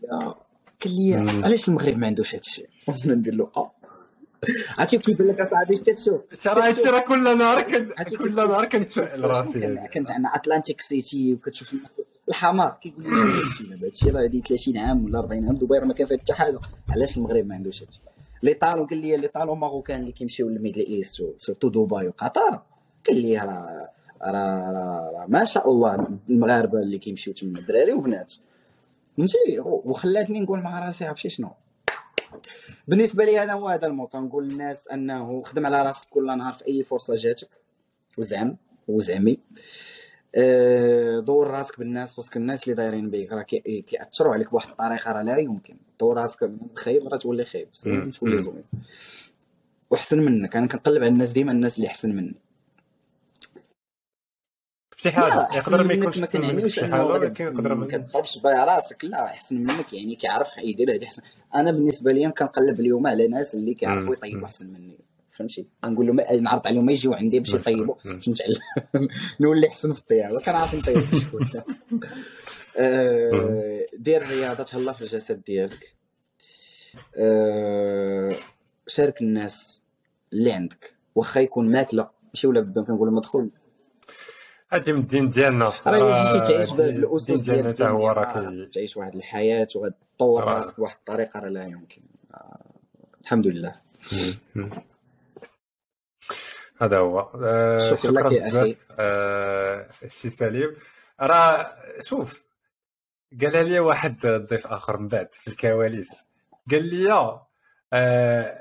[0.81, 1.15] قال لي.
[1.45, 3.71] علاش المغرب ما عندوش هادشي وأنا ندير له آه.
[4.77, 7.61] عرفتي كيبان لك اصاحبي اش كتشوف ترى هادشي راه كل نهار
[8.17, 9.59] كل نهار كنتسائل راسي.
[9.93, 11.75] كانت عندنا أتلانتيك سيتي وكتشوف
[12.29, 15.85] الحماق كيقول لي هادشي دابا هادشي راه هادي 30 عام ولا 40 عام دبي راه
[15.85, 16.59] ما كان فيها حتى حاجة.
[16.89, 17.99] علاش المغرب ما عندوش هادشي؟
[18.43, 22.61] les talents قال لي les talents marocains اللي كيمشيو لل Middle East surtout دبي وقطر.
[23.07, 23.89] قال لي راه
[24.23, 28.33] راه راه راه ما شاء الله المغاربة اللي كيمشيو تما دراري وبنات.
[29.17, 31.49] فهمتي؟ وخلاتني نقول مع راسي عرفتي شنو؟
[32.87, 34.23] بالنسبة لي هذا هو هذا الموطن.
[34.23, 37.49] نقول للناس أنه خدم على راسك كل نهار في أي فرصة جاتك.
[38.17, 38.57] وزعم
[38.87, 39.37] وزعمي.
[40.35, 43.31] آه، دور راسك بالناس خصك الناس اللي دايرين بيك.
[43.31, 45.77] راه كي- كيأثروا عليك بواحد الطريقة راه لا يمكن.
[45.99, 47.67] دور راسك خايب راه تولي خايب
[48.19, 48.37] تولي.
[48.37, 48.63] زوين.
[49.91, 50.55] وحسن منك.
[50.55, 52.35] أنا كنقلب على الناس ديما الناس اللي احسن مني
[55.01, 57.75] شي حاجة لا يقدر أحسن ما يكونش ما أحسن منك كنعنيوش شي غادي ولكن يقدر
[57.75, 61.21] ما ما كتضربش بها راسك لا أحسن منك يعني كيعرف يدير هادي احسن
[61.55, 64.13] أنا بالنسبة لي كنقلب اليوم على ناس اللي كيعرفوا.
[64.13, 64.99] يطيبوا أحسن مني
[65.29, 67.59] فهمتي؟ نقول لهم نعرض عليهم يجيو عندي باش ما.
[67.59, 67.95] يطيبوا.
[68.05, 68.59] باش نتعلم
[69.41, 71.15] نولي أحسن في الطياب كنعرف نطيب في
[73.97, 75.95] دير رياضة تهلا في الجسد ديالك.
[77.17, 78.35] آه،
[78.87, 79.81] شارك الناس
[80.33, 83.49] اللي عندك واخا يكون ماكلة ماشي ولا بدا كنقول مدخول.
[84.71, 89.67] هادي من الدين ديالنا راه تعيش بالاسس ديال ديالنا حتى هو راه تعيش واحد الحياة
[89.75, 92.01] وغتطور راسك بواحد الطريقة راه لا يمكن.
[92.33, 92.65] آه،
[93.21, 93.75] الحمد لله.
[96.81, 97.19] هذا هو.
[97.43, 98.47] آه، شكرا لك يا.
[98.47, 98.75] بزاف.
[98.99, 100.75] آه، السي سليم.
[101.21, 102.43] راه شوف
[103.41, 106.23] قال لي واحد ضيف آخر من بعد في الكواليس.
[106.71, 107.37] قال لي
[107.93, 108.59] آه،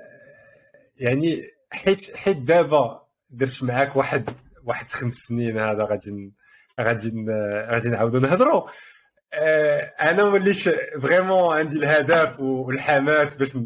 [0.97, 4.30] يعني حيت حيت دابا درت معاك واحد
[4.69, 6.32] واحد خمس سنين هذا غادي
[6.81, 7.27] غادي
[7.70, 8.69] غادي نعاودو نهضروا
[9.32, 10.69] آه، أنا وليت
[11.02, 13.57] vraiment عندي الهدف والحماس باش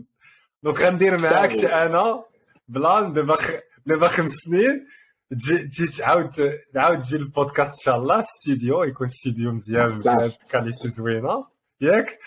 [0.63, 1.55] donc غندير معاك.
[1.65, 2.25] أنا
[2.69, 3.39] plan دابا
[3.87, 4.87] دابا خمس سنين.
[5.31, 6.31] تجي تجي تعاود
[6.75, 9.91] تعاود تجي البودكاست إن شاء الله في ستوديو يكون ستوديو مزيان.
[9.91, 11.47] مزيان qualité زوينة.
[11.81, 12.19] ياك؟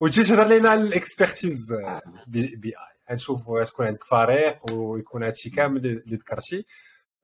[0.00, 1.58] وتجي تهضر لينا على ال
[2.26, 3.14] expertise ب BI.
[3.14, 6.58] نشوفوا تكون عندك فريق ويكون هادشي كامل اللي ذكرتي.
[6.58, 6.64] آه،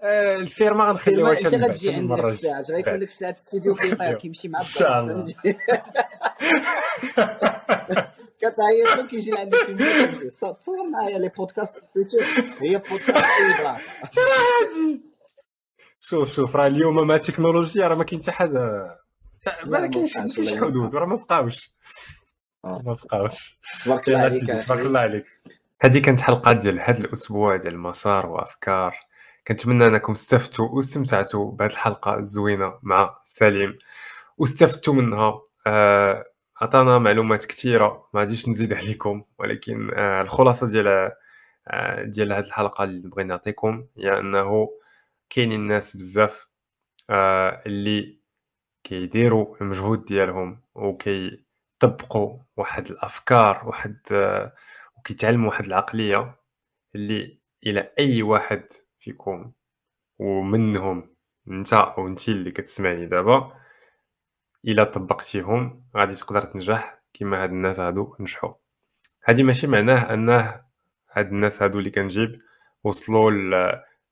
[0.02, 4.64] الفيرما غنخليوها إنت غتجي عندي ديك الساعات غيكون ديك الساعات الاستوديو كيطير كيمشي مع إن
[4.64, 5.34] شاء الله.
[8.40, 9.58] كتعيط له كيجي لعندك
[10.40, 11.72] تصور معايا لي بودكاست
[12.60, 15.00] هي بودكاست اي بلاصه
[16.00, 18.96] شوف شوف راه اليوم مع التكنولوجيا راه ما كاين حتى حاجة.
[19.66, 20.18] ما كاينش
[20.60, 21.70] حدود راه ما بقاوش.
[22.64, 22.82] آه.
[22.84, 23.58] ما بقاوش.
[23.84, 25.24] تبارك الله عليك تبارك الله عليك.
[25.80, 29.05] هذه كانت حلقة ديال هذا الأسبوع ديال مسار وأفكار.
[29.48, 33.78] كنتمنى أنكم استفدتوا واستمتعتوا بهذه الحلقة الزوينة مع سليم.
[34.38, 36.24] واستفدتوا منها آه
[36.60, 41.12] عطانا معلومات كثيرة ما غاديش نزيد عليكم ولكن آه الخلاصة ديال
[41.68, 44.68] آه ديال هذه الحلقة اللي بغيت نعطيكم هي أنه
[45.30, 46.48] كاينين الناس بزاف
[47.66, 48.20] اللي
[48.84, 53.98] كيديروا المجهود ديالهم وكيطبقوا واحد الأفكار واحد
[54.98, 56.34] وكيتعلموا واحد العقلية
[56.94, 58.64] اللي إلى أي واحد
[59.06, 59.52] فيكم
[60.18, 61.14] ومنهم
[61.50, 63.52] انت أو انت اللي كتسمعني دابا.
[64.64, 68.54] إلا طبقتيهم غادي تقدر تنجح كما هاد الناس هادو نجحوا
[69.26, 70.62] هادي ماشي معناه أنه
[71.12, 72.40] هاد الناس هادو اللي كنجيب
[72.84, 73.30] وصلوا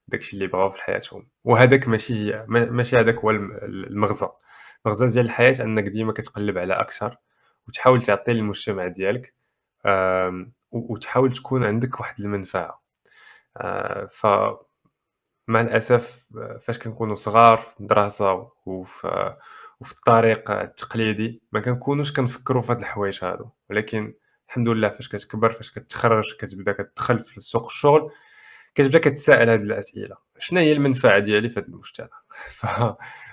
[0.09, 1.29] داكشي اللي بغاو في حياتهم.
[1.45, 4.29] وهذاك ماشي ماشي هذاك هو المغزى.
[4.87, 7.17] المغزى ديال الحياة أنك ديما كتقلب على أكثر
[7.69, 9.35] وتحاول تعطي للمجتمع ديالك
[10.73, 12.83] وتحاول تكون عندك واحد المنفعة.
[13.57, 14.27] آه، ف
[15.49, 16.29] مع الأسف
[16.61, 19.35] فاش كنكونوا صغار في المدرسة وفي
[19.81, 23.51] وفي الطريق التقليدي ما كنكونوش كنفكروا في هاد الحوايج هادو.
[23.71, 24.15] ولكن
[24.49, 28.11] الحمد لله فاش كتكبر فاش كتخرج كتبدا كتدخل في سوق الشغل
[28.75, 30.17] كتبدا كتسائل هذه الأسئلة.
[30.39, 32.09] شنو هي المنفعة ديالي في هذا المجتمع؟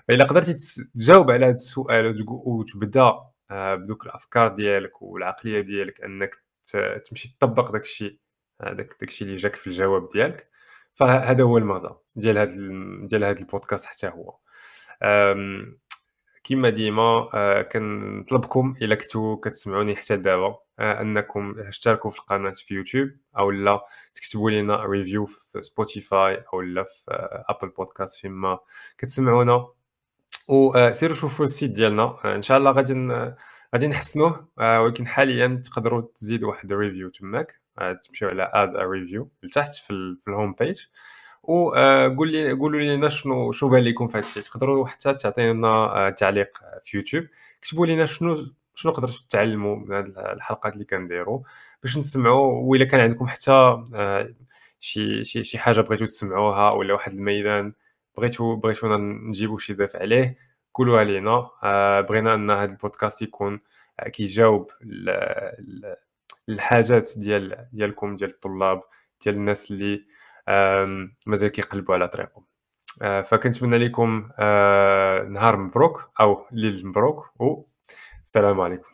[0.07, 0.55] فاذا قدرتي
[0.95, 3.13] تجاوب على هذا السؤال وتبدا
[3.51, 6.35] آه، بدوك الأفكار ديالك والعقلية ديالك أنك
[7.09, 8.19] تمشي تطبق داك الشيء
[8.61, 10.50] هذاك داك الشيء اللي جاك في الجواب ديالك.
[10.93, 12.53] فهذا هو المغزى ديال هذا
[13.07, 14.37] ديال هذا البودكاست حتى هو.
[16.43, 22.73] كما ديما آه، كنطلبكم إلا كنتو كتسمعوني حتى دابا آه، أنكم تشتركوا في القناة في
[22.73, 27.03] يوتيوب أو لا تكتبوا لنا review في سبوتيفاي أو لا في
[27.49, 28.59] Apple Podcast فيما
[28.97, 29.67] كتسمعونا.
[30.47, 32.93] وسيروا شوفوا ال site ديالنا آه، إن شاء الله غادي
[33.75, 37.60] غادي نحسنوه ولكن حاليا تقدروا تزيدوا واحد ال review تماك.
[38.03, 40.81] تمشيو على add review لتحت في ال home page
[41.43, 46.09] وقول لي قولوا لنا شنو شنو بان لكم في هذا الشيء؟ تقدروا حتى تعطينا آه،
[46.09, 47.27] تعليق في يوتيوب.
[47.61, 48.45] كتبوا لنا شنو
[48.75, 51.41] شنو قدرتوا تعلموا من هذه الحلقات اللي كنديروا
[51.83, 54.33] باش نسمعوا والا كان عندكم حتى آه،
[54.79, 57.73] شي شي شي حاجة بغيتوا تسمعوها ولا واحد الميدان
[58.17, 60.37] بغيتوا بغيتونا نجيبوا شي ضيف عليه
[60.73, 61.49] قولوها لينا.
[61.63, 63.59] آه، بغينا أن هذا البودكاست يكون
[64.13, 64.71] كيجاوب
[66.51, 68.81] الحاجات ديال ديالكم ديال الطلاب
[69.23, 70.05] ديال الناس اللي
[71.27, 72.45] مازال كيقلبوا على طريقهم.
[73.01, 78.90] آه، فكنتمنى لكم آه، نهار مبروك أو ليل مبروك والسلام عليكم.